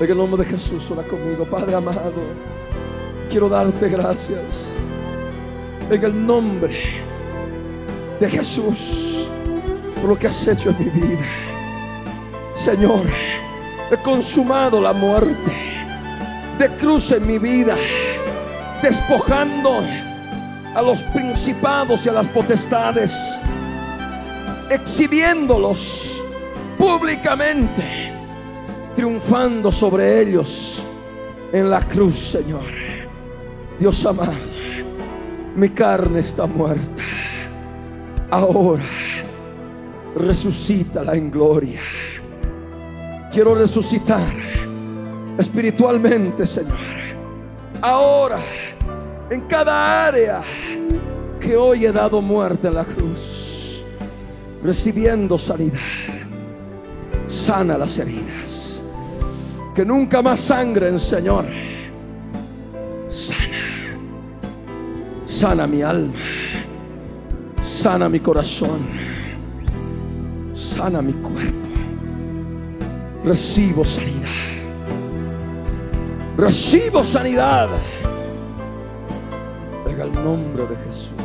En 0.00 0.10
el 0.10 0.16
nombre 0.16 0.44
de 0.44 0.50
Jesús, 0.50 0.90
ora 0.90 1.02
conmigo, 1.04 1.44
Padre 1.44 1.74
amado. 1.74 2.12
Quiero 3.30 3.48
darte 3.48 3.88
gracias. 3.88 4.66
En 5.90 6.04
el 6.04 6.26
nombre 6.26 6.74
de 8.20 8.30
Jesús, 8.30 9.28
por 9.94 10.10
lo 10.10 10.18
que 10.18 10.26
has 10.26 10.46
hecho 10.46 10.70
en 10.70 10.78
mi 10.78 10.90
vida. 10.90 11.26
Señor, 12.54 13.06
he 13.90 13.96
consumado 14.02 14.80
la 14.80 14.92
muerte 14.92 15.52
de 16.58 16.68
cruz 16.76 17.12
en 17.12 17.26
mi 17.26 17.38
vida, 17.38 17.76
despojando 18.82 19.82
a 20.76 20.82
los 20.82 21.02
principados 21.04 22.04
y 22.04 22.10
a 22.10 22.12
las 22.12 22.26
potestades, 22.28 23.10
exhibiéndolos 24.68 26.22
públicamente, 26.76 28.12
triunfando 28.94 29.72
sobre 29.72 30.20
ellos 30.20 30.82
en 31.54 31.70
la 31.70 31.80
cruz, 31.80 32.18
Señor. 32.18 32.66
Dios 33.80 34.04
amado, 34.04 34.34
mi 35.56 35.70
carne 35.70 36.20
está 36.20 36.44
muerta. 36.44 37.02
Ahora 38.30 38.84
resucítala 40.14 41.14
en 41.14 41.30
gloria. 41.30 41.80
Quiero 43.32 43.54
resucitar 43.54 44.28
espiritualmente, 45.38 46.46
Señor. 46.46 46.76
Ahora, 47.80 48.40
en 49.30 49.40
cada 49.42 50.06
área 50.06 50.42
que 51.46 51.56
hoy 51.56 51.86
he 51.86 51.92
dado 51.92 52.20
muerte 52.20 52.66
en 52.66 52.74
la 52.74 52.84
cruz, 52.84 53.80
recibiendo 54.64 55.38
sanidad. 55.38 55.78
Sana 57.28 57.78
las 57.78 57.96
heridas. 57.98 58.82
Que 59.72 59.84
nunca 59.84 60.22
más 60.22 60.40
sangren, 60.40 60.98
Señor. 60.98 61.44
Sana. 63.10 63.96
Sana 65.28 65.66
mi 65.68 65.82
alma. 65.82 66.14
Sana 67.62 68.08
mi 68.08 68.18
corazón. 68.18 68.80
Sana 70.52 71.00
mi 71.00 71.12
cuerpo. 71.12 71.68
Recibo 73.24 73.84
sanidad. 73.84 74.30
Recibo 76.36 77.04
sanidad. 77.04 77.68
En 79.88 80.00
el 80.00 80.12
nombre 80.12 80.66
de 80.66 80.76
Jesús. 80.88 81.15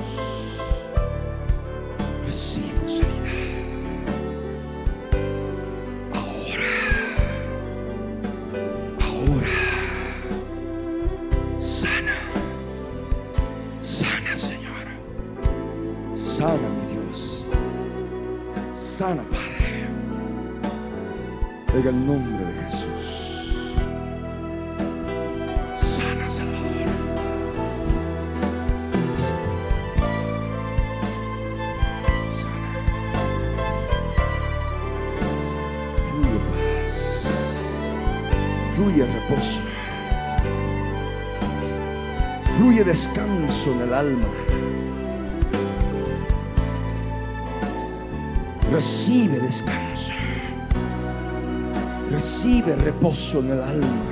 Alma. 44.01 44.27
Recibe 48.71 49.39
descanso. 49.39 50.11
Recibe 52.09 52.75
reposo 52.77 53.39
en 53.41 53.51
el 53.51 53.61
alma. 53.61 54.10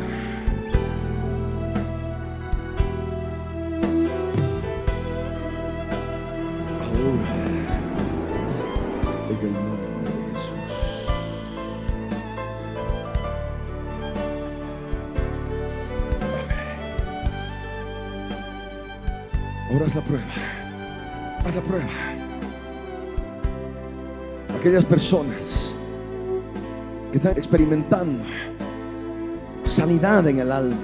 Aquellas 24.69 24.85
personas 24.85 25.73
que 27.09 27.17
están 27.17 27.35
experimentando 27.35 28.23
sanidad 29.63 30.27
en 30.27 30.41
el 30.41 30.51
alma, 30.51 30.77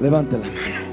levante 0.00 0.38
la 0.38 0.46
mano. 0.46 0.86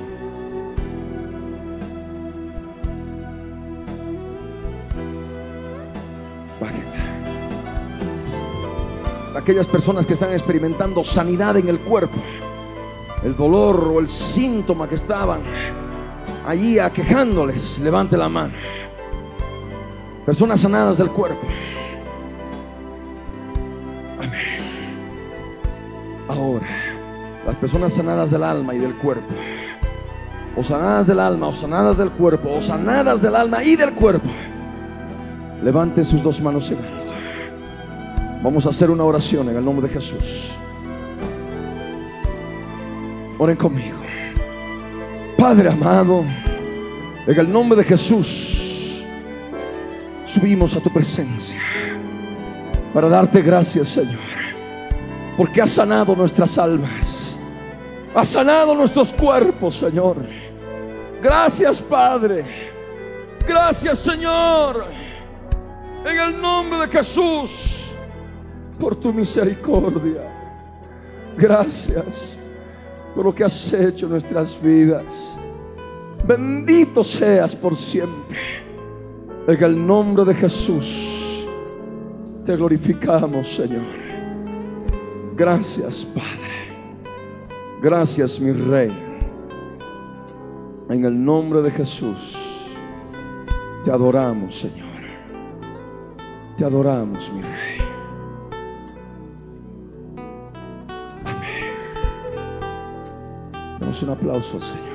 Aquellas 9.33 9.65
personas 9.65 10.05
que 10.05 10.15
están 10.15 10.33
experimentando 10.33 11.01
sanidad 11.05 11.55
en 11.55 11.69
el 11.69 11.79
cuerpo, 11.79 12.17
el 13.23 13.37
dolor 13.37 13.89
o 13.95 13.99
el 14.01 14.09
síntoma 14.09 14.89
que 14.89 14.95
estaban 14.95 15.39
allí 16.45 16.77
aquejándoles, 16.77 17.79
levante 17.79 18.17
la 18.17 18.27
mano. 18.27 18.51
Personas 20.25 20.61
sanadas 20.61 20.97
del 20.97 21.09
cuerpo. 21.09 21.45
Amén. 24.17 24.63
Ahora, 26.29 26.67
las 27.45 27.55
personas 27.57 27.93
sanadas 27.93 28.31
del 28.31 28.43
alma 28.43 28.73
y 28.73 28.79
del 28.79 28.95
cuerpo, 28.95 29.33
o 30.55 30.63
sanadas 30.63 31.07
del 31.07 31.19
alma, 31.19 31.47
o 31.47 31.53
sanadas 31.53 31.97
del 31.97 32.09
cuerpo, 32.11 32.53
o 32.53 32.61
sanadas 32.61 33.21
del 33.21 33.35
alma 33.35 33.63
y 33.63 33.75
del 33.75 33.93
cuerpo, 33.93 34.29
levanten 35.61 36.05
sus 36.05 36.23
dos 36.23 36.39
manos 36.41 36.71
en 36.71 36.77
alto. 36.77 37.13
Vamos 38.41 38.65
a 38.65 38.69
hacer 38.69 38.89
una 38.89 39.03
oración 39.03 39.49
en 39.49 39.57
el 39.57 39.65
nombre 39.65 39.87
de 39.87 39.93
Jesús. 39.93 40.51
Oren 43.37 43.57
conmigo. 43.57 43.97
Padre 45.37 45.69
amado, 45.69 46.23
en 47.27 47.39
el 47.39 47.51
nombre 47.51 47.77
de 47.77 47.83
Jesús, 47.83 48.52
subimos 50.33 50.75
a 50.75 50.79
tu 50.79 50.89
presencia 50.91 51.59
para 52.91 53.07
darte 53.07 53.41
gracias, 53.41 53.89
Señor, 53.89 54.19
porque 55.37 55.61
has 55.61 55.71
sanado 55.71 56.15
nuestras 56.15 56.57
almas, 56.57 57.37
has 58.15 58.29
sanado 58.29 58.73
nuestros 58.73 59.13
cuerpos, 59.13 59.77
Señor. 59.77 60.17
Gracias, 61.21 61.79
Padre. 61.81 62.71
Gracias, 63.47 63.99
Señor, 63.99 64.85
en 66.05 66.19
el 66.19 66.41
nombre 66.41 66.79
de 66.79 66.87
Jesús, 66.87 67.91
por 68.79 68.95
tu 68.95 69.13
misericordia. 69.13 70.21
Gracias 71.37 72.39
por 73.15 73.25
lo 73.25 73.35
que 73.35 73.43
has 73.43 73.71
hecho 73.71 74.07
en 74.07 74.13
nuestras 74.13 74.59
vidas. 74.61 75.37
Bendito 76.25 77.03
seas 77.03 77.55
por 77.55 77.75
siempre. 77.75 78.52
En 79.45 79.61
el 79.61 79.85
nombre 79.85 80.23
de 80.23 80.33
Jesús 80.35 81.45
te 82.45 82.55
glorificamos, 82.55 83.55
Señor. 83.55 83.83
Gracias, 85.35 86.05
Padre. 86.05 86.69
Gracias, 87.81 88.39
mi 88.39 88.53
Rey. 88.53 88.89
En 90.89 91.03
el 91.03 91.25
nombre 91.25 91.61
de 91.61 91.71
Jesús 91.71 92.37
te 93.83 93.91
adoramos, 93.91 94.59
Señor. 94.59 94.87
Te 96.57 96.63
adoramos, 96.63 97.29
mi 97.33 97.41
Rey. 97.41 97.79
Damos 103.79 104.03
un 104.03 104.09
aplauso 104.09 104.55
al 104.55 104.63
Señor. 104.63 104.92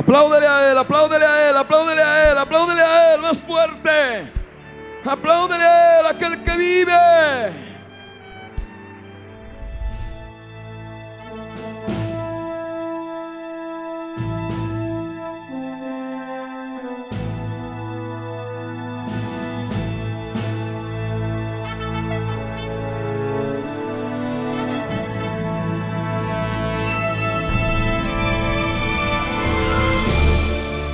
Apláudele 0.00 0.46
a 0.46 0.70
Él, 0.70 0.78
apláudele 0.78 1.26
a 1.26 1.50
Él, 1.50 1.56
apláudele 1.58 2.02
a 2.02 2.30
Él, 2.30 2.38
apláudele 2.38 2.80
a 2.80 3.12
Él, 3.12 3.20
más 3.20 3.38
fuerte. 3.38 4.32
Apláudele 5.04 5.62
a 5.62 6.00
Él, 6.00 6.06
aquel 6.06 6.42
que 6.42 6.56
vive. 6.56 7.69